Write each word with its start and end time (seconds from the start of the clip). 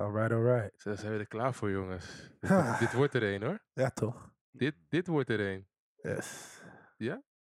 Alright, 0.00 0.32
alright. 0.32 0.80
Zo 0.80 0.94
zijn 0.94 1.12
we 1.12 1.18
er 1.18 1.26
klaar 1.26 1.54
voor, 1.54 1.70
jongens. 1.70 2.30
Dit, 2.40 2.78
dit 2.78 2.92
wordt 2.92 3.14
er 3.14 3.22
een, 3.22 3.42
hoor. 3.42 3.58
Ja, 3.72 3.90
toch? 3.90 4.32
Dit, 4.50 4.74
dit 4.88 5.06
wordt 5.06 5.30
er 5.30 5.40
een. 5.40 5.68
Yes. 6.02 6.58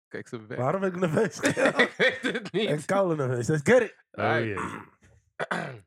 Kijk 0.07 0.27
ze 0.27 0.45
weg. 0.45 0.57
Waarom 0.57 0.81
ben 0.81 0.89
ik 0.89 0.99
nerveus? 0.99 1.39
ik 1.87 1.93
weet 1.97 2.21
het 2.21 2.49
en 2.49 2.75
niet. 2.75 2.85
koude 2.85 3.15
nerveus. 3.15 3.47
Let's 3.47 3.61
get 3.63 3.81
it. 3.81 3.95
Oh 4.11 4.39
jee. 4.39 4.57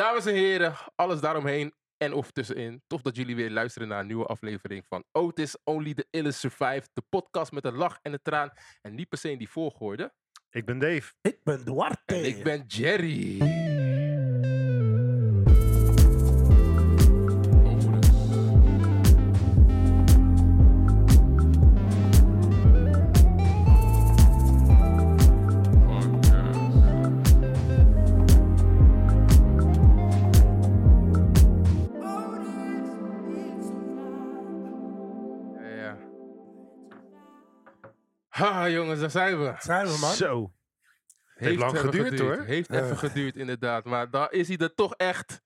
Dames 0.00 0.26
en 0.26 0.34
heren, 0.34 0.74
alles 0.94 1.20
daaromheen 1.20 1.74
en 1.96 2.12
of 2.12 2.30
tussenin. 2.30 2.82
Tof 2.86 3.02
dat 3.02 3.16
jullie 3.16 3.36
weer 3.36 3.50
luisteren 3.50 3.88
naar 3.88 4.00
een 4.00 4.06
nieuwe 4.06 4.26
aflevering 4.26 4.86
van 4.86 5.04
Otis 5.12 5.56
Only 5.64 5.94
the 5.94 6.06
Illest 6.10 6.38
Survive. 6.38 6.88
De 6.92 7.02
podcast 7.08 7.52
met 7.52 7.64
een 7.64 7.76
lach 7.76 7.98
en 8.02 8.12
een 8.12 8.22
traan. 8.22 8.52
En 8.82 8.94
niet 8.94 9.08
per 9.08 9.18
se 9.18 9.30
in 9.30 9.38
die 9.38 9.50
volgorde. 9.50 10.14
Ik 10.50 10.64
ben 10.64 10.78
Dave. 10.78 11.12
Ik 11.20 11.38
ben 11.42 11.64
Duarte. 11.64 12.14
En 12.14 12.24
ik 12.24 12.42
ben 12.42 12.64
Jerry. 12.66 13.72
Ha, 38.64 38.70
jongens, 38.70 39.00
daar 39.00 39.10
zijn 39.10 39.38
we. 39.42 39.54
Zijn 39.58 39.86
we, 39.86 39.98
man? 40.00 40.12
Zo. 40.12 40.52
Heeft 41.34 41.58
lang 41.58 41.76
even 41.76 41.84
geduurd, 41.90 42.18
hoor. 42.20 42.42
Heeft 42.44 42.70
Eh. 42.70 42.84
even 42.84 42.96
geduurd, 42.98 43.36
inderdaad. 43.36 43.84
Maar 43.84 44.10
daar 44.10 44.32
is 44.32 44.48
hij 44.48 44.56
er 44.56 44.74
toch 44.74 44.94
echt. 44.94 45.42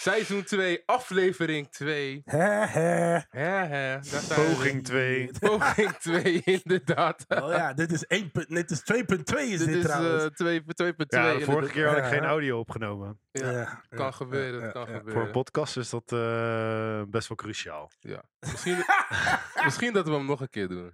Seizoen 0.00 0.44
2, 0.44 0.82
aflevering 0.86 1.70
2. 1.70 2.22
Hè, 2.24 2.38
hè. 2.66 3.18
Hè, 3.28 3.40
hè, 3.66 3.92
daar 3.94 4.04
zijn 4.04 4.22
we. 4.28 4.34
Poging 4.54 4.84
2. 4.84 5.30
Poging 5.40 5.92
2, 6.22 6.42
inderdaad. 6.44 7.24
Oh 7.28 7.50
ja, 7.52 7.72
dit 7.72 7.92
is 7.92 8.06
1. 8.06 8.30
punt- 8.30 8.48
Dit 8.48 8.70
is 8.70 8.80
2.2 8.82 9.52
is 9.52 9.58
Dit 9.58 9.66
dit, 9.66 9.76
is 9.76 9.82
trouwens. 9.82 10.24
eh 10.24 10.30
2 10.30 10.60
2.2. 10.62 10.94
Ja, 11.06 11.34
de 11.38 11.44
vorige 11.44 11.72
keer 11.72 11.86
had 11.86 11.96
ik 11.96 12.02
Ja. 12.02 12.08
geen 12.08 12.24
audio 12.24 12.58
opgenomen. 12.58 13.20
Ja, 13.30 13.50
Ja, 13.50 13.82
kan 13.88 14.14
gebeuren, 14.14 14.58
ja, 14.58 14.64
het 14.64 14.72
kan 14.72 14.82
ja, 14.86 14.88
ja. 14.90 14.96
gebeuren. 14.96 15.12
Voor 15.20 15.26
een 15.28 15.42
podcast 15.42 15.76
is 15.76 15.90
dat 15.90 16.12
eh, 16.12 17.02
best 17.08 17.28
wel 17.28 17.36
cruciaal. 17.36 17.90
Ja. 18.00 18.22
Misschien, 18.40 18.76
misschien 19.64 19.92
dat 19.92 20.06
we 20.08 20.12
hem 20.14 20.26
nog 20.26 20.40
een 20.40 20.50
keer 20.50 20.68
doen. 20.68 20.92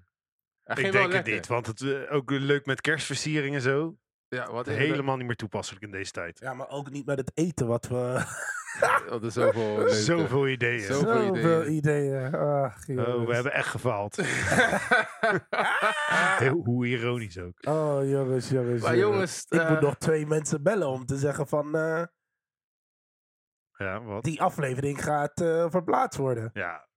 Ik 0.64 0.92
denk 0.92 1.12
het 1.12 1.26
niet, 1.26 1.46
want 1.46 1.66
het 1.66 1.80
eh, 1.80 2.14
ook 2.14 2.30
leuk 2.30 2.66
met 2.66 2.80
kerstversiering 2.80 3.54
en 3.54 3.60
zo. 3.60 3.96
Ja, 4.28 4.40
wat 4.50 4.66
inderdaad- 4.66 4.90
Helemaal 4.90 5.16
niet 5.16 5.26
meer 5.26 5.36
toepasselijk 5.36 5.84
in 5.84 5.90
deze 5.90 6.10
tijd. 6.10 6.38
Ja, 6.38 6.54
maar 6.54 6.68
ook 6.68 6.90
niet 6.90 7.06
met 7.06 7.18
het 7.18 7.30
eten 7.34 7.66
wat 7.66 7.86
we... 7.88 7.96
Oh, 9.08 9.12
er 9.14 9.24
is 9.24 9.32
zoveel 9.32 9.76
leuke. 9.78 9.94
Zoveel 9.94 10.48
ideeën. 10.48 10.80
Zo- 10.80 10.92
Zoveel 10.92 11.26
Zoveel 11.34 11.66
ideeën. 11.66 11.72
ideeën. 11.76 12.34
Ach, 12.34 12.88
Oh, 12.88 13.26
we 13.26 13.34
hebben 13.34 13.52
echt 13.52 13.68
gefaald. 13.68 14.16
Heel, 16.38 16.60
hoe 16.64 16.86
ironisch 16.86 17.38
ook. 17.38 17.66
Oh, 17.68 18.08
jongens, 18.08 18.48
jongens. 18.48 18.82
Maar 18.82 18.96
jongens, 18.96 19.44
Ik 19.48 19.60
eh, 19.60 19.70
moet 19.70 19.80
nog 19.80 19.96
twee 19.96 20.26
mensen 20.26 20.62
bellen 20.62 20.88
om 20.88 21.06
te 21.06 21.16
zeggen 21.16 21.46
van... 21.48 21.74
eh, 21.76 22.02
Ja, 23.76 24.02
wat? 24.02 24.24
die 24.24 24.42
aflevering 24.42 25.02
gaat 25.04 25.40
eh, 25.40 25.70
verplaatst 25.70 26.18
worden. 26.18 26.50
Ja, 26.52 26.88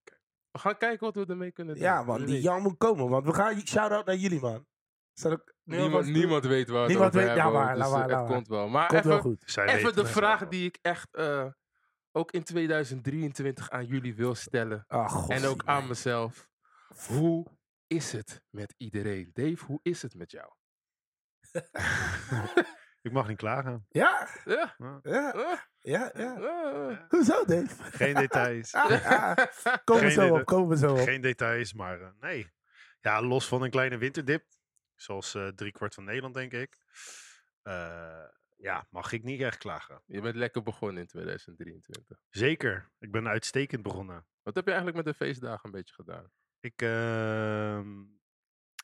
we 0.52 0.59
gaan 0.59 0.78
kijken 0.78 1.06
wat 1.06 1.16
we 1.16 1.26
ermee 1.31 1.52
kunnen 1.52 1.73
doen. 1.76 1.84
Ja, 1.84 2.03
man. 2.03 2.17
Wie 2.17 2.26
Die. 2.26 2.42
Jan 2.42 2.62
moet 2.62 2.78
komen. 2.78 3.09
Want 3.09 3.26
we 3.26 3.34
gaan... 3.34 3.67
Shout-out 3.67 4.06
naar 4.06 4.16
jullie, 4.16 4.40
man. 4.40 4.66
Niemand, 5.64 6.06
niemand 6.06 6.45
weet 6.45 6.70
waar 6.70 6.88
Niemand 6.88 7.16
over 7.16 7.28
weet- 7.28 7.38
ja, 7.38 7.50
maar, 7.50 7.73
dus 7.76 7.84
laat 7.84 7.92
maar, 7.92 8.02
eh, 8.04 8.09
laat 8.09 8.20
het 8.20 8.31
komt 8.34 8.48
wel. 8.48 8.67
Maar 8.67 8.88
Komt 8.88 9.04
wel 9.04 9.12
even, 9.17 9.30
goed. 9.30 9.44
zij 9.45 9.66
even 9.67 9.95
de 9.95 10.06
vraag 10.06 10.48
die 10.48 10.66
ik 10.66 10.78
echt 10.81 11.16
eh, 11.16 11.45
ook 12.12 12.31
in 12.31 12.44
2023 12.44 13.70
aan 13.70 13.86
jullie 13.86 14.16
wil 14.16 14.36
stellen. 14.36 14.84
Ah, 14.88 15.09
god. 15.09 15.30
en 15.30 15.45
ook 15.45 15.62
aan 15.66 15.88
mezelf. 15.88 16.48
Hoe 17.08 17.45
is 17.88 18.11
het 18.11 18.43
met 18.49 18.73
iedereen? 18.77 19.30
Dave, 19.33 19.66
hoe 19.66 19.80
is 19.82 20.02
het 20.02 20.16
met 20.16 20.32
jou? 20.32 20.52
Ik 23.02 23.12
mag 23.12 23.28
niet 23.28 23.38
klagen. 23.38 23.86
Ja, 23.90 24.28
Ja. 24.46 24.76
ja, 25.04 25.62
ja, 25.80 26.12
ja. 26.16 27.06
Hoezo, 27.10 27.46
Dave? 27.46 27.84
Geen 27.84 28.14
details. 28.14 28.74
Ah, 28.76 29.06
ah. 29.06 29.46
Komen 29.84 30.04
we 30.04 30.12
zo 30.12 30.34
op, 30.36 30.46
komen 30.46 30.70
we 30.70 30.78
zo 30.78 30.92
op. 30.92 31.00
Geen 31.00 31.22
details, 31.22 31.74
maar 31.74 32.02
eh, 32.02 32.10
nee. 32.20 32.52
Ja, 33.02 33.22
los 33.22 33.48
van 33.48 33.62
een 33.62 33.70
kleine 33.70 33.98
winterdip. 33.98 34.46
Zoals 34.96 35.36
eh 35.36 35.48
driekwart 35.48 35.94
van 35.94 36.04
Nederland, 36.04 36.34
denk 36.34 36.54
ik. 36.54 36.78
eh, 37.62 38.24
ja, 38.58 38.88
mag 38.90 39.12
ik 39.12 39.24
niet 39.24 39.42
echt 39.42 39.58
klagen. 39.58 40.02
Je 40.06 40.22
bent 40.22 40.36
lekker 40.36 40.64
begonnen 40.64 41.02
in 41.02 41.08
2023. 41.08 42.18
Zeker. 42.30 42.92
Ik 43.00 43.12
ben 43.12 43.28
uitstekend 43.28 43.84
begonnen. 43.84 44.28
Wat 44.44 44.56
heb 44.56 44.66
je 44.66 44.72
eigenlijk 44.72 45.06
met 45.06 45.14
de 45.18 45.26
feestdagen 45.26 45.66
een 45.66 45.72
beetje 45.72 45.94
gedaan? 45.94 46.32
Ik, 46.60 46.82
ehm, 46.82 48.02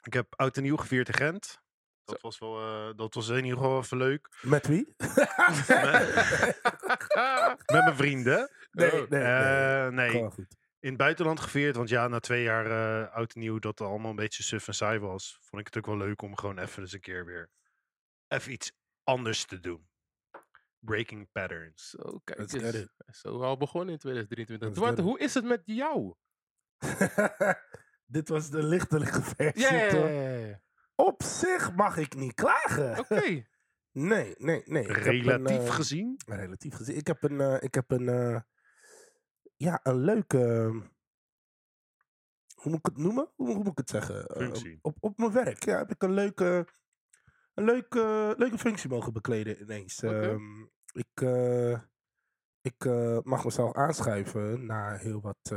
ik 0.03 0.13
heb 0.13 0.33
oud 0.35 0.57
en 0.57 0.63
nieuw 0.63 0.77
gevierd 0.77 1.07
in 1.07 1.13
Gent. 1.13 1.61
Dat 2.05 2.21
was, 2.21 2.39
wel, 2.39 2.59
eh, 2.59 2.95
dat 2.95 3.13
was 3.13 3.29
in 3.29 3.43
ieder 3.43 3.57
geval 3.57 3.79
even 3.79 3.97
leuk. 3.97 4.37
Met 4.41 4.67
wie? 4.67 4.93
Met 7.73 7.83
mijn 7.83 7.95
vrienden. 7.95 8.49
nee, 8.71 8.91
Oh, 9.03 9.09
nee, 9.09 9.21
nee. 9.21 9.85
Eh, 9.85 9.87
nee, 9.87 10.23
goed. 10.29 10.37
in 10.79 10.89
het 10.89 10.97
buitenland 10.97 11.39
gevierd. 11.39 11.75
Want 11.75 11.89
ja, 11.89 12.07
na 12.07 12.19
twee 12.19 12.43
jaar 12.43 12.65
eh, 13.05 13.13
oud 13.15 13.33
en 13.33 13.39
nieuw 13.39 13.59
dat 13.59 13.79
het 13.79 13.87
allemaal 13.87 14.09
een 14.09 14.15
beetje 14.15 14.43
suf 14.43 14.67
en 14.67 14.73
saai 14.73 14.99
was. 14.99 15.37
Vond 15.41 15.61
ik 15.61 15.73
het 15.73 15.77
ook 15.77 15.85
wel 15.85 16.07
leuk 16.07 16.21
om 16.21 16.37
gewoon 16.37 16.57
even 16.59 16.81
eens 16.81 16.93
een 16.93 16.99
keer 16.99 17.25
weer 17.25 17.49
even 18.27 18.51
iets 18.51 18.71
anders 19.03 19.45
te 19.45 19.59
doen. 19.59 19.87
Breaking 20.79 21.31
patterns. 21.31 21.89
Zo, 21.89 22.19
kijk 22.23 22.53
eens. 22.53 22.91
Zo 23.11 23.41
al 23.41 23.57
begonnen 23.57 23.93
in 23.93 23.99
2023. 23.99 24.67
Let's 24.67 24.79
Duarte, 24.79 24.95
get 24.95 25.05
it. 25.05 25.11
hoe 25.11 25.19
is 25.19 25.33
het 25.33 25.43
met 25.45 25.61
jou? 25.65 26.15
Dit 28.05 28.29
was 28.29 28.49
de 28.49 28.79
versie. 28.89 29.61
Ja, 29.61 29.73
ja, 29.73 29.89
toch? 29.89 30.07
ja, 30.07 30.35
ja. 30.37 30.61
Op 30.95 31.23
zich 31.23 31.75
mag 31.75 31.97
ik 31.97 32.15
niet 32.15 32.33
klagen. 32.33 32.99
Oké. 32.99 33.43
Nee, 33.93 34.35
nee, 34.37 34.61
nee. 34.65 34.83
Ik 34.87 34.95
Relatief 34.95 35.57
een, 35.57 35.65
eh, 35.67 35.73
gezien. 35.73 36.21
relatief 36.25 36.75
gezien. 36.75 36.95
Ik 36.95 37.07
heb 37.07 37.23
een, 37.23 37.41
eh, 37.41 37.57
ik 37.59 37.73
heb 37.73 37.91
een, 37.91 38.09
eh, 38.09 38.39
ja, 39.55 39.79
een 39.83 39.97
leuke, 39.97 40.37
hoe 42.55 42.71
moet 42.71 42.79
ik 42.79 42.85
het 42.85 42.97
noemen? 42.97 43.31
Hoe, 43.35 43.47
hoe 43.47 43.55
moet 43.63 43.67
ik 43.71 43.77
het 43.77 43.89
zeggen? 43.89 44.25
Functie. 44.37 44.79
op, 44.81 44.97
op 44.99 45.17
mijn 45.17 45.31
werk, 45.31 45.63
ja, 45.63 45.77
heb 45.77 45.91
ik 45.91 46.03
een 46.03 46.13
leuke, 46.13 46.67
een 47.53 47.63
leuke, 47.63 48.33
leuke 48.37 48.57
functie 48.57 48.89
mogen 48.89 49.13
bekleden 49.13 49.61
ineens. 49.61 50.03
Oké. 50.03 50.29
Ehm, 50.29 50.61
ik, 50.91 51.21
ik 52.61 52.85
mag 53.23 53.43
mezelf 53.43 53.73
aanschuiven 53.73 54.65
na 54.65 54.95
heel 54.95 55.21
wat 55.21 55.53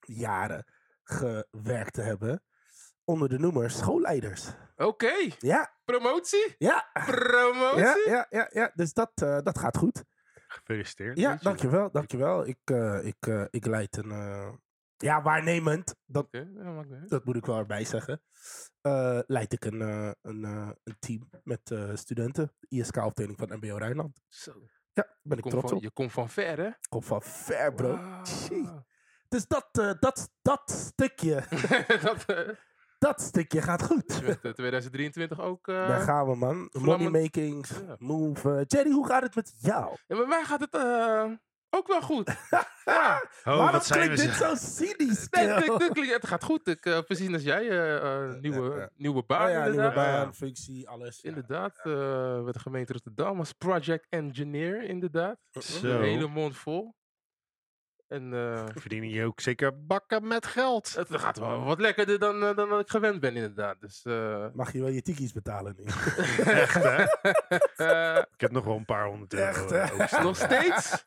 jaren 0.00 0.64
gewerkt 1.02 1.92
te 1.92 2.02
hebben 2.02 2.42
onder 3.08 3.28
de 3.28 3.38
noemer 3.38 3.70
schoolleiders. 3.70 4.48
Oké. 4.76 5.12
Ja, 5.38 5.74
Promotie? 5.84 6.54
ja. 6.58 6.90
Promotie? 6.92 7.78
Ja, 7.78 7.96
ja, 8.06 8.26
ja, 8.30 8.48
ja. 8.52 8.70
dus 8.74 8.92
dat, 8.92 9.10
eh, 9.14 9.38
dat 9.42 9.58
gaat 9.58 9.76
goed. 9.76 10.04
Gefeliciteerd. 10.48 11.18
Ja, 11.18 11.36
dankjewel, 11.42 11.90
dankjewel. 11.90 12.46
Ik, 12.46 12.58
eh, 12.64 12.98
ik, 13.06 13.26
eh, 13.26 13.44
ik 13.50 13.66
leid 13.66 13.96
een, 13.96 14.10
eh, 14.10 14.52
ja, 14.96 15.22
waarnemend, 15.22 15.94
dat, 16.04 16.26
ja, 16.30 16.44
dat 17.06 17.24
moet 17.24 17.36
ik 17.36 17.46
wel 17.46 17.58
erbij 17.58 17.84
zeggen, 17.84 18.22
eh, 18.80 19.18
leid 19.26 19.52
ik 19.52 19.64
een, 19.64 19.80
eh, 19.82 20.10
een, 20.22 20.44
eh, 20.44 20.70
een 20.84 20.96
team 20.98 21.28
met 21.42 21.70
eh, 21.70 21.90
studenten, 21.94 22.52
de 22.60 22.66
ISK-afdeling 22.76 23.38
van 23.38 23.56
MBO 23.56 23.76
Rijnland. 23.76 24.20
Zo. 24.28 24.52
Ja, 24.92 25.04
ben 25.22 25.36
Je 25.38 25.42
ik 25.44 25.50
trots 25.50 25.68
van, 25.68 25.76
op. 25.76 25.82
je 25.82 25.90
komt 25.90 26.12
van 26.12 26.28
ver, 26.28 26.58
hè? 26.58 26.70
Kom 26.88 27.02
van 27.02 27.22
ver, 27.22 27.74
bro. 27.74 27.98
Shit. 28.26 28.68
Dus 29.28 29.46
dat, 29.46 29.68
eh, 29.72 29.92
dat, 30.00 30.30
dat 30.42 30.70
stukje, 30.70 31.42
dat, 32.02 32.24
dat 32.98 33.20
stukje 33.20 33.62
gaat 33.62 33.82
goed. 33.82 34.22
met 34.22 34.44
eh, 34.44 34.52
2023 34.52 35.40
ook... 35.40 35.68
eh, 35.68 35.88
Daar 35.88 36.00
gaan 36.00 36.26
we, 36.26 36.36
man. 36.36 36.68
vlammen- 36.72 37.02
Money 37.12 37.20
makings, 37.22 37.70
Ja. 37.70 37.96
move. 37.98 38.50
eh, 38.54 38.62
Jerry, 38.66 38.90
hoe 38.90 39.06
gaat 39.06 39.22
het 39.22 39.34
met 39.34 39.52
jou? 39.58 39.96
Ja, 40.06 40.16
maar 40.16 40.28
mij 40.28 40.44
gaat 40.44 40.60
het 40.60 40.74
eh, 40.74 41.24
ook 41.70 41.86
wel 41.86 42.00
goed. 42.02 42.26
ja. 42.50 42.66
Oh, 42.84 43.44
Waarom 43.44 43.70
wat 43.70 43.86
zijn 43.86 44.00
we 44.08 44.14
klinkt 44.14 44.22
dit 44.38 44.48
zo 44.48 44.54
cynisch? 44.54 45.26
Nee, 45.30 46.12
het 46.12 46.26
gaat 46.26 46.44
goed. 46.44 46.68
Ik, 46.68 46.84
eh, 46.84 47.00
precies 47.00 47.32
als 47.32 47.42
jij, 47.42 47.68
eh, 47.68 47.96
eh, 48.30 48.40
nieuwe, 48.40 48.76
ja. 48.78 48.88
nieuwe 48.96 49.22
baan 49.26 49.46
Oh 49.46 49.50
ja, 49.52 49.54
nieuwe 49.62 49.70
inderdaad. 49.76 49.94
baan, 50.24 50.34
functie, 50.34 50.88
alles. 50.88 51.18
ja. 51.22 51.28
Inderdaad, 51.28 51.78
eh 51.82 52.42
met 52.42 52.54
de 52.54 52.60
gemeente 52.60 52.92
Rotterdam 52.92 53.38
als 53.38 53.52
project 53.52 54.06
engineer, 54.08 54.82
inderdaad. 54.82 55.38
Zo. 55.50 55.86
Een 55.88 56.02
hele 56.02 56.26
mond 56.28 56.56
vol. 56.56 56.96
En 58.08 58.32
eh, 58.34 58.64
Verdienen 58.74 59.08
je 59.10 59.24
ook 59.24 59.40
zeker 59.40 59.86
bakken 59.86 60.26
met 60.26 60.46
geld. 60.46 60.94
het 60.94 61.08
gaat 61.10 61.38
wel 61.38 61.64
wat 61.64 61.80
lekkerder 61.80 62.18
dan, 62.18 62.42
eh, 62.44 62.56
dan 62.56 62.68
dat 62.68 62.80
ik 62.80 62.88
gewend 62.90 63.20
ben, 63.20 63.34
inderdaad. 63.34 63.80
Dus, 63.80 64.00
eh, 64.04 64.46
Mag 64.52 64.72
je 64.72 64.80
wel 64.80 64.88
je 64.88 65.02
tikkies 65.02 65.32
betalen 65.32 65.74
nu? 65.76 65.84
Echt, 66.44 66.74
hè? 66.82 67.04
eh, 67.76 68.22
Ik 68.32 68.40
heb 68.40 68.50
nog 68.50 68.64
wel 68.64 68.76
een 68.76 68.84
paar 68.84 69.06
honderd 69.06 69.34
euro. 69.34 69.46
Echt, 69.48 69.70
hè? 69.70 69.92
ook 70.18 70.22
nog 70.22 70.36
steeds? 70.36 71.04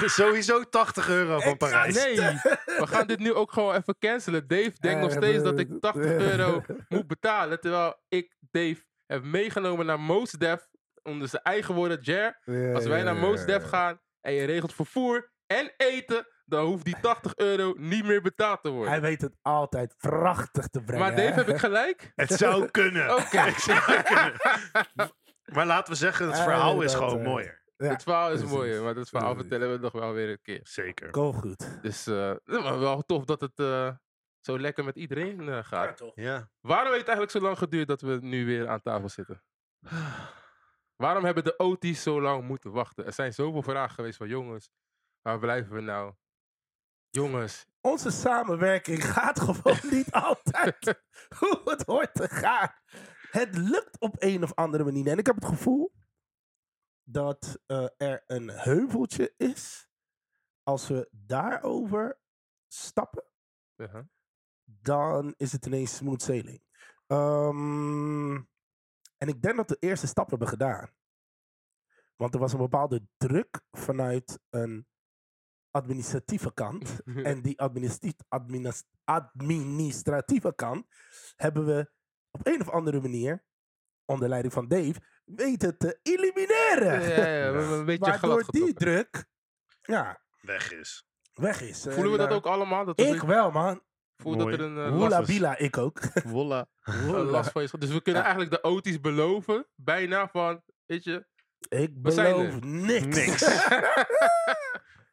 Sowieso 0.04 0.62
80 0.62 1.08
euro 1.08 1.40
van 1.40 1.56
Parijs. 1.56 1.94
Nee, 1.94 2.16
we 2.16 2.86
gaan 2.86 3.06
dit 3.06 3.18
nu 3.18 3.34
ook 3.34 3.52
gewoon 3.52 3.74
even 3.74 3.96
cancelen. 3.98 4.48
Dave 4.48 4.72
denkt 4.80 5.00
nog 5.00 5.10
steeds 5.12 5.42
dat 5.42 5.58
ik 5.58 5.68
80 5.80 6.04
euro 6.10 6.62
moet 6.88 7.06
betalen. 7.06 7.60
Terwijl 7.60 7.94
ik 8.08 8.36
Dave 8.50 8.84
heb 9.06 9.22
meegenomen 9.24 9.86
naar 9.86 10.00
Mos 10.00 10.30
Def 10.30 10.66
onder 11.02 11.28
zijn 11.28 11.42
eigen 11.42 11.74
woorden, 11.74 12.00
Jer. 12.00 12.38
Als 12.74 12.84
wij 12.86 13.02
naar 13.02 13.16
Most 13.16 13.46
Def 13.46 13.64
gaan 13.64 14.00
en 14.20 14.32
je 14.32 14.44
regelt 14.44 14.74
vervoer 14.74 15.30
en 15.46 15.72
eten, 15.76 16.26
dan 16.44 16.64
hoeft 16.66 16.84
die 16.84 17.00
80 17.00 17.36
euro 17.36 17.74
niet 17.76 18.04
meer 18.04 18.22
betaald 18.22 18.62
te 18.62 18.70
worden. 18.70 18.90
Hij 18.90 19.00
weet 19.00 19.20
het 19.20 19.36
altijd 19.42 19.94
prachtig 19.98 20.66
te 20.68 20.82
brengen. 20.82 21.06
maar 21.06 21.16
Dave, 21.16 21.28
hè? 21.28 21.34
heb 21.34 21.48
ik 21.48 21.58
gelijk? 21.58 22.12
Het 22.14 22.32
zou 22.32 22.70
kunnen. 22.70 23.14
Oké. 23.14 23.38
Het 23.50 23.60
zou 23.60 24.02
kunnen. 24.02 24.40
Maar 25.52 25.66
laten 25.66 25.92
we 25.92 25.98
zeggen, 25.98 26.26
het 26.26 26.36
Ja, 26.36 26.42
verhaal 26.42 26.82
is 26.82 26.94
gewoon 26.94 27.22
mooier. 27.22 27.64
Ja, 27.76 27.86
het 27.88 28.02
verhaal 28.02 28.30
is 28.30 28.38
precies. 28.38 28.56
mooi, 28.56 28.80
maar 28.80 28.94
dat 28.94 29.08
verhaal 29.08 29.34
vertellen 29.34 29.72
we 29.72 29.78
nog 29.78 29.92
wel 29.92 30.12
weer 30.12 30.30
een 30.30 30.42
keer. 30.42 30.60
Zeker. 30.62 31.10
Kom 31.10 31.32
goed. 31.32 31.82
Dus 31.82 32.06
eh, 32.06 32.34
maar 32.44 32.78
wel 32.78 33.02
tof 33.02 33.24
dat 33.24 33.40
het 33.40 33.58
eh, 33.58 33.90
zo 34.40 34.58
lekker 34.58 34.84
met 34.84 34.96
iedereen 34.96 35.48
eh, 35.48 35.64
gaat. 35.64 35.96
toch? 35.96 36.12
Ja. 36.14 36.50
Waarom 36.60 36.92
heeft 36.92 37.06
het 37.06 37.08
eigenlijk 37.08 37.30
zo 37.30 37.40
lang 37.40 37.58
geduurd 37.58 37.88
dat 37.88 38.00
we 38.00 38.18
nu 38.20 38.46
weer 38.46 38.68
aan 38.68 38.80
tafel 38.82 39.08
zitten? 39.08 39.42
Waarom 40.96 41.24
hebben 41.24 41.44
de 41.44 41.56
OT's 41.56 42.02
zo 42.02 42.20
lang 42.20 42.44
moeten 42.44 42.72
wachten? 42.72 43.06
Er 43.06 43.12
zijn 43.12 43.32
zoveel 43.32 43.62
vragen 43.62 43.94
geweest 43.94 44.16
van 44.16 44.28
jongens, 44.28 44.70
waar 45.26 45.38
blijven 45.38 45.74
we 45.74 45.80
nou? 45.80 46.14
Jongens, 47.10 47.66
Onze 47.80 48.10
samenwerking 48.10 49.04
gaat 49.14 49.40
gewoon 49.40 49.78
niet 49.90 50.12
altijd 50.12 51.02
hoe 51.38 51.60
het 51.64 51.82
hoort 51.82 52.14
te 52.14 52.28
gaan. 52.28 52.70
Het 53.30 53.56
lukt 53.56 54.00
op 54.00 54.14
een 54.18 54.42
of 54.42 54.54
andere 54.54 54.84
manier. 54.84 55.06
En 55.06 55.18
ik 55.18 55.26
heb 55.26 55.34
het 55.34 55.44
gevoel 55.44 55.92
dat 57.02 57.62
eh, 57.66 57.86
er 57.96 58.22
een 58.26 58.48
heuveltje 58.48 59.34
is. 59.36 59.88
Als 60.62 60.88
we 60.88 61.08
daarover 61.10 62.20
stappen, 62.68 63.24
ja, 63.74 64.08
dan 64.64 65.34
is 65.36 65.52
het 65.52 65.66
ineens 65.66 65.96
smooth 65.96 66.22
sailing. 66.22 66.62
Ehm, 67.06 68.34
en 69.18 69.28
ik 69.28 69.42
denk 69.42 69.56
dat 69.56 69.70
we 69.70 69.76
de 69.80 69.86
eerste 69.86 70.06
stap 70.06 70.30
hebben 70.30 70.48
gedaan. 70.48 70.94
Want 72.16 72.34
er 72.34 72.40
was 72.40 72.52
een 72.52 72.58
bepaalde 72.58 73.06
druk 73.16 73.60
vanuit 73.70 74.38
een 74.50 74.86
administratieve 75.76 76.54
kant. 76.54 77.00
En 77.30 77.42
die 77.42 77.60
administratieve 79.04 80.54
kant 80.54 80.86
hebben 81.36 81.66
we 81.66 81.90
op 82.30 82.46
een 82.46 82.60
of 82.60 82.70
andere 82.70 83.00
manier, 83.00 83.44
onder 84.04 84.28
leiding 84.28 84.52
van 84.54 84.68
Dave, 84.68 84.94
weten 85.24 85.78
te 85.78 85.98
elimineren. 86.02 87.00
ja, 87.02 87.08
ja, 87.08 87.26
ja, 87.26 87.52
we 87.52 87.58
hebben 87.58 87.78
een 87.78 87.84
beetje 87.84 88.12
glad 88.12 88.20
Waardoor 88.20 88.52
die 88.52 88.74
druk 88.74 89.26
ja, 89.82 90.20
Weg 90.40 90.72
is. 90.72 91.06
weg 91.34 91.60
is. 91.60 91.82
Voelen 91.88 92.12
we 92.12 92.18
dat 92.18 92.28
eh, 92.30 92.34
ook 92.36 92.46
allemaal? 92.46 92.84
Dat 92.84 93.00
Ik 93.00 93.22
wel, 93.22 93.50
man. 93.50 93.82
voelen 94.16 94.46
dat 94.50 94.58
er 94.58 94.64
een 94.64 94.78
eh, 94.78 94.90
Woela 94.90 95.08
last, 95.08 95.28
is- 95.28 95.34
bila, 95.36 95.58
ik 95.58 95.76
ook. 95.78 96.00
Een 96.84 97.12
last 97.24 97.50
van 97.50 97.62
je 97.62 97.78
Dus 97.78 97.90
we 97.92 98.00
kunnen 98.02 98.22
Ja. 98.22 98.28
eigenlijk 98.28 98.62
de 98.62 98.68
OT's 98.68 99.00
beloven, 99.00 99.66
bijna 99.74 100.28
van, 100.28 100.62
weet 100.86 101.04
je, 101.04 101.26
Ik 101.68 101.90
We 102.02 102.10
zijn 102.10 102.34
beloof 102.36 102.54
er. 102.54 102.66
niks. 102.66 103.06
Niks. 103.26 103.42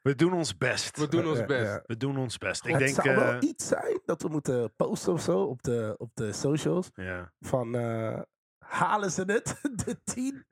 We 0.04 0.16
doen 0.16 0.34
ons 0.34 0.58
best. 0.58 0.98
we 0.98 1.08
doen 1.08 1.28
ons 1.28 1.40
Ja, 1.40 1.46
best. 1.46 1.66
ja. 1.66 1.84
We 1.86 1.98
doen 1.98 2.18
ons 2.18 2.38
best. 2.38 2.66
Ik 2.66 2.72
het 2.72 2.80
denk... 2.80 2.96
zou 2.96 3.08
eh, 3.10 3.16
wel 3.18 3.42
iets 3.44 3.68
zijn 3.68 4.02
dat 4.06 4.22
we 4.22 4.28
moeten 4.28 4.74
posten 4.76 5.14
of 5.14 5.22
zo 5.22 5.40
op 5.44 5.62
de, 5.64 5.96
op 5.98 6.10
de 6.14 6.34
socials. 6.34 6.90
ja. 6.94 7.32
Van 7.40 7.76
eh, 7.76 8.20
halen 8.66 9.12
ze 9.12 9.24
het? 9.26 9.60
De 9.86 9.98
tien, 10.04 10.46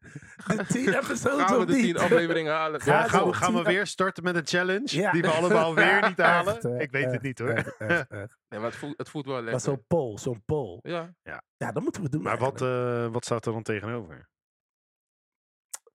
de 0.48 0.66
tien 0.68 0.88
episodes 1.04 1.46
Gaan 1.46 1.60
we 1.60 1.66
de 1.66 1.74
tien 1.74 1.98
afleveringen 1.98 2.54
halen? 2.54 2.82
Ja, 2.86 3.08
gaan, 3.08 3.28
we, 3.28 3.34
gaan 3.34 3.64
weer 3.64 3.88
starten 3.88 4.24
met 4.24 4.36
een 4.36 4.46
challenge? 4.48 4.96
Ja. 5.00 5.12
Die 5.12 5.22
we 5.22 5.30
allemaal 5.30 5.76
weer 5.76 6.08
niet 6.08 6.18
halen? 6.32 6.56
Echt, 6.56 6.66
eh, 6.66 6.80
ik 6.80 6.92
weet 6.92 7.12
het 7.12 7.22
niet 7.22 7.40
hoor. 7.40 7.76
Nee, 7.78 8.60
maar 8.60 8.62
het 8.70 8.76
voelt, 8.76 8.98
het 8.98 9.10
voelt 9.10 9.26
wel 9.26 9.34
Maar 9.34 9.44
lekker. 9.44 9.62
zo'n 9.62 9.84
poll, 9.88 10.18
zo'n 10.18 10.44
poll. 10.46 10.80
Ja, 10.82 11.14
Ja, 11.58 11.72
dat 11.72 11.84
moeten 11.84 12.02
we 12.04 12.10
doen 12.10 12.22
Maar 12.22 12.38
wat, 12.38 12.62
eh, 12.62 13.08
wat 13.12 13.26
staat 13.26 13.46
er 13.46 13.52
dan 13.54 13.64
tegenover? 13.64 14.30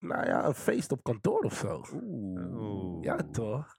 Nou 0.06 0.26
ja, 0.26 0.44
een 0.44 0.55
feest 0.55 0.93
op 0.93 1.03
kantoor 1.03 1.38
of 1.41 1.55
zo. 1.55 1.85
Oeh. 1.93 3.05
Ja, 3.05 3.17
toch? 3.32 3.76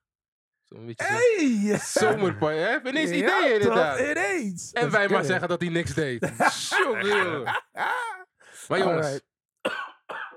zo'n 0.63 0.85
beetje 0.85 1.03
Hey! 1.05 1.77
zomerparty. 1.77 2.55
Hè? 2.57 2.87
Ineens 2.89 3.09
Ja, 3.09 3.15
ideeën 3.15 3.41
toch? 3.61 3.67
inderdaad. 3.69 3.99
Ineens. 3.99 4.71
En 4.71 4.81
Dat 4.81 4.91
wij 4.91 5.07
maar 5.09 5.23
zeggen 5.23 5.47
dat 5.47 5.61
hij 5.61 5.69
niks 5.69 5.93
deed. 5.93 6.31
Jongen. 6.83 7.43
Maar 8.67 8.79
jongens, 8.79 9.21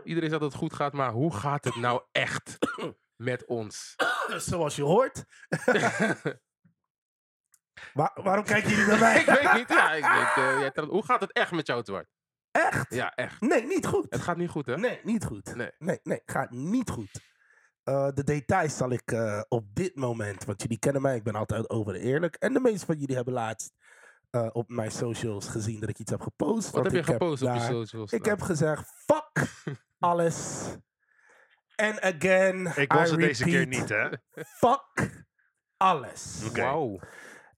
iedereen 0.05 0.29
zegt 0.29 0.41
dat 0.43 0.51
het 0.53 0.61
goed 0.61 0.73
gaat, 0.75 0.93
maar 0.93 1.11
hoe 1.11 1.35
gaat 1.37 1.65
het 1.65 1.77
nou 1.77 2.03
echt 2.13 2.59
met 3.31 3.47
ons? 3.47 3.95
Zoals 4.49 4.77
je 4.77 4.83
hoort. 4.83 5.25
Wa- 7.93 8.13
waarom 8.15 8.45
kijken 8.45 8.71
jullie 8.71 8.87
naar 8.87 8.99
mij? 8.99 9.21
ik 9.21 9.27
weet 9.27 9.53
niet. 9.53 9.69
Ja, 9.69 9.93
ik 9.93 10.05
jij 10.35 10.71
telt- 10.71 10.89
hoe 10.91 11.05
gaat 11.05 11.21
het 11.21 11.33
echt 11.33 11.51
met 11.53 11.67
jou, 11.67 11.83
Zwart? 11.85 12.09
Echt? 12.53 12.95
Ja, 12.95 13.15
echt. 13.15 13.41
Nee, 13.41 13.67
niet 13.67 13.87
goed. 13.87 14.07
Het 14.09 14.21
gaat 14.21 14.37
niet 14.37 14.51
goed, 14.51 14.67
hè? 14.67 14.77
Nee, 14.77 15.01
niet 15.03 15.25
goed. 15.25 15.55
Nee. 15.55 15.71
nee, 15.79 16.01
nee 16.03 16.23
gaat 16.27 16.51
niet 16.51 16.91
goed. 16.91 17.29
Eh, 17.85 18.09
de 18.15 18.25
details 18.25 18.77
zal 18.77 18.91
ik 18.91 19.13
eh, 19.13 19.43
op 19.49 19.75
dit 19.75 19.97
moment, 19.97 20.45
want 20.45 20.63
jullie 20.63 20.79
kennen 20.79 21.03
mij, 21.03 21.17
ik 21.17 21.23
ben 21.23 21.35
altijd 21.35 21.71
over 21.71 21.93
de 21.93 21.99
eerlijk. 21.99 22.35
En 22.35 22.53
de 22.53 22.61
meeste 22.61 22.87
van 22.87 22.99
jullie 22.99 23.17
hebben 23.17 23.35
laatst 23.35 23.73
eh, 24.31 24.49
op 24.53 24.69
mijn 24.69 24.91
socials 24.91 25.49
gezien 25.49 25.81
dat 25.81 25.89
ik 25.89 25.99
iets 25.99 26.11
heb 26.11 26.21
gepost. 26.21 26.71
Wat 26.71 26.85
heb 26.85 26.93
je 26.93 27.03
gepost 27.03 27.43
op 27.43 27.55
je 27.55 27.61
socials? 27.61 28.13
Ik 28.13 28.25
heb 28.25 28.41
gezegd, 28.41 28.89
fuck 29.07 29.49
alles. 29.99 30.67
And 31.77 32.01
again, 32.01 32.73
Ik 32.77 32.93
was 32.93 33.09
I 33.09 33.11
het 33.11 33.21
deze 33.21 33.45
keer 33.45 33.67
niet, 33.67 33.89
hè? 33.89 34.09
Fuck 34.33 35.25
alles. 35.77 36.51
Wauw. 36.53 37.01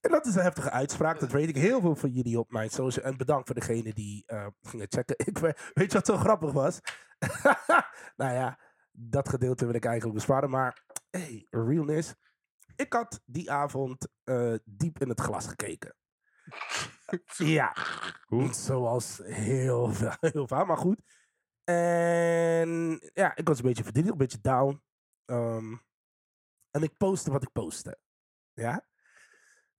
En 0.03 0.11
dat 0.11 0.27
is 0.27 0.35
een 0.35 0.43
heftige 0.43 0.71
uitspraak. 0.71 1.21
Dat 1.21 1.31
weet 1.33 1.49
ik 1.49 1.57
heel 1.57 1.81
veel 1.81 1.97
van 1.97 2.11
jullie 2.11 2.39
op 2.39 2.51
mijn 2.51 2.71
social. 2.71 3.05
En 3.05 3.17
bedankt 3.17 3.47
voor 3.47 3.55
degene 3.55 3.93
die 3.95 4.23
eh, 4.27 4.47
gingen 4.61 4.87
checken. 4.89 5.17
Ik 5.27 5.39
we- 5.39 5.71
weet 5.75 5.93
je 5.93 5.99
wat 5.99 6.07
zo 6.07 6.17
grappig 6.17 6.53
was? 6.53 6.81
nou 8.17 8.33
ja, 8.33 8.59
dat 8.91 9.29
gedeelte 9.29 9.65
wil 9.67 9.75
ik 9.75 9.85
eigenlijk 9.85 10.15
besparen. 10.17 10.51
Maar 10.51 10.85
hey, 11.11 11.47
realness. 11.51 12.15
Ik 12.77 12.93
had 12.93 13.21
die 13.25 13.51
avond 13.51 14.09
eh, 14.25 14.55
diep 14.65 15.01
in 15.01 15.09
het 15.09 15.21
glas 15.21 15.47
gekeken. 15.47 15.95
ja, 17.57 17.77
zoals 18.51 19.21
heel 19.25 19.93
veel, 19.93 20.17
heel 20.21 20.47
vaak, 20.47 20.67
maar 20.67 20.77
goed. 20.77 21.01
En 21.65 23.01
ja, 23.15 23.37
ik 23.37 23.49
was 23.49 23.59
een 23.59 23.65
beetje 23.65 23.83
verdrietig, 23.83 24.13
een 24.13 24.19
beetje 24.19 24.41
down. 24.41 24.83
Ehm, 25.25 25.77
en 26.71 26.83
ik 26.83 26.97
postte 26.97 27.31
wat 27.31 27.43
ik 27.43 27.53
postte. 27.53 27.99
Ja. 28.53 28.87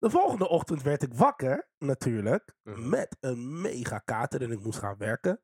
De 0.03 0.11
volgende 0.11 0.49
ochtend 0.49 0.83
werd 0.83 1.03
ik 1.03 1.15
wakker, 1.15 1.69
natuurlijk, 1.79 2.55
Mhm. 2.63 2.89
met 2.89 3.17
een 3.21 3.61
mega 3.61 3.99
kater 3.99 4.43
en 4.43 4.51
ik 4.51 4.61
moest 4.61 4.79
gaan 4.79 4.97
werken. 4.97 5.43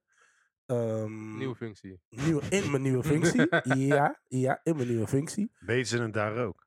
Ehm, 0.67 1.37
Nieuwe 1.37 1.55
functie. 1.57 2.01
nieuwe- 2.09 2.49
in 2.51 2.71
mijn 2.71 2.83
nieuwe 2.83 3.03
functie. 3.13 3.77
ja, 3.87 4.21
ja, 4.27 4.61
in 4.63 4.77
mijn 4.77 4.89
nieuwe 4.89 5.07
functie. 5.07 5.53
Weten 5.59 5.87
ze 5.87 6.03
het 6.03 6.13
daar 6.13 6.37
ook? 6.47 6.67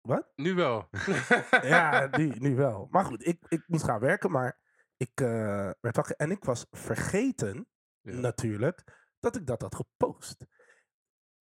Wat? 0.00 0.32
Nu 0.34 0.54
wel. 0.54 0.88
Ja, 1.72 2.06
nu, 2.18 2.26
nu 2.38 2.56
wel. 2.56 2.86
Maar 2.90 3.04
goed, 3.04 3.26
ik, 3.26 3.44
ik 3.48 3.62
moest 3.66 3.84
gaan 3.84 4.00
werken, 4.00 4.30
maar 4.30 4.60
ik 4.96 5.20
eh, 5.20 5.70
werd 5.80 5.96
wakker 5.96 6.16
en 6.16 6.30
ik 6.30 6.44
was 6.44 6.66
vergeten, 6.70 7.68
Ja. 8.00 8.12
natuurlijk, 8.20 9.06
dat 9.20 9.36
ik 9.36 9.46
dat 9.46 9.62
had 9.62 9.74
gepost. 9.74 10.46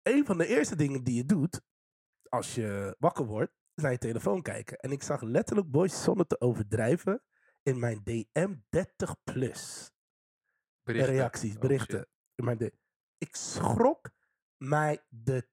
Een 0.01 0.25
van 0.25 0.37
de 0.37 0.47
eerste 0.47 0.75
dingen 0.75 1.03
die 1.03 1.15
je 1.15 1.25
doet 1.25 1.61
als 2.29 2.55
je 2.55 2.95
wakker 2.99 3.25
wordt, 3.25 3.51
naar 3.75 3.91
je 3.91 3.97
telefoon 3.97 4.41
kijken. 4.41 4.77
En 4.77 4.91
ik 4.91 5.03
zag 5.03 5.21
letterlijk, 5.21 5.71
boys, 5.71 6.03
zonder 6.03 6.27
te 6.27 6.41
overdrijven, 6.41 7.23
in 7.63 7.79
mijn 7.79 8.01
DM 8.03 8.55
30 8.69 9.15
plus 9.23 9.91
Berichten. 10.83 11.13
reacties, 11.13 11.53
Oh, 11.55 11.59
berichten. 11.61 12.07
in 12.35 12.45
mijn 12.45 12.57
D- 12.57 12.71
ik 13.17 13.35
schrok 13.35 14.09
mij 14.57 15.03
de... 15.09 15.49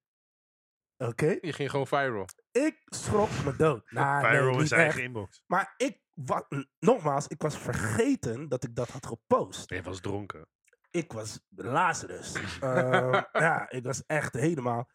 Oké? 0.96 1.38
Je 1.40 1.52
ging 1.52 1.70
gewoon 1.70 1.86
viral. 1.86 2.26
Ik 2.50 2.82
schrok 2.84 3.30
me 3.44 3.56
dood. 3.56 3.90
Nou, 3.90 4.26
Viral 4.26 4.60
echt. 4.60 4.72
eigen 4.72 5.02
inbox. 5.02 5.42
Maar 5.46 5.74
ik, 5.76 6.02
wa- 6.14 6.46
n- 6.54 6.70
nogmaals, 6.78 7.26
ik 7.28 7.42
was 7.42 7.58
vergeten 7.58 8.48
dat 8.48 8.64
ik 8.64 8.74
dat 8.74 8.88
had 8.88 9.06
gepost. 9.06 9.70
Je 9.70 9.82
was 9.82 10.00
dronken. 10.00 10.48
Ik 10.90 11.12
was 11.12 11.40
Lazarus. 11.48 12.34
Ehm, 12.60 13.12
ja, 13.44 13.70
ik 13.70 13.84
was 13.84 14.06
echt 14.06 14.32
helemaal. 14.34 14.90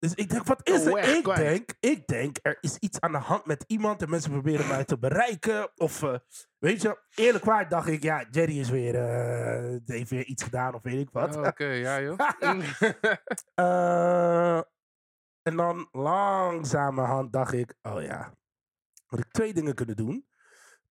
Dus 0.00 0.14
ik 0.14 0.30
denk, 0.30 0.46
wat 0.46 0.68
is 0.68 0.84
er? 0.84 1.16
Ik 1.16 1.22
kwijt. 1.22 1.38
denk, 1.38 1.70
ik 1.80 2.06
denk, 2.06 2.36
er 2.42 2.58
is 2.60 2.76
iets 2.76 3.00
aan 3.00 3.12
de 3.12 3.18
hand 3.18 3.46
met 3.46 3.64
iemand 3.66 4.02
en 4.02 4.10
mensen 4.10 4.30
proberen 4.30 4.66
mij 4.68 4.84
te 4.84 4.98
bereiken. 4.98 5.70
Of, 5.76 6.02
eh, 6.02 6.18
weet 6.58 6.82
je, 6.82 6.98
eerlijk 7.14 7.44
waar 7.44 7.68
dacht 7.68 7.88
ik, 7.88 8.02
ja, 8.02 8.26
Jerry 8.30 8.58
is 8.58 8.70
weer, 8.70 8.94
eh, 8.94 9.76
heeft 9.84 10.10
weer 10.10 10.24
iets 10.24 10.42
gedaan 10.42 10.74
of 10.74 10.82
weet 10.82 11.00
ik 11.00 11.10
wat. 11.10 11.36
Oh, 11.36 11.46
Oké, 11.46 11.64
ja 11.64 12.00
joh. 12.00 12.18
Eh, 13.54 14.56
en 15.42 15.56
dan 15.56 15.88
langzamerhand 15.92 17.32
dacht 17.32 17.52
ik, 17.52 17.74
oh 17.82 18.02
ja, 18.02 18.34
had 19.06 19.18
ik 19.18 19.30
twee 19.30 19.54
dingen 19.54 19.74
kunnen 19.74 19.96
doen. 19.96 20.26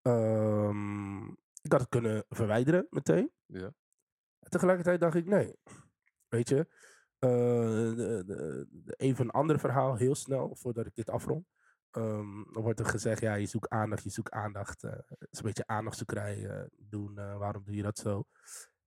Ehm, 0.02 1.24
ik 1.62 1.72
had 1.72 1.80
het 1.80 1.88
kunnen 1.88 2.24
verwijderen 2.28 2.86
meteen. 2.90 3.32
Ja. 3.46 3.72
Tegelijkertijd 4.48 5.00
dacht 5.00 5.14
ik, 5.14 5.26
nee. 5.26 5.56
Weet 6.28 6.48
je, 6.48 6.66
even 8.96 9.24
een 9.24 9.30
ander 9.30 9.58
verhaal, 9.58 9.96
heel 9.96 10.14
snel, 10.14 10.56
voordat 10.56 10.86
ik 10.86 10.94
dit 10.94 11.10
afrond. 11.10 11.46
Ehm, 11.90 12.52
dan 12.52 12.62
wordt 12.62 12.80
er 12.80 12.86
gezegd, 12.86 13.20
ja, 13.20 13.34
je 13.34 13.46
zoekt 13.46 13.68
aandacht, 13.68 14.02
je 14.02 14.10
zoekt 14.10 14.30
aandacht. 14.30 14.84
eh, 14.84 14.90
Het 14.92 15.28
is 15.30 15.38
een 15.38 15.44
beetje 15.44 15.66
aandachtzoekerij 15.66 16.48
eh, 16.50 16.66
doen, 16.78 17.18
eh, 17.18 17.36
waarom 17.38 17.64
doe 17.64 17.74
je 17.74 17.82
dat 17.82 17.98
zo? 17.98 18.24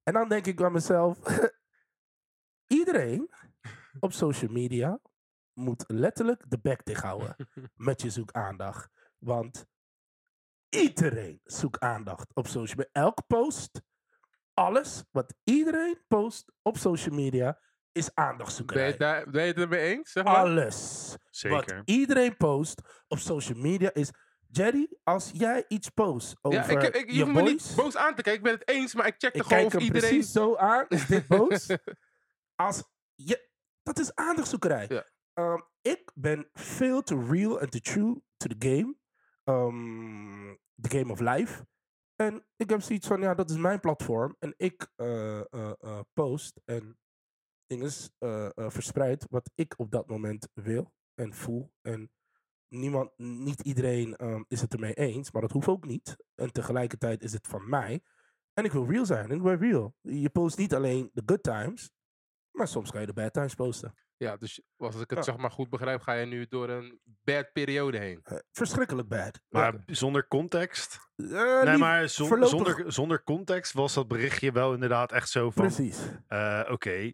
En 0.04 0.14
dan 0.14 0.30
denk 0.30 0.46
ik 0.46 0.56
bij 0.56 0.70
mezelf, 0.70 1.20
iedereen 2.80 3.30
op 4.00 4.12
social 4.12 4.52
media 4.52 5.00
moet 5.54 5.84
letterlijk 5.88 6.44
de 6.48 6.60
bek 6.60 6.86
dicht 6.86 7.04
houden 7.04 7.36
met 7.76 8.02
je 8.02 8.10
zoek 8.10 8.32
aandacht. 8.32 8.90
Want 9.18 9.66
iedereen 10.70 11.40
zoekt 11.44 11.80
aandacht 11.80 12.36
op 12.36 12.48
social 12.48 12.78
media. 12.78 12.92
Elke 13.04 13.24
post, 13.28 13.82
alles 14.54 15.04
wat 15.12 15.34
iedereen 15.44 16.04
post 16.08 16.52
op 16.62 16.78
social 16.78 17.16
media 17.16 17.60
is 17.94 18.14
Ben 18.14 18.24
je, 18.26 18.30
aandachtzoekerij. 18.30 18.88
het 18.88 19.00
daar, 19.00 19.30
ben 19.30 19.42
je 19.42 19.48
het 19.48 19.58
ermee 19.58 19.80
eens? 19.80 20.12
Zeg 20.12 20.24
maar? 20.24 20.36
Alles 20.36 21.16
Zeker. 21.30 21.58
wat 21.58 21.82
iedereen 21.86 22.38
post 22.38 22.82
op 23.08 23.18
social 23.18 23.58
media 23.58 23.94
is... 23.94 24.12
Jerry, 24.48 24.88
als 25.04 25.30
jij 25.34 25.66
iets 25.68 25.90
post 25.90 26.36
over 26.42 26.60
Ja, 26.60 26.82
ik, 26.82 26.96
ik, 26.96 27.10
je 27.10 27.16
je 27.16 27.22
hoeft 27.24 27.34
me 27.36 27.42
boys... 27.42 27.52
niet 27.52 27.76
boos 27.76 27.98
aan 27.98 28.16
te 28.16 28.22
kijken. 28.22 28.34
Ik 28.34 28.44
ben 28.44 28.54
het 28.54 28.70
eens, 28.70 28.94
maar 28.94 29.08
ik 29.08 29.16
check 29.18 29.34
Ik 29.34 29.42
er 29.42 29.48
gewoon 29.48 29.64
kijk 29.64 29.66
of 29.66 29.74
hem 29.74 29.82
iedereen... 29.82 30.10
precies 30.10 30.32
zo 30.32 30.56
aan. 30.56 30.86
Is 30.90 31.06
dit 31.06 31.28
boos? 31.28 31.68
Als 32.56 32.84
je, 33.16 33.50
dat 33.84 34.00
is 34.00 34.16
aandachtzoekerij. 34.16 34.86
Ja. 34.90 35.06
Ehm, 35.34 35.60
ik 35.82 36.12
ben 36.14 36.50
veel 36.54 37.02
te 37.02 37.26
real 37.30 37.62
en 37.62 37.70
te 37.70 37.82
true 37.82 38.22
to 38.38 38.48
the 38.58 38.70
game. 38.70 38.96
Ehm, 39.44 40.56
the 40.82 40.98
game 40.98 41.12
of 41.12 41.20
life. 41.20 41.66
En 42.16 42.46
ik 42.56 42.70
heb 42.70 42.82
zoiets 42.82 43.08
van, 43.08 43.22
ja, 43.22 43.34
dat 43.34 43.50
is 43.50 43.58
mijn 43.58 43.80
platform. 43.80 44.36
En 44.40 44.54
ik 44.58 44.92
eh, 44.96 45.40
eh, 45.40 45.72
eh, 45.80 46.00
post 46.14 46.62
en 46.66 46.98
dingen 47.78 47.92
eh, 48.20 48.46
eh, 48.46 48.70
verspreid 48.70 49.26
wat 49.30 49.50
ik 49.56 49.74
op 49.78 49.92
dat 49.92 50.08
moment 50.08 50.48
wil 50.54 50.94
en 51.16 51.34
voel. 51.34 51.72
En 51.82 52.12
niemand, 52.68 53.12
niet 53.18 53.62
iedereen 53.62 54.16
ehm, 54.16 54.44
is 54.48 54.62
het 54.62 54.74
ermee 54.74 54.94
eens, 54.94 55.32
maar 55.32 55.42
dat 55.42 55.52
hoeft 55.52 55.68
ook 55.68 55.86
niet. 55.86 56.16
En 56.36 56.52
tegelijkertijd 56.52 57.24
is 57.24 57.34
het 57.34 57.48
van 57.48 57.70
mij. 57.70 58.02
En 58.54 58.64
ik 58.66 58.72
wil 58.72 58.86
real 58.90 59.06
zijn. 59.06 59.30
En 59.30 59.36
ik 59.38 59.44
ben 59.44 59.58
real. 59.60 59.96
Je 60.02 60.30
post 60.30 60.58
niet 60.58 60.74
alleen 60.76 61.10
de 61.14 61.22
good 61.26 61.44
times, 61.44 61.92
maar 62.52 62.68
soms 62.68 62.92
kan 62.92 63.02
je 63.02 63.08
de 63.08 63.14
bad 63.14 63.34
times 63.34 63.56
posten. 63.56 63.94
Ja, 64.18 64.38
dus 64.38 64.62
als 64.78 64.96
ik 65.02 65.10
het 65.10 65.20
Ja. 65.20 65.24
zeg 65.24 65.38
maar 65.38 65.52
goed 65.52 65.70
begrijp, 65.70 66.02
ga 66.02 66.14
je 66.14 66.26
nu 66.26 66.46
door 66.48 66.70
een 66.70 67.00
bad 67.04 67.52
periode 67.54 67.98
heen. 67.98 68.20
Eh, 68.24 68.38
verschrikkelijk 68.52 69.08
bad. 69.08 69.40
Maar 69.50 69.84
zonder 69.86 70.28
context? 70.28 71.00
Nee, 71.16 71.78
maar 71.78 72.10
zon- 72.10 72.48
zonder, 72.48 72.92
zonder 72.92 73.24
context 73.24 73.74
was 73.74 73.94
dat 73.94 74.08
berichtje 74.08 74.52
wel 74.52 74.74
inderdaad 74.74 75.12
echt 75.12 75.30
zo 75.30 75.52
van... 75.52 75.66
Precies. 75.66 76.00
eh, 76.28 76.68
Oké, 76.70 77.14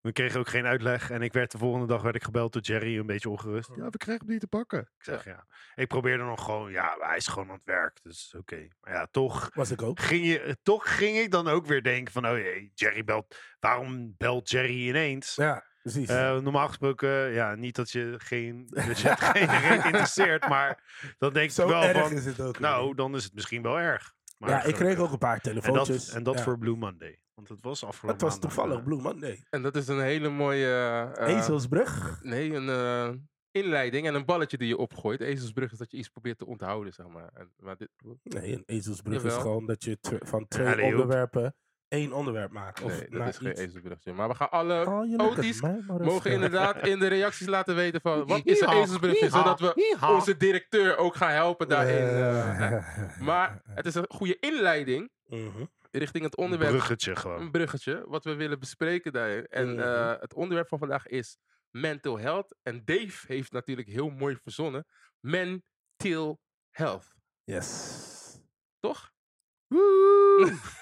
we 0.00 0.12
kregen 0.12 0.40
ook 0.40 0.48
geen 0.48 0.66
uitleg. 0.66 1.10
En 1.10 1.22
ik 1.22 1.32
werd 1.32 1.50
de 1.50 1.58
volgende 1.58 1.86
dag 1.86 2.02
werd 2.02 2.14
ik 2.14 2.24
gebeld 2.24 2.52
door 2.52 2.62
Jerry, 2.62 2.98
een 2.98 3.06
beetje 3.06 3.28
ongerust. 3.30 3.70
Ja, 3.76 3.88
we 3.90 3.96
krijgen 3.98 4.24
hem 4.24 4.32
niet 4.32 4.40
te 4.40 4.46
pakken. 4.48 4.80
Ik 4.80 5.04
zeg 5.04 5.24
ja. 5.24 5.46
Ik 5.74 5.88
probeerde 5.88 6.22
nog 6.24 6.44
gewoon, 6.44 6.70
ja, 6.70 6.96
hij 6.98 7.16
is 7.16 7.26
gewoon 7.26 7.48
aan 7.48 7.54
het 7.54 7.64
werk. 7.64 7.98
Dus 8.02 8.34
oké. 8.38 8.68
Maar 8.80 8.92
ja, 8.92 9.06
toch 9.10 9.50
Was 9.54 9.70
ik 9.70 9.82
ook. 9.82 10.00
ging, 10.00 10.24
je, 10.26 10.56
toch 10.62 10.96
ging 10.98 11.16
ik 11.18 11.30
dan 11.30 11.48
ook 11.48 11.66
weer 11.66 11.82
denken 11.82 12.12
van... 12.12 12.26
Oh 12.26 12.36
jee, 12.36 12.70
Jerry 12.74 13.04
belt... 13.04 13.36
Waarom 13.60 14.14
belt 14.18 14.50
Jerry 14.50 14.88
ineens? 14.88 15.34
Ja, 15.34 15.64
precies. 15.82 16.08
Eh, 16.08 16.38
normaal 16.38 16.66
gesproken, 16.66 17.32
ja, 17.32 17.54
niet 17.54 17.76
dat 17.76 17.90
je 17.90 18.14
geen 18.18 18.66
budget 18.70 19.20
geen 19.20 19.46
reet 19.58 19.84
interesseert, 19.90 20.48
maar 20.48 20.82
dan 21.18 21.32
denk 21.32 21.50
Zo 21.50 21.62
ik 21.62 21.68
wel 21.68 21.82
erg 21.82 21.98
van, 22.08 22.12
is 22.12 22.24
het 22.24 22.40
ook. 22.40 22.52
weer 22.58 22.68
nou, 22.68 22.94
dan 22.94 23.14
is 23.14 23.24
het 23.24 23.34
misschien 23.34 23.62
wel 23.62 23.78
erg. 23.78 24.14
Maar 24.38 24.50
ja, 24.50 24.62
ik 24.62 24.74
kreeg 24.74 24.98
ook 24.98 25.12
een 25.12 25.18
paar 25.18 25.38
En 25.42 25.54
dat, 25.54 25.62
telefoontjes. 25.62 26.08
en 26.12 26.22
dat 26.22 26.36
Ja. 26.38 26.42
voor 26.42 26.58
Blue 26.58 26.76
Monday. 26.76 27.18
Want 27.40 27.52
het 27.52 27.62
was 27.62 27.84
afgelopen 27.84 28.12
Het 28.12 28.20
was 28.20 28.30
maandag, 28.30 28.50
toevallig 28.50 28.78
eh, 28.78 28.84
Blue 28.84 29.00
Monday. 29.00 29.44
En 29.50 29.62
dat 29.62 29.76
is 29.76 29.88
een 29.88 30.00
hele 30.00 30.28
mooie... 30.28 31.12
eh, 31.18 31.36
Ezelsbrug. 31.36 32.20
Nee, 32.22 32.54
een 32.54 32.68
eh, 32.68 33.10
inleiding 33.50 34.06
en 34.06 34.14
een 34.14 34.24
balletje 34.24 34.58
die 34.58 34.68
je 34.68 34.76
opgooit. 34.76 35.20
Ezelsbrug 35.20 35.72
is 35.72 35.78
dat 35.78 35.90
je 35.90 35.96
iets 35.96 36.08
probeert 36.08 36.38
te 36.38 36.46
onthouden, 36.46 36.92
zeg 36.92 37.06
maar. 37.06 37.30
En, 37.34 37.52
maar 37.58 37.76
dit, 37.76 37.88
Nee, 38.22 38.52
een 38.52 38.62
ezelsbrug 38.66 39.16
is 39.16 39.22
Jawel. 39.22 39.40
gewoon 39.40 39.66
dat 39.66 39.84
je 39.84 39.98
tw- 40.00 40.14
van 40.26 40.48
twee 40.48 40.66
alley-oop. 40.66 40.92
onderwerpen 40.92 41.54
één 41.88 42.12
onderwerp 42.12 42.50
maakt. 42.52 42.82
Of 42.82 42.90
nee, 42.90 43.00
dat 43.00 43.18
naar 43.18 43.28
is 43.28 43.36
geen 43.36 43.50
iets. 43.50 43.60
ezelsbrugje. 43.60 44.12
Maar 44.12 44.28
we 44.28 44.34
gaan 44.34 44.50
alle 44.50 44.86
Oh, 44.86 45.04
je 45.04 45.16
lekker 45.16 45.38
Otis 45.38 45.60
mij 45.62 45.82
maar 45.86 46.00
mogen 46.00 46.30
inderdaad 46.30 46.86
in 46.86 46.98
de 46.98 47.06
reacties 47.06 47.46
laten 47.46 47.74
weten 47.74 48.00
van 48.00 48.26
wat 48.26 48.40
is 48.44 48.60
een 48.60 48.68
ezelsbrugje, 48.68 49.24
yeehaw, 49.24 49.38
zodat 49.42 49.60
we 49.60 49.96
onze 50.14 50.36
directeur 50.36 50.96
ook 50.96 51.14
gaan 51.16 51.30
helpen 51.30 51.68
daarin. 51.68 51.96
eh. 51.96 52.72
Eh, 52.72 53.20
maar 53.20 53.60
het 53.64 53.86
is 53.86 53.94
een 53.94 54.04
goede 54.08 54.36
inleiding 54.40 55.10
mhm. 55.26 55.64
Richting 55.90 56.24
het 56.24 56.38
Een 56.38 56.44
onderwerp. 56.44 56.72
bruggetje 56.72 57.16
gewoon. 57.16 57.40
Een 57.40 57.50
bruggetje, 57.50 58.04
wat 58.08 58.24
we 58.24 58.34
willen 58.34 58.58
bespreken 58.58 59.12
daarin. 59.12 59.46
En 59.46 59.70
Mhm. 59.70 59.80
eh, 59.80 60.20
het 60.20 60.34
onderwerp 60.34 60.68
van 60.68 60.78
vandaag 60.78 61.06
is 61.06 61.38
mental 61.70 62.18
health. 62.18 62.56
En 62.62 62.84
Dave 62.84 63.24
heeft 63.26 63.52
natuurlijk 63.52 63.88
heel 63.88 64.08
mooi 64.10 64.36
verzonnen. 64.42 64.86
Mental 65.20 66.40
health. 66.70 67.14
Yes. 67.44 68.38
Toch? 68.80 69.10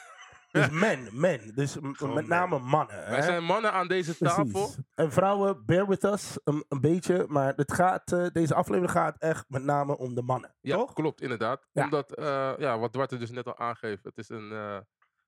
Dus 0.50 0.70
men, 0.84 1.08
men. 1.12 1.54
Dus 1.54 1.76
Gewoon 1.92 2.14
met 2.14 2.26
name 2.26 2.58
mannen. 2.58 2.96
Wij 2.96 3.16
hè? 3.16 3.22
zijn 3.22 3.44
mannen 3.44 3.72
aan 3.72 3.88
deze 3.88 4.16
tafel. 4.16 4.74
En 4.94 5.12
vrouwen, 5.12 5.66
bear 5.66 5.86
with 5.88 6.04
us 6.04 6.38
een, 6.44 6.64
een 6.68 6.80
beetje. 6.80 7.24
Maar 7.28 7.52
het 7.56 7.72
gaat, 7.72 8.12
eh, 8.12 8.26
deze 8.32 8.54
aflevering 8.54 8.92
gaat 8.92 9.18
echt 9.18 9.44
met 9.48 9.62
name 9.62 9.98
om 9.98 10.14
de 10.14 10.22
mannen. 10.22 10.54
Ja, 10.60 10.76
toch? 10.76 10.92
klopt, 10.92 11.20
inderdaad. 11.20 11.68
Ja. 11.72 11.84
Omdat, 11.84 12.14
eh, 12.14 12.52
ja, 12.58 12.78
wat 12.78 12.92
Dwarte 12.92 13.16
dus 13.16 13.30
net 13.30 13.46
al 13.46 13.58
aangeeft, 13.58 14.04
het 14.04 14.18
is 14.18 14.28
een 14.28 14.52
eh, 14.52 14.78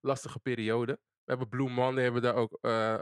lastige 0.00 0.38
periode. 0.38 1.00
We 1.24 1.36
hebben 1.36 1.48
Blue 1.48 1.70
Monday 1.70 2.02
hebben 2.02 2.22
we 2.22 2.28
daar 2.28 2.36
ook, 2.36 2.58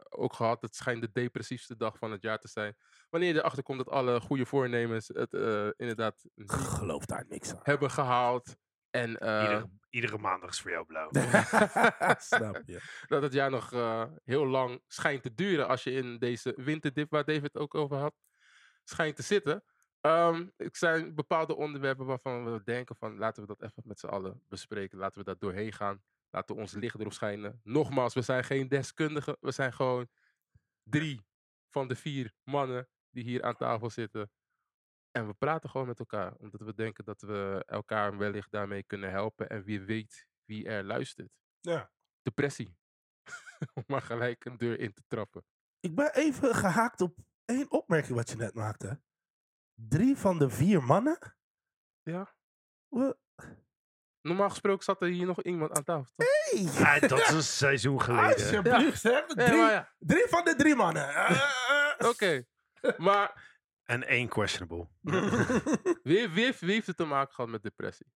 ook 0.08 0.32
gehad. 0.32 0.62
Het 0.62 0.74
schijnt 0.74 1.00
de 1.00 1.10
depressiefste 1.12 1.76
dag 1.76 1.98
van 1.98 2.10
het 2.10 2.22
jaar 2.22 2.38
te 2.38 2.48
zijn. 2.48 2.76
Wanneer 3.10 3.32
je 3.32 3.38
erachter 3.38 3.62
komt 3.62 3.78
dat 3.78 3.90
alle 3.90 4.20
goede 4.20 4.46
voornemens 4.46 5.08
het 5.14 5.32
inderdaad 5.76 6.24
geloof 6.46 7.04
daar 7.04 7.24
niks 7.28 7.52
aan. 7.54 7.60
hebben 7.62 7.90
gehaald. 7.90 8.56
En 8.90 9.18
eh, 9.18 9.40
Iedere, 9.42 9.70
iedere 9.90 10.18
maandag 10.18 10.50
is 10.50 10.60
voor 10.60 10.70
jou 10.70 10.86
blauw. 10.86 11.08
Snap 12.18 12.62
je. 12.66 12.80
dat 13.06 13.22
het 13.22 13.32
jaar 13.32 13.50
nog 13.50 13.72
eh, 13.72 14.04
heel 14.24 14.46
lang 14.46 14.82
schijnt 14.86 15.22
te 15.22 15.34
duren 15.34 15.68
als 15.68 15.82
je 15.84 15.90
in 15.90 16.18
deze 16.18 16.52
winterdip, 16.56 17.10
waar 17.10 17.24
David 17.24 17.42
het 17.42 17.56
ook 17.56 17.74
over 17.74 17.96
had, 17.96 18.14
schijnt 18.84 19.16
te 19.16 19.22
zitten. 19.22 19.64
Ehm 20.00 20.46
er 20.56 20.68
zijn 20.72 21.14
bepaalde 21.14 21.56
onderwerpen 21.56 22.06
waarvan 22.06 22.52
we 22.52 22.62
denken 22.64 22.96
van 22.96 23.18
laten 23.18 23.42
we 23.42 23.48
dat 23.48 23.62
even 23.62 23.82
met 23.86 24.00
z'n 24.00 24.06
allen 24.06 24.42
bespreken. 24.48 24.98
Laten 24.98 25.18
we 25.18 25.24
daar 25.24 25.38
doorheen 25.38 25.72
gaan. 25.72 26.02
Laten 26.30 26.54
we 26.54 26.60
ons 26.60 26.72
licht 26.72 26.98
erop 26.98 27.12
schijnen. 27.12 27.60
Nogmaals, 27.62 28.14
we 28.14 28.22
zijn 28.22 28.44
geen 28.44 28.68
deskundigen. 28.68 29.36
We 29.40 29.50
zijn 29.50 29.72
gewoon 29.72 30.08
drie 30.82 31.26
van 31.70 31.88
de 31.88 31.96
vier 31.96 32.32
mannen 32.44 32.88
die 33.10 33.24
hier 33.24 33.42
aan 33.42 33.56
tafel 33.56 33.90
zitten. 33.90 34.30
En 35.10 35.26
we 35.26 35.34
praten 35.34 35.70
gewoon 35.70 35.86
met 35.86 35.98
elkaar. 35.98 36.34
Omdat 36.36 36.60
we 36.60 36.74
denken 36.74 37.04
dat 37.04 37.20
we 37.20 37.62
elkaar 37.66 38.16
wellicht 38.18 38.50
daarmee 38.50 38.82
kunnen 38.82 39.10
helpen. 39.10 39.48
En 39.48 39.62
wie 39.64 39.80
weet 39.80 40.26
wie 40.44 40.66
er 40.68 40.84
luistert 40.84 41.30
Ja. 41.60 41.90
depressie. 42.22 42.76
Om 43.74 43.82
maar 43.86 44.02
gelijk 44.02 44.44
een 44.44 44.56
deur 44.56 44.80
in 44.80 44.92
te 44.92 45.02
trappen. 45.06 45.44
Ik 45.80 45.94
ben 45.94 46.14
even 46.14 46.54
gehaakt 46.54 47.00
op 47.00 47.16
één 47.44 47.70
opmerking 47.70 48.16
wat 48.16 48.30
je 48.30 48.36
net 48.36 48.54
maakte. 48.54 49.00
Drie 49.74 50.16
van 50.16 50.38
de 50.38 50.50
vier 50.50 50.82
mannen? 50.82 51.18
Ja. 52.02 52.34
Normaal 54.20 54.48
gesproken 54.50 54.84
zat 54.84 55.02
er 55.02 55.08
hier 55.08 55.26
nog 55.26 55.42
iemand 55.42 55.72
aan 55.76 55.84
tafel. 55.84 56.12
toch? 56.16 56.26
Hey! 56.28 56.60
Ja, 56.60 56.98
dat 57.08 57.18
is 57.20 57.28
een 57.30 57.42
seizoen 57.62 58.02
geleden. 58.02 58.24
Alsjeblieft, 58.34 59.02
hè? 59.02 59.10
Ja, 59.10 59.26
Drie, 59.26 59.56
ja, 59.56 59.92
drie 59.98 60.26
van 60.28 60.44
de 60.44 60.54
drie 60.56 60.74
mannen. 60.74 61.08
Oké. 62.10 62.44
Maar 62.96 63.47
En 63.88 64.06
één 64.06 64.28
questionable. 64.28 64.88
wie, 66.02 66.28
wie, 66.28 66.44
heeft, 66.44 66.60
wie 66.60 66.72
heeft 66.72 66.86
het 66.86 66.96
te 66.96 67.04
maken 67.04 67.34
gehad 67.34 67.50
met 67.50 67.62
depressie? 67.62 68.06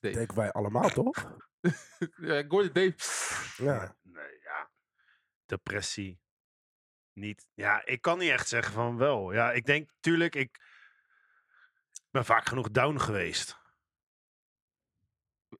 Dave. 0.00 0.14
Denken 0.14 0.36
wij 0.36 0.52
allemaal, 0.52 0.88
toch? 0.88 1.38
Ja, 2.16 2.34
ik 2.34 2.50
hoorde 2.50 2.72
Dave. 2.72 3.64
Ja. 3.64 3.96
Nee, 4.02 4.40
ja. 4.42 4.70
Depressie. 5.44 6.20
Niet. 7.12 7.46
Ja, 7.54 7.86
ik 7.86 8.00
kan 8.00 8.18
niet 8.18 8.30
echt 8.30 8.48
zeggen 8.48 8.72
van 8.72 8.96
wel. 8.96 9.32
Ja, 9.32 9.52
ik 9.52 9.66
denk, 9.66 9.90
tuurlijk, 10.00 10.34
ik 10.34 10.60
ben 12.10 12.24
vaak 12.24 12.46
genoeg 12.46 12.70
down 12.70 12.98
geweest. 12.98 13.59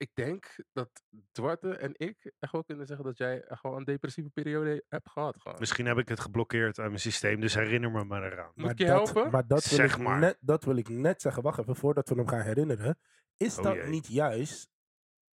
Ik 0.00 0.10
denk 0.14 0.54
dat 0.72 1.02
Dwarte 1.32 1.76
en 1.76 1.92
ik 1.96 2.32
echt 2.38 2.52
wel 2.52 2.64
kunnen 2.64 2.86
zeggen 2.86 3.04
dat 3.06 3.18
jij 3.18 3.42
echt 3.44 3.60
gewoon 3.60 3.76
een 3.76 3.84
depressieve 3.84 4.30
periode 4.30 4.84
hebt 4.88 5.10
gehad. 5.10 5.40
Gewoon. 5.42 5.58
Misschien 5.58 5.86
heb 5.86 5.98
ik 5.98 6.08
het 6.08 6.20
geblokkeerd 6.20 6.78
uit 6.78 6.88
mijn 6.88 7.00
systeem, 7.00 7.40
dus 7.40 7.54
herinner 7.54 7.90
me 7.90 8.04
maar 8.04 8.32
eraan. 8.32 8.52
Moet 8.54 8.70
ik 8.70 8.78
je 8.78 8.86
dat, 8.86 9.12
helpen? 9.12 9.30
Maar 9.32 9.46
dat 9.46 9.64
wil, 9.64 9.78
Zeg 9.78 9.94
ik 9.96 10.02
maar. 10.02 10.18
Net, 10.18 10.36
dat 10.40 10.64
wil 10.64 10.76
ik 10.76 10.88
net 10.88 11.22
zeggen. 11.22 11.42
Wacht 11.42 11.58
even, 11.58 11.76
voordat 11.76 12.08
we 12.08 12.14
hem 12.14 12.28
gaan 12.28 12.40
herinneren. 12.40 12.98
Is 13.36 13.58
Oh 13.58 13.64
dat 13.64 13.74
jee. 13.74 13.86
niet 13.86 14.06
juist 14.06 14.70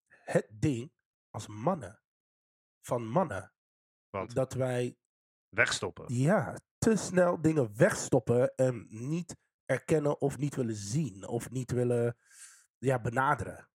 het 0.08 0.48
ding 0.52 0.92
als 1.30 1.48
mannen? 1.48 2.02
Van 2.82 3.08
mannen. 3.08 3.54
Want 4.10 4.36
Dat 4.36 4.54
wij 4.54 4.98
wegstoppen. 5.50 6.14
ja, 6.14 6.58
te 6.78 6.96
snel 6.96 7.42
dingen 7.42 7.78
wegstoppen 7.78 8.56
en 8.56 8.86
niet 8.90 9.36
erkennen 9.66 10.22
of 10.22 10.38
niet 10.38 10.56
willen 10.56 10.76
zien. 10.76 11.28
Of 11.28 11.50
niet 11.50 11.72
willen 11.72 12.18
ja, 12.78 13.00
benaderen. 13.02 13.70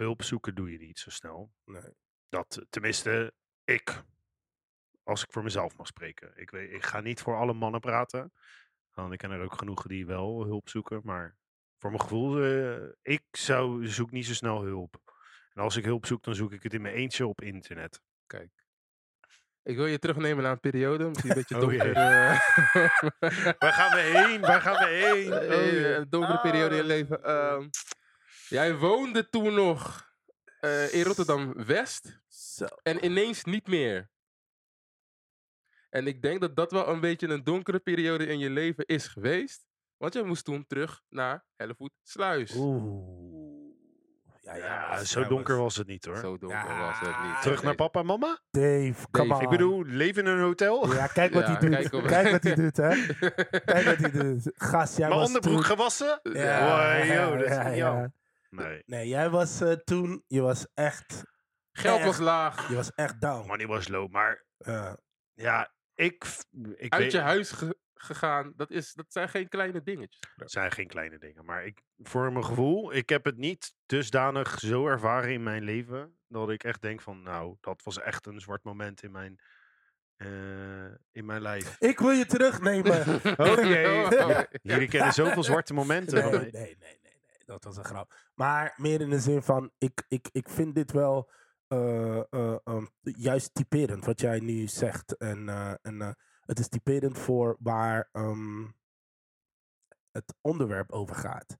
Hulp 0.00 0.22
zoeken 0.22 0.54
doe 0.54 0.70
je 0.72 0.78
niet 0.78 0.98
zo 0.98 1.10
snel. 1.10 1.52
Nee. 1.64 1.94
Dat, 2.28 2.66
tenminste, 2.70 3.32
ik. 3.64 4.02
Als 5.02 5.22
ik 5.22 5.32
voor 5.32 5.42
mezelf 5.42 5.76
mag 5.76 5.86
spreken. 5.86 6.32
Ik, 6.36 6.50
weet, 6.50 6.70
ik 6.72 6.84
ga 6.84 7.00
niet 7.00 7.20
voor 7.20 7.36
alle 7.36 7.52
mannen 7.52 7.80
praten. 7.80 8.32
Want 8.90 9.12
ik 9.12 9.18
ken 9.18 9.30
er 9.30 9.42
ook 9.42 9.58
genoeg 9.58 9.82
die 9.86 10.06
wel 10.06 10.44
hulp 10.44 10.68
zoeken. 10.68 11.00
Maar 11.04 11.36
voor 11.78 11.90
mijn 11.90 12.02
gevoel, 12.02 12.42
eh, 12.42 12.88
ik 13.02 13.22
zou, 13.30 13.86
zoek 13.86 14.10
niet 14.10 14.26
zo 14.26 14.34
snel 14.34 14.62
hulp. 14.62 15.00
En 15.54 15.62
als 15.62 15.76
ik 15.76 15.84
hulp 15.84 16.06
zoek, 16.06 16.22
dan 16.22 16.34
zoek 16.34 16.52
ik 16.52 16.62
het 16.62 16.74
in 16.74 16.82
mijn 16.82 16.94
eentje 16.94 17.26
op 17.26 17.40
internet. 17.40 18.00
Kijk. 18.26 18.50
Ik 19.62 19.76
wil 19.76 19.86
je 19.86 19.98
terugnemen 19.98 20.42
naar 20.42 20.52
een 20.52 20.60
periode, 20.60 21.08
misschien 21.08 21.30
een 21.30 21.36
beetje 21.36 21.54
Oh, 21.60 21.60
donker. 21.60 21.92
eh, 21.92 22.40
Waar 23.58 23.72
gaan 23.72 23.94
we 23.96 24.00
heen? 24.14 24.40
Waar 24.40 24.60
gaan 24.60 24.76
we 24.88 24.94
heen? 24.94 25.32
eh, 25.50 25.56
Oh, 25.58 25.96
een 25.98 26.08
donkere 26.08 26.40
periode 26.40 26.76
in 26.76 26.76
je 26.76 26.82
Ah. 26.82 26.86
leven. 26.86 27.24
Ehm, 27.24 27.68
jij 28.50 28.76
woonde 28.76 29.28
toen 29.28 29.54
nog 29.54 30.08
eh, 30.60 30.94
in 30.94 31.02
Rotterdam-West 31.04 32.20
Zo. 32.28 32.66
en 32.82 33.04
ineens 33.04 33.44
niet 33.44 33.66
meer. 33.66 34.10
En 35.90 36.06
ik 36.06 36.22
denk 36.22 36.40
dat 36.40 36.56
dat 36.56 36.70
wel 36.72 36.88
een 36.88 37.00
beetje 37.00 37.28
een 37.28 37.44
donkere 37.44 37.78
periode 37.78 38.26
in 38.26 38.38
je 38.38 38.50
leven 38.50 38.86
is 38.86 39.06
geweest. 39.06 39.66
Want 39.96 40.14
je 40.14 40.22
moest 40.22 40.44
toen 40.44 40.66
terug 40.66 41.02
naar 41.08 41.44
Hellevoet 41.56 41.92
Sluis. 42.02 42.54
Oeh. 42.56 43.18
Ja, 44.42 44.54
Ja, 44.56 45.04
zo 45.04 45.24
donker 45.26 45.56
was- 45.56 45.76
het 45.76 45.86
niet 45.86 46.04
hoor. 46.04 46.16
Zo 46.16 46.38
donker 46.38 46.58
Ja, 46.58 46.78
was 46.78 46.98
het 47.00 47.22
niet. 47.26 47.42
Terug 47.42 47.62
naar 47.62 47.74
papa 47.74 48.00
en 48.00 48.06
mama? 48.06 48.40
Dave, 48.50 49.06
come 49.10 49.34
on. 49.34 49.40
Ik 49.42 49.48
bedoel, 49.48 49.84
leven 49.84 50.24
in 50.26 50.30
een 50.32 50.40
hotel? 50.40 50.92
Ja, 50.94 51.06
kijk 51.06 51.34
wat 51.34 51.42
Ja, 51.46 51.50
hij 51.52 51.60
doet. 51.60 51.70
kijk 51.70 51.92
op- 51.92 52.06
Kijk 52.06 52.30
wat 52.30 52.42
hij 52.42 52.54
doet, 52.54 52.76
hè. 52.76 52.88
Kijk 53.72 53.84
wat 53.84 53.96
hij 53.96 54.10
doet. 54.10 54.50
Gast, 54.54 54.96
jij 54.96 55.08
Mijn 55.08 55.18
was 55.20 55.26
onderbroek 55.28 55.54
toen... 55.56 55.64
gewassen? 55.64 56.20
Ja, 56.22 57.04
yo, 57.04 57.36
dat 57.36 57.44
is 57.46 57.50
ja, 57.54 57.62
niet 57.68 57.76
ja. 57.76 57.94
jou. 57.94 58.08
Nee. 58.50 58.82
Nee, 58.86 59.08
jij 59.08 59.30
was 59.30 59.60
eh, 59.60 59.72
toen... 59.72 60.24
Je 60.26 60.40
was 60.40 60.66
echt... 60.74 61.22
Geld 61.72 62.00
was 62.00 62.08
Echt. 62.08 62.18
laag. 62.18 62.68
Je 62.68 62.74
was 62.74 62.92
echt 62.94 63.20
down. 63.20 63.46
Money 63.46 63.66
was 63.66 63.88
low. 63.88 64.10
Maar 64.10 64.44
Ja. 64.56 64.98
ja, 65.34 65.72
ik, 65.94 66.24
ik 66.74 66.92
Uit 66.92 67.02
weet, 67.02 67.12
je 67.12 67.18
huis 67.18 67.50
ge- 67.52 67.78
gegaan, 67.94 68.52
dat, 68.56 68.70
is, 68.70 68.92
dat 68.92 69.12
zijn 69.12 69.28
geen 69.28 69.48
kleine 69.48 69.82
dingetjes. 69.82 70.32
Het 70.36 70.50
zijn 70.50 70.70
geen 70.72 70.86
kleine 70.86 71.18
dingen. 71.18 71.44
Maar 71.44 71.64
ik, 71.64 71.80
voor 71.98 72.32
mijn 72.32 72.44
gevoel, 72.44 72.94
ik 72.94 73.08
heb 73.08 73.24
het 73.24 73.36
niet 73.36 73.74
dusdanig 73.86 74.58
zo 74.58 74.86
ervaren 74.86 75.32
in 75.32 75.42
mijn 75.42 75.62
leven. 75.62 76.18
Dat 76.28 76.50
ik 76.50 76.64
echt 76.64 76.82
denk 76.82 77.00
van, 77.00 77.22
nou, 77.22 77.56
dat 77.60 77.82
was 77.82 78.00
echt 78.00 78.26
een 78.26 78.40
zwart 78.40 78.62
moment 78.64 79.02
in 79.02 79.10
mijn, 79.10 79.40
eh, 80.16 80.94
in 81.12 81.24
mijn 81.24 81.42
lijf. 81.42 81.76
Ik 81.80 81.98
wil 81.98 82.10
je 82.10 82.26
terugnemen. 82.26 83.00
Oké. 83.52 83.88
Oh, 84.24 84.40
Jullie 84.62 84.88
kennen 84.88 85.12
zoveel 85.12 85.42
zwarte 85.44 85.74
momenten. 85.74 86.14
Nee, 86.14 86.22
van 86.22 86.32
nee, 86.32 86.40
mij. 86.40 86.60
nee, 86.60 86.76
nee, 86.78 86.98
nee, 87.02 87.09
Dat 87.50 87.64
was 87.64 87.76
een 87.76 87.84
grap. 87.84 88.30
Maar 88.34 88.74
meer 88.76 89.00
in 89.00 89.10
de 89.10 89.20
zin 89.20 89.42
van, 89.42 89.70
ik, 89.78 90.04
ik, 90.08 90.28
ik 90.32 90.48
vind 90.48 90.74
dit 90.74 90.92
wel 90.92 91.30
eh, 91.66 92.32
eh, 92.32 92.58
ehm, 92.64 92.86
juist 93.00 93.54
typerend 93.54 94.04
wat 94.04 94.20
jij 94.20 94.40
nu 94.40 94.66
zegt. 94.66 95.16
En, 95.16 95.48
eh, 95.48 95.74
en 95.82 96.16
het 96.40 96.58
is 96.58 96.68
typerend 96.68 97.18
voor 97.18 97.56
waar 97.60 98.08
ehm, 98.12 98.68
het 100.10 100.34
onderwerp 100.40 100.92
over 100.92 101.16
gaat. 101.16 101.56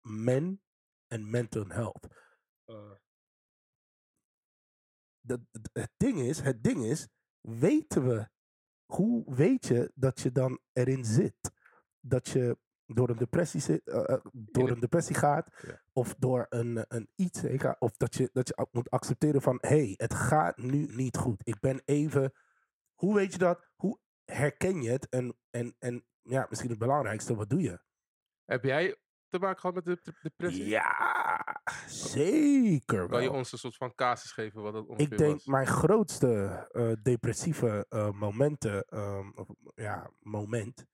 Men 0.00 0.62
en 1.06 1.30
mental 1.30 1.66
health. 1.66 2.06
Dat, 5.20 5.40
het, 5.72 5.90
ding 5.96 6.18
is, 6.18 6.40
het 6.40 6.62
ding 6.62 6.84
is, 6.84 7.08
weten 7.40 8.08
we, 8.08 8.28
hoe 8.84 9.34
weet 9.34 9.66
je 9.66 9.92
dat 9.94 10.20
je 10.20 10.32
dan 10.32 10.60
erin 10.72 11.04
zit? 11.04 11.52
Dat 12.00 12.28
je 12.28 12.58
door 12.94 13.08
een 13.10 13.16
depressie, 13.16 13.60
zit, 13.60 13.88
eh, 13.88 14.08
eh, 14.08 14.18
door 14.32 14.70
een- 14.70 14.80
depressie 14.80 15.14
gaat, 15.16 15.48
Ja. 15.66 15.82
of 15.92 16.14
door 16.18 16.46
een, 16.48 16.84
een 16.88 17.08
iets, 17.14 17.42
of 17.78 17.96
dat 17.96 18.14
je, 18.14 18.30
dat 18.32 18.48
je 18.48 18.66
moet 18.70 18.90
accepteren 18.90 19.42
van, 19.42 19.58
hé, 19.60 19.68
hey, 19.68 19.94
het 19.96 20.14
gaat 20.14 20.56
nu 20.56 20.86
niet 20.86 21.16
goed. 21.16 21.40
Ik 21.48 21.60
ben 21.60 21.82
even, 21.84 22.32
hoe 22.94 23.14
weet 23.14 23.32
je 23.32 23.38
dat? 23.38 23.68
Hoe 23.76 23.98
herken 24.24 24.82
je 24.82 24.90
het? 24.90 25.08
En, 25.08 25.36
en, 25.50 25.74
en 25.78 26.04
ja, 26.22 26.46
misschien 26.48 26.70
het 26.70 26.78
belangrijkste, 26.78 27.34
wat 27.34 27.50
doe 27.50 27.60
je? 27.60 27.78
Heb 28.44 28.64
jij 28.64 28.96
te 29.28 29.38
maken 29.38 29.60
gehad 29.60 29.74
met 29.74 29.84
de 29.84 29.98
de- 30.02 30.18
depressie? 30.22 30.64
Ja, 30.66 31.62
zeker 31.86 33.08
Kan 33.08 33.22
je 33.22 33.30
ons 33.30 33.52
een 33.52 33.58
soort 33.58 33.76
van 33.76 33.94
casus 33.94 34.32
geven 34.32 34.62
wat 34.62 34.72
dat 34.72 34.86
ongeveer 34.86 35.12
Ik 35.12 35.18
denk 35.18 35.32
was? 35.32 35.44
mijn 35.46 35.66
grootste 35.66 36.34
eh, 36.72 36.92
depressieve 37.02 37.86
eh, 37.88 38.10
momenten, 38.10 38.84
ehm, 38.84 39.30
of, 39.34 39.48
ja, 39.74 40.10
moment 40.18 40.86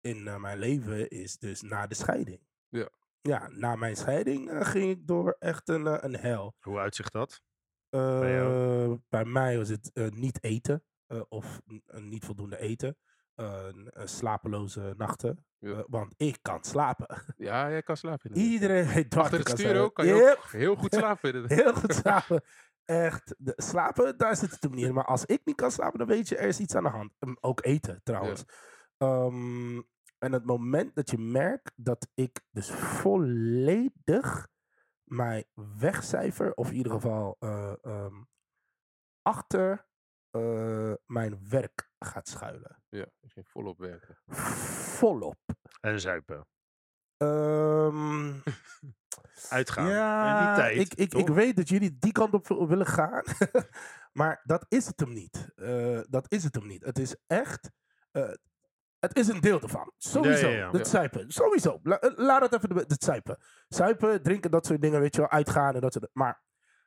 in 0.00 0.28
eh, 0.28 0.36
mijn 0.36 0.58
leven 0.58 1.08
is 1.08 1.38
dus 1.38 1.62
na 1.62 1.86
de 1.86 1.94
scheiding. 1.94 2.40
Ja. 2.68 2.88
Ja, 3.20 3.48
na 3.48 3.76
mijn 3.76 3.96
scheiding 3.96 4.50
eh, 4.50 4.66
ging 4.66 4.90
ik 4.90 5.06
door 5.06 5.36
echt 5.38 5.68
een, 5.68 5.86
eh, 5.86 5.96
een 6.00 6.16
hel. 6.16 6.54
Hoe 6.60 6.78
uitzicht 6.78 7.12
dat? 7.12 7.42
Jou? 7.90 9.00
bij 9.08 9.24
mij 9.24 9.56
was 9.56 9.68
het 9.68 9.90
niet 10.14 10.42
eten 10.44 10.84
of 11.28 11.60
niet 11.86 12.24
voldoende 12.24 12.58
eten. 12.58 12.96
Slapeloze 14.04 14.94
nachten. 14.96 15.46
Ja. 15.58 15.84
Want 15.86 16.14
ik 16.16 16.38
kan 16.42 16.64
slapen. 16.64 17.06
Ja, 17.36 17.70
jij 17.70 17.82
kan 17.82 17.96
slapen. 17.96 18.30
inderdaad. 18.30 18.52
Iedereen 18.52 19.06
wat 19.08 19.16
Achter 19.16 19.38
het 19.38 19.48
stuur 19.48 19.80
ook 19.80 19.94
kan 19.94 20.06
je 20.06 20.14
Yep. 20.14 20.36
ook 20.38 20.50
heel 20.50 20.74
goed 20.76 20.94
slapen. 21.00 21.32
inderdaad. 21.34 21.58
Heel 21.58 21.72
goed 21.74 21.94
slapen. 22.02 22.42
Echt. 22.84 23.34
De, 23.38 23.52
slapen, 23.56 24.18
daar 24.18 24.36
zit 24.36 24.50
het 24.50 24.62
hem 24.62 24.74
niet 24.74 24.84
in. 24.86 24.94
Maar 24.94 25.04
als 25.04 25.24
ik 25.24 25.40
niet 25.44 25.56
kan 25.56 25.70
slapen, 25.70 25.98
dan 25.98 26.08
weet 26.08 26.28
je, 26.28 26.36
er 26.36 26.48
is 26.48 26.58
iets 26.60 26.74
aan 26.74 26.82
de 26.82 26.88
hand. 26.88 27.12
Ehm, 27.18 27.34
ook 27.40 27.64
eten, 27.64 28.00
trouwens. 28.02 28.44
Ehm, 28.98 29.76
en 30.18 30.32
het 30.32 30.44
moment 30.44 30.94
dat 30.94 31.10
je 31.10 31.18
merkt 31.18 31.72
dat 31.76 32.08
ik 32.14 32.40
dus 32.50 32.70
volledig 32.70 34.48
mijn 35.04 35.44
wegcijfer, 35.78 36.54
of 36.54 36.68
in 36.70 36.74
ieder 36.76 36.92
geval 36.92 37.36
eh, 37.38 37.74
ehm, 37.82 38.22
achter 39.22 39.86
eh, 40.30 40.92
mijn 41.06 41.48
werk 41.48 41.90
gaat 41.98 42.28
schuilen. 42.28 42.82
Ja, 42.88 43.06
ik 43.20 43.32
ging 43.32 43.48
volop 43.48 43.78
werken. 43.78 44.18
Volop. 44.96 45.36
En 45.80 46.00
zuipen. 46.00 46.46
Ehm, 47.16 48.32
Uitgaan. 49.48 49.86
in 49.86 49.92
Ja, 49.92 50.46
die 50.46 50.62
tijd. 50.62 50.76
ik, 50.92 50.94
ik, 50.94 51.14
ik 51.14 51.28
weet 51.28 51.56
dat 51.56 51.68
jullie 51.68 51.98
die 51.98 52.12
kant 52.12 52.34
op 52.34 52.48
wil- 52.48 52.68
willen 52.68 52.86
gaan. 52.86 53.22
maar 54.18 54.40
dat 54.44 54.64
is 54.68 54.86
het 54.86 55.00
hem 55.00 55.12
niet. 55.12 55.52
Eh, 55.54 56.00
dat 56.08 56.32
is 56.32 56.44
het 56.44 56.54
hem 56.54 56.66
niet. 56.66 56.84
Het 56.84 56.98
is 56.98 57.16
echt. 57.26 57.70
eh, 58.10 58.30
het 59.00 59.16
is 59.18 59.28
een 59.28 59.40
deel 59.40 59.60
ervan. 59.60 59.92
Sowieso. 59.96 60.48
ja, 60.48 60.56
ja. 60.56 60.70
Het 60.70 60.88
zuipen. 60.88 61.30
Sowieso. 61.30 61.80
La- 61.82 61.98
eh, 61.98 62.10
laat 62.16 62.42
het 62.42 62.54
even. 62.54 62.68
de- 62.68 62.84
Het 62.88 63.04
zuipen. 63.04 63.38
Zuipen, 63.68 64.22
drinken, 64.22 64.50
dat 64.50 64.66
soort 64.66 64.82
dingen. 64.82 65.00
Weet 65.00 65.14
je 65.14 65.20
wel. 65.20 65.30
Uitgaan 65.30 65.74
en 65.74 65.80
dat 65.80 65.92
soort 65.92 66.08
Maar 66.12 66.42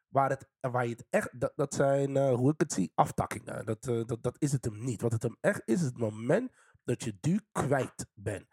waar, 0.08 0.30
het, 0.30 0.48
waar 0.60 0.84
je 0.86 0.92
het 0.92 1.06
echt. 1.10 1.40
Dat, 1.40 1.52
dat 1.56 1.74
zijn, 1.74 2.18
eh, 2.18 2.34
hoe 2.34 2.52
ik 2.54 2.60
het 2.60 2.74
zie, 2.74 2.92
aftakkingen. 2.96 3.66
Dat, 3.66 3.88
eh, 3.88 4.06
dat, 4.06 4.24
dat 4.24 4.36
is 4.40 4.52
het 4.52 4.66
hem 4.66 4.84
niet. 4.84 5.02
Wat 5.02 5.12
het 5.12 5.24
hem 5.24 5.38
echt 5.40 5.62
is, 5.66 5.76
is 5.80 5.82
het 5.82 5.98
moment 5.98 6.52
dat 6.84 7.04
je 7.04 7.18
du 7.22 7.40
kwijt 7.52 8.06
bent. 8.14 8.46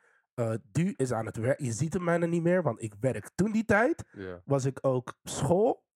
Du 0.62 0.94
is 0.97 1.12
aan 1.12 1.27
het 1.27 1.37
werk. 1.37 1.61
Je 1.61 1.73
ziet 1.73 1.92
hem 1.94 2.05
bijna 2.05 2.27
niet 2.27 2.42
meer, 2.42 2.62
want 2.62 2.83
ik 2.83 2.94
werk 3.01 3.31
toen 3.35 3.53
die 3.53 3.64
tijd 3.64 4.05
was 4.44 4.64
ik 4.64 4.79
ook 4.81 5.14
school. 5.23 5.87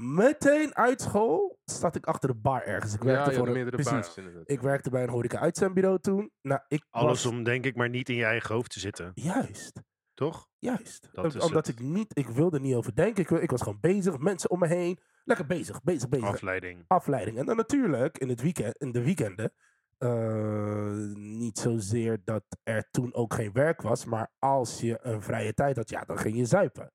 Meteen 0.00 0.74
uit 0.76 1.00
school 1.00 1.58
zat 1.64 1.96
ik 1.96 2.06
achter 2.06 2.28
de 2.28 2.34
bar 2.34 2.62
ergens. 2.62 2.94
Ik 2.94 3.02
werkte 3.02 3.32
voor 3.34 3.48
een, 3.56 3.70
precies. 3.70 4.18
Ik 4.44 4.60
werkte 4.60 4.90
bij 4.90 5.02
een 5.02 5.08
horeca-uitzendbureau 5.08 5.98
toen. 6.00 6.30
Nou, 6.42 6.60
ik 6.68 6.86
Alles 6.90 7.22
was... 7.22 7.32
om, 7.32 7.42
denk 7.42 7.64
ik, 7.64 7.76
maar 7.76 7.88
niet 7.88 8.08
in 8.08 8.14
je 8.14 8.24
eigen 8.24 8.54
hoofd 8.54 8.70
te 8.70 8.80
zitten. 8.80 9.10
Juist, 9.14 9.82
Toch? 10.14 10.48
juist. 10.58 11.08
Dat 11.12 11.24
Om- 11.24 11.30
is 11.40 11.46
Omdat 11.46 11.66
het. 11.66 11.78
ik 11.78 11.84
niet... 11.84 12.18
Ik 12.18 12.28
wilde 12.28 12.60
niet 12.60 12.74
over 12.74 12.94
denken. 12.94 13.42
Ik 13.42 13.50
was 13.50 13.62
gewoon 13.62 13.80
bezig. 13.80 14.18
Mensen 14.18 14.50
om 14.50 14.58
me 14.58 14.66
heen. 14.66 14.98
Lekker 15.24 15.46
bezig, 15.46 15.82
bezig, 15.82 16.08
bezig. 16.08 16.28
Afleiding. 16.28 16.84
Afleiding. 16.86 17.38
En 17.38 17.46
dan 17.46 17.56
natuurlijk 17.56 18.18
in, 18.18 18.28
het 18.28 18.42
weekend, 18.42 18.76
in 18.76 18.92
de 18.92 19.02
weekenden... 19.04 19.52
eh, 19.98 20.92
niet 21.14 21.58
zozeer 21.58 22.20
dat 22.24 22.44
er 22.62 22.88
toen 22.90 23.14
ook 23.14 23.34
geen 23.34 23.52
werk 23.52 23.82
was. 23.82 24.04
Maar 24.04 24.30
als 24.38 24.80
je 24.80 24.98
een 25.02 25.22
vrije 25.22 25.54
tijd 25.54 25.76
had, 25.76 25.90
ja, 25.90 26.00
dan 26.04 26.18
ging 26.18 26.36
je 26.36 26.44
zuipen. 26.44 26.92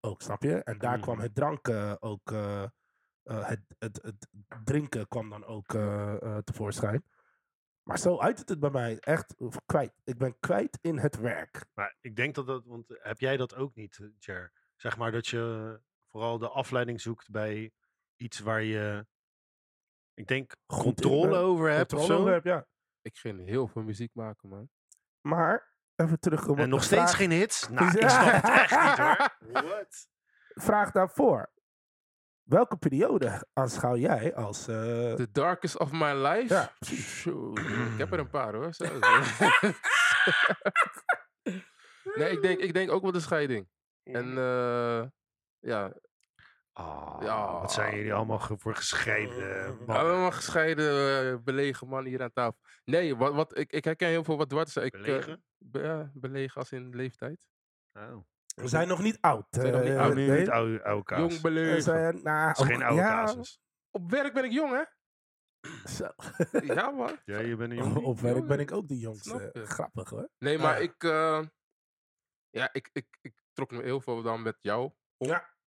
Ook, 0.00 0.22
snap 0.22 0.42
je? 0.42 0.62
En 0.62 0.78
daar 0.78 0.98
kwam 1.00 1.14
Mhm. 1.14 1.24
het 1.24 1.34
dranken 1.34 2.02
ook... 2.02 2.32
eh, 2.32 2.62
eh, 3.22 3.48
het, 3.48 3.60
het, 3.78 4.02
het 4.02 4.28
drinken 4.64 5.08
kwam 5.08 5.30
dan 5.30 5.44
ook 5.44 5.74
eh, 5.74 6.22
eh, 6.22 6.38
tevoorschijn. 6.38 7.04
Maar 7.82 7.98
zo 7.98 8.18
uit 8.18 8.48
het 8.48 8.60
bij 8.60 8.70
mij. 8.70 8.98
Echt 8.98 9.34
kwijt. 9.66 9.92
Ik 10.04 10.18
ben 10.18 10.38
kwijt 10.38 10.78
in 10.80 10.98
het 10.98 11.16
werk. 11.16 11.66
Maar 11.74 11.96
ik 12.00 12.16
denk 12.16 12.34
dat 12.34 12.46
dat, 12.46 12.64
want 12.64 12.84
heb 12.88 13.18
jij 13.20 13.36
dat 13.36 13.54
ook 13.54 13.74
niet, 13.74 14.00
Jer? 14.18 14.52
Zeg 14.76 14.96
maar 14.96 15.12
dat 15.12 15.26
je 15.26 15.80
vooral 16.06 16.38
de 16.38 16.48
afleiding 16.48 17.00
zoekt 17.00 17.30
bij 17.30 17.72
iets 18.16 18.38
waar 18.38 18.62
je, 18.62 19.06
ik 20.14 20.26
denk, 20.26 20.56
controle 20.66 21.36
over 21.36 21.70
hebt 21.70 21.92
of 21.92 22.04
zo. 22.04 22.18
over 22.18 22.32
heb, 22.32 22.44
ja. 22.44 22.66
Ik 23.02 23.16
ging 23.16 23.46
heel 23.46 23.66
veel 23.68 23.82
muziek 23.82 24.14
maken, 24.14 24.48
man. 24.48 24.70
Maar, 25.20 25.69
even 26.00 26.20
terugkomen 26.20 26.62
En 26.62 26.68
nog 26.68 26.82
steeds 26.82 27.02
vraag, 27.02 27.16
geen 27.16 27.30
hits? 27.30 27.68
Nou, 27.70 27.98
Ja. 27.98 28.02
ik 28.02 28.08
snap 28.10 28.42
het 28.42 28.50
echt 28.50 28.70
niet 28.80 28.98
hoor. 28.98 29.62
What? 29.68 30.08
vraag 30.54 30.90
daarvoor. 30.90 31.50
Welke 32.42 32.76
periode 32.76 33.46
aanschouw 33.52 33.96
jij 33.96 34.34
als... 34.34 34.68
eh, 34.68 34.74
The 35.12 35.28
Darkest 35.32 35.78
of 35.78 35.92
My 35.92 36.12
Life? 36.12 36.54
Ja, 36.54 36.72
ik 37.92 37.98
heb 37.98 38.12
er 38.12 38.18
een 38.18 38.30
paar 38.30 38.54
hoor. 38.54 38.74
Zo. 38.74 38.84
nee, 42.14 42.30
ik 42.30 42.42
denk, 42.42 42.58
ik 42.60 42.72
denk 42.74 42.90
ook 42.90 43.02
wel 43.02 43.12
de 43.12 43.20
scheiding. 43.20 43.68
En 44.02 44.38
eh, 44.38 45.02
ja, 45.58 45.92
Ah, 46.80 47.22
Ja. 47.22 47.60
Wat 47.60 47.72
zijn 47.72 47.96
jullie 47.96 48.14
allemaal 48.14 48.38
voor 48.40 48.74
gescheiden 48.74 49.66
mannen? 49.86 49.96
allemaal 49.96 50.30
gescheiden, 50.30 51.24
eh, 51.32 51.42
belegen 51.44 51.88
mannen 51.88 52.10
hier 52.10 52.22
aan 52.22 52.32
tafel. 52.32 52.58
Nee, 52.84 53.16
wat, 53.16 53.34
wat, 53.34 53.58
ik, 53.58 53.72
ik 53.72 53.84
herken 53.84 54.08
heel 54.08 54.24
veel 54.24 54.36
wat 54.36 54.48
Dwart 54.48 54.68
zei. 54.70 54.86
Ik, 54.86 54.94
eh, 54.94 55.00
Belegen? 55.02 55.44
be- 55.58 55.80
ja, 55.82 56.10
belegen 56.14 56.60
als 56.60 56.72
in 56.72 56.96
leeftijd. 56.96 57.48
Oh. 57.92 58.16
we 58.54 58.68
zijn 58.68 58.88
nog 58.88 59.02
niet 59.02 59.18
oud. 59.20 59.46
zijn 59.50 59.72
nog 59.72 59.82
niet 59.82 59.90
eh, 59.92 60.00
oud. 60.00 60.14
Nu 60.14 60.26
nee. 60.26 60.38
niet 60.38 60.48
oude, 60.50 60.84
oude 60.84 61.04
kaas. 61.04 61.18
Jong 61.20 61.32
We 61.32 61.40
belegen. 61.40 61.82
zijn, 61.82 62.22
nou, 62.22 62.46
Dat 62.52 62.58
is 62.60 62.66
geen 62.72 62.82
oude 62.82 63.00
ja, 63.02 63.24
casus. 63.24 63.60
Op 63.90 64.10
werk 64.10 64.32
ben 64.34 64.44
ik 64.44 64.52
jong, 64.52 64.72
hè? 64.72 64.82
Zo. 65.96 66.08
Ja, 66.74 66.90
man. 66.90 67.16
Ja, 67.24 67.38
je 67.38 67.56
bent 67.56 67.72
een 67.72 67.78
Op- 67.78 67.84
jongen. 67.84 68.02
Op 68.02 68.20
werk 68.20 68.46
ben 68.46 68.60
ik 68.60 68.72
ook 68.72 68.88
de 68.88 68.98
jongste. 68.98 69.50
Grappig 69.54 70.10
hoor. 70.10 70.28
Nee, 70.38 70.58
maar 70.58 70.80
ik, 70.82 71.04
eh, 71.04 71.42
ja, 72.50 72.72
ik, 72.72 72.90
ik, 72.92 73.06
ik 73.20 73.34
trok 73.52 73.70
me 73.70 73.82
heel 73.82 74.00
veel 74.00 74.22
dan 74.22 74.42
met 74.42 74.56
jou. 74.60 74.82
om. 75.16 75.28
Ja. 75.28 75.58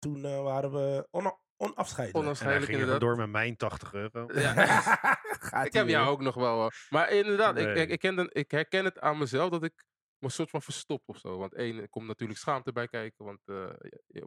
Toen 0.00 0.24
eh, 0.24 0.42
waren 0.42 0.72
we 0.72 1.08
on 1.10 1.32
onafscheidelijk. 1.56 2.24
Onafscheidelijk 2.24 2.70
ging 2.72 2.82
er 2.82 2.86
inderdaad. 2.86 3.08
door 3.08 3.16
met 3.26 3.30
mijn 3.30 3.56
80 3.56 3.92
euro. 3.94 4.26
Ja, 4.34 4.52
ik 5.66 5.72
heb 5.72 5.88
jou 5.88 6.08
ook 6.08 6.20
nog 6.20 6.34
wel. 6.34 6.70
Maar 6.88 7.10
inderdaad, 7.10 7.58
ik, 7.58 7.64
Nee. 7.66 7.74
ik, 7.74 7.88
ik, 7.90 7.98
ken 7.98 8.16
dan- 8.16 8.30
ik 8.32 8.50
herken 8.50 8.84
het 8.84 9.00
aan 9.00 9.18
mezelf 9.18 9.50
dat 9.50 9.64
ik 9.64 9.72
me 10.18 10.26
een 10.26 10.30
soort 10.30 10.50
van 10.50 10.62
verstop 10.62 11.02
of 11.06 11.18
zo. 11.18 11.38
Want 11.38 11.54
één, 11.54 11.78
er 11.80 11.88
komt 11.88 12.06
natuurlijk 12.06 12.38
schaamte 12.38 12.72
bij 12.72 12.88
kijken. 12.88 13.24
Want 13.24 13.40
eh, 13.44 13.66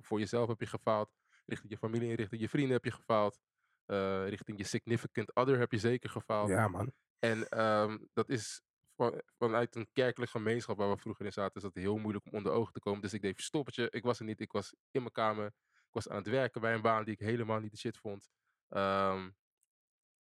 voor 0.02 0.20
jezelf 0.20 0.48
heb 0.48 0.60
je 0.60 0.66
gefaald. 0.66 1.12
Richting 1.46 1.72
je 1.72 1.78
familie 1.78 2.10
en 2.10 2.16
richting 2.16 2.42
je 2.42 2.50
vrienden 2.50 2.74
heb 2.74 2.86
je 2.86 2.92
gefaald. 2.92 3.40
eh, 3.86 4.28
richting 4.30 4.58
je 4.58 4.64
significant 4.64 5.36
other 5.36 5.60
heb 5.60 5.72
je 5.72 5.78
zeker 5.78 6.10
gefaald. 6.10 6.50
Ja, 6.50 6.68
man. 6.68 6.92
En 7.20 7.48
ehm, 7.50 7.98
dat 8.14 8.30
is 8.30 8.62
van, 8.96 9.22
vanuit 9.38 9.76
een 9.76 9.88
kerkelijk 9.94 10.32
gemeenschap 10.32 10.78
waar 10.78 10.90
we 10.90 10.98
vroeger 10.98 11.26
in 11.26 11.34
zaten, 11.34 11.56
is 11.56 11.62
dat 11.62 11.76
heel 11.76 11.98
moeilijk 11.98 12.26
om 12.26 12.32
onder 12.32 12.52
ogen 12.52 12.74
te 12.74 12.80
komen. 12.80 13.02
Dus 13.02 13.14
ik 13.14 13.22
deed 13.22 13.36
verstoppertje. 13.36 13.88
Ik 13.90 14.04
was 14.04 14.20
er 14.20 14.26
niet. 14.26 14.40
Ik 14.40 14.52
was 14.52 14.74
in 14.92 15.02
mijn 15.02 15.12
kamer. 15.12 15.46
Ik 15.74 15.92
was 15.92 16.10
aan 16.10 16.18
het 16.18 16.28
werken 16.28 16.62
bij 16.62 16.74
een 16.74 16.82
baan 16.82 17.04
die 17.04 17.14
ik 17.14 17.20
helemaal 17.20 17.60
niet 17.60 17.72
de 17.72 17.78
shit 17.78 17.98
vond. 17.98 18.30
Ehm, 18.70 19.30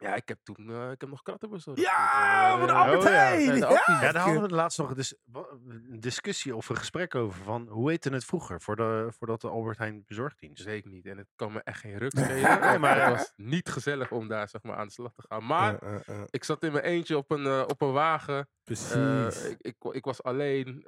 ja, 0.01 0.15
ik 0.15 0.27
heb 0.27 0.37
toen 0.43 0.69
eh, 0.69 0.91
ik 0.91 1.01
heb 1.01 1.09
nog 1.09 1.21
kratten 1.21 1.49
bezorgd. 1.49 1.81
Ja, 1.81 2.57
van 2.57 2.67
de 2.67 2.73
Eh, 2.73 2.79
Albert 2.79 2.97
oh 3.03 3.03
ja. 3.03 3.09
Heijn! 3.09 3.57
Ja, 3.57 4.11
daar 4.11 4.17
hadden 4.17 4.41
we 4.41 4.49
laatst 4.49 4.77
nog 4.77 4.93
wa- 5.25 5.45
een 5.65 5.99
discussie 5.99 6.55
of 6.55 6.69
een 6.69 6.75
gesprek 6.77 7.15
over. 7.15 7.43
Van, 7.43 7.67
hoe 7.67 7.89
heette 7.89 8.09
het 8.09 8.25
vroeger, 8.25 8.61
voor 8.61 8.75
de, 8.75 9.07
voordat 9.17 9.41
de 9.41 9.47
Albert 9.49 9.77
Heijn 9.77 10.03
bezorgdienst? 10.07 10.63
Dus 10.65 10.73
ik 10.73 10.85
niet. 10.85 11.05
En 11.05 11.17
het 11.17 11.27
kan 11.35 11.51
me 11.53 11.61
echt 11.63 11.79
geen 11.79 11.97
ruk 11.97 12.13
Nee, 12.13 12.23
schelen. 12.29 12.59
maar- 12.59 12.79
maar 12.79 13.01
het 13.05 13.09
was 13.17 13.33
niet 13.35 13.69
gezellig 13.69 14.11
om 14.11 14.27
daar 14.27 14.49
zeg 14.49 14.63
maar, 14.63 14.75
aan 14.75 14.87
de 14.87 14.93
slag 14.93 15.13
te 15.13 15.23
gaan. 15.29 15.45
Maar 15.45 15.79
Eh, 15.79 15.95
eh, 16.07 16.21
ik 16.29 16.43
zat 16.43 16.63
in 16.63 16.71
mijn 16.71 16.83
eentje 16.83 17.17
op 17.17 17.31
een, 17.31 17.65
op 17.69 17.81
een 17.81 17.91
wagen. 17.91 18.49
precies. 18.63 19.45
Ik, 19.49 19.57
ik, 19.61 19.75
ik 19.91 20.05
was 20.05 20.23
alleen. 20.23 20.85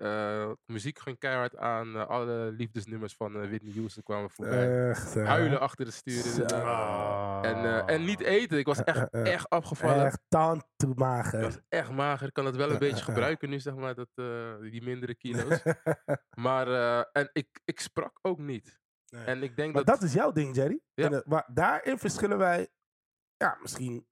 muziek 0.65 0.99
ging 0.99 1.19
keihard 1.19 1.57
aan. 1.57 2.07
alle 2.07 2.51
liefdesnummers 2.57 3.15
van 3.15 3.31
Whitney 3.33 3.73
Houston 3.75 4.03
kwamen 4.03 4.29
voorbij. 4.29 4.89
Echt. 4.89 5.15
Huilen 5.15 5.59
achter 5.59 5.85
de 5.85 5.91
stuur. 5.91 6.45
En, 7.41 7.87
en 7.87 8.05
niet 8.05 8.19
eten. 8.19 8.57
Ik 8.57 8.65
was 8.65 8.83
echt. 8.83 9.02
Echt 9.11 9.49
afgevallen. 9.49 10.05
Echt 10.05 10.21
tand 10.27 10.63
toe 10.75 10.91
Ik 10.91 10.97
mager. 10.97 11.41
was 11.41 11.59
echt 11.69 11.91
mager. 11.91 12.27
Ik 12.27 12.33
kan 12.33 12.45
het 12.45 12.55
wel 12.55 12.67
een 12.67 12.73
Eh, 12.73 12.79
beetje 12.79 12.95
eh, 12.95 13.01
eh. 13.01 13.07
gebruiken 13.07 13.49
nu, 13.49 13.59
zeg 13.59 13.75
maar. 13.75 13.95
Dat, 13.95 14.09
eh, 14.15 14.59
die 14.59 14.81
mindere 14.83 15.15
kilo's. 15.15 15.61
maar 16.45 16.67
eh, 16.67 17.05
en 17.11 17.29
ik, 17.33 17.61
ik 17.65 17.79
sprak 17.79 18.19
ook 18.21 18.37
niet. 18.39 18.81
Nee. 19.05 19.25
En 19.25 19.43
ik 19.43 19.55
denk 19.55 19.73
Maar 19.73 19.83
dat... 19.83 19.95
dat 19.99 20.03
is 20.09 20.13
jouw 20.13 20.31
ding, 20.31 20.55
Jerry. 20.55 20.81
Ja. 20.93 21.05
En, 21.05 21.13
eh, 21.13 21.19
waar, 21.25 21.49
daarin 21.53 21.97
verschillen 21.99 22.37
wij. 22.37 22.69
Ja, 23.37 23.57
misschien 23.61 24.07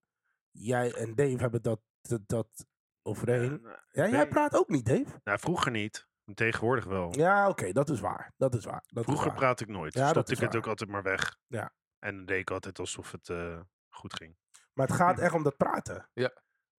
jij 0.52 0.94
en 0.94 1.16
Dave 1.16 1.38
hebben 1.38 1.62
dat, 1.62 1.82
dat, 2.02 2.22
dat 2.28 2.66
overeen. 3.02 3.62
nou, 3.62 3.76
Ja, 3.92 4.08
jij 4.08 4.10
nee. 4.12 4.28
praat 4.28 4.56
ook 4.58 4.70
niet, 4.70 4.86
Dave. 4.86 5.20
nou, 5.24 5.40
vroeger 5.40 5.72
niet. 5.72 6.10
Tegenwoordig 6.34 6.86
wel. 6.86 7.18
Ja, 7.18 7.50
oké, 7.50 7.72
dat 7.72 7.90
is 7.90 8.00
waar. 8.00 8.34
Dat 8.38 8.56
is 8.56 8.66
waar. 8.66 8.84
Dat 8.88 8.98
is 8.98 9.04
Vroeger 9.04 9.28
waar. 9.28 9.36
praatte 9.38 9.64
ik 9.64 9.70
nooit. 9.70 9.94
Ja, 9.94 10.14
dat 10.14 10.30
is 10.30 10.38
ik 10.40 10.44
het 10.44 10.56
ook 10.56 10.68
altijd 10.68 10.90
maar 10.90 11.04
weg. 11.04 11.38
Ja. 11.48 11.74
En 12.00 12.16
dan 12.16 12.26
deed 12.26 12.40
ik 12.40 12.52
altijd 12.52 12.80
alsof 12.80 13.12
het 13.12 13.30
eh, 13.30 13.60
goed 13.90 14.14
ging. 14.14 14.38
Maar 14.74 14.88
het 14.88 14.96
gaat 14.96 15.20
echt 15.20 15.34
om 15.34 15.44
dat 15.44 15.58
praten. 15.58 16.10
Ja. 16.14 16.32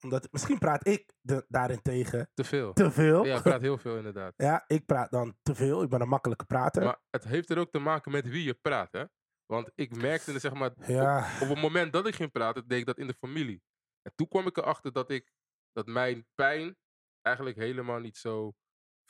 Omdat, 0.04 0.32
misschien 0.32 0.58
praat 0.58 0.88
ik 0.88 1.14
de, 1.22 1.46
daarentegen 1.48 2.30
Te 2.34 2.44
veel. 2.44 2.74
te 2.74 2.92
veel. 2.92 3.26
Ja, 3.26 3.36
ik 3.36 3.42
praat 3.42 3.62
heel 3.62 3.78
veel 3.78 3.98
inderdaad. 3.98 4.34
Ja, 4.48 4.64
ik 4.68 4.86
praat 4.86 5.12
dan 5.12 5.38
te 5.42 5.56
veel. 5.56 5.84
Ik 5.84 5.90
ben 5.90 6.02
een 6.02 6.08
makkelijke 6.08 6.46
prater. 6.46 6.84
Maar 6.84 7.00
het 7.10 7.24
heeft 7.24 7.50
er 7.50 7.58
ook 7.58 7.72
te 7.72 7.80
maken 7.80 8.12
met 8.12 8.28
wie 8.28 8.44
je 8.44 8.54
praat, 8.54 8.92
hè? 8.92 9.06
Want 9.46 9.72
ik 9.76 9.96
merkte, 9.96 10.40
zeg 10.40 10.54
maar, 10.54 10.72
ja, 10.88 11.18
op 11.42 11.48
het 11.48 11.62
moment 11.62 11.94
dat 11.94 12.08
ik 12.08 12.16
ging 12.16 12.32
praten, 12.32 12.68
deed 12.68 12.80
ik 12.80 12.86
dat 12.86 12.98
in 12.98 13.08
de 13.08 13.14
familie. 13.14 13.64
En 14.02 14.12
toen 14.16 14.28
kwam 14.28 14.48
ik 14.48 14.58
erachter 14.58 14.92
dat 14.92 15.10
ik, 15.10 15.32
dat 15.72 15.88
mijn 15.88 16.28
pijn 16.36 16.78
eigenlijk 17.22 17.58
helemaal 17.58 18.00
niet 18.00 18.18
zo 18.18 18.54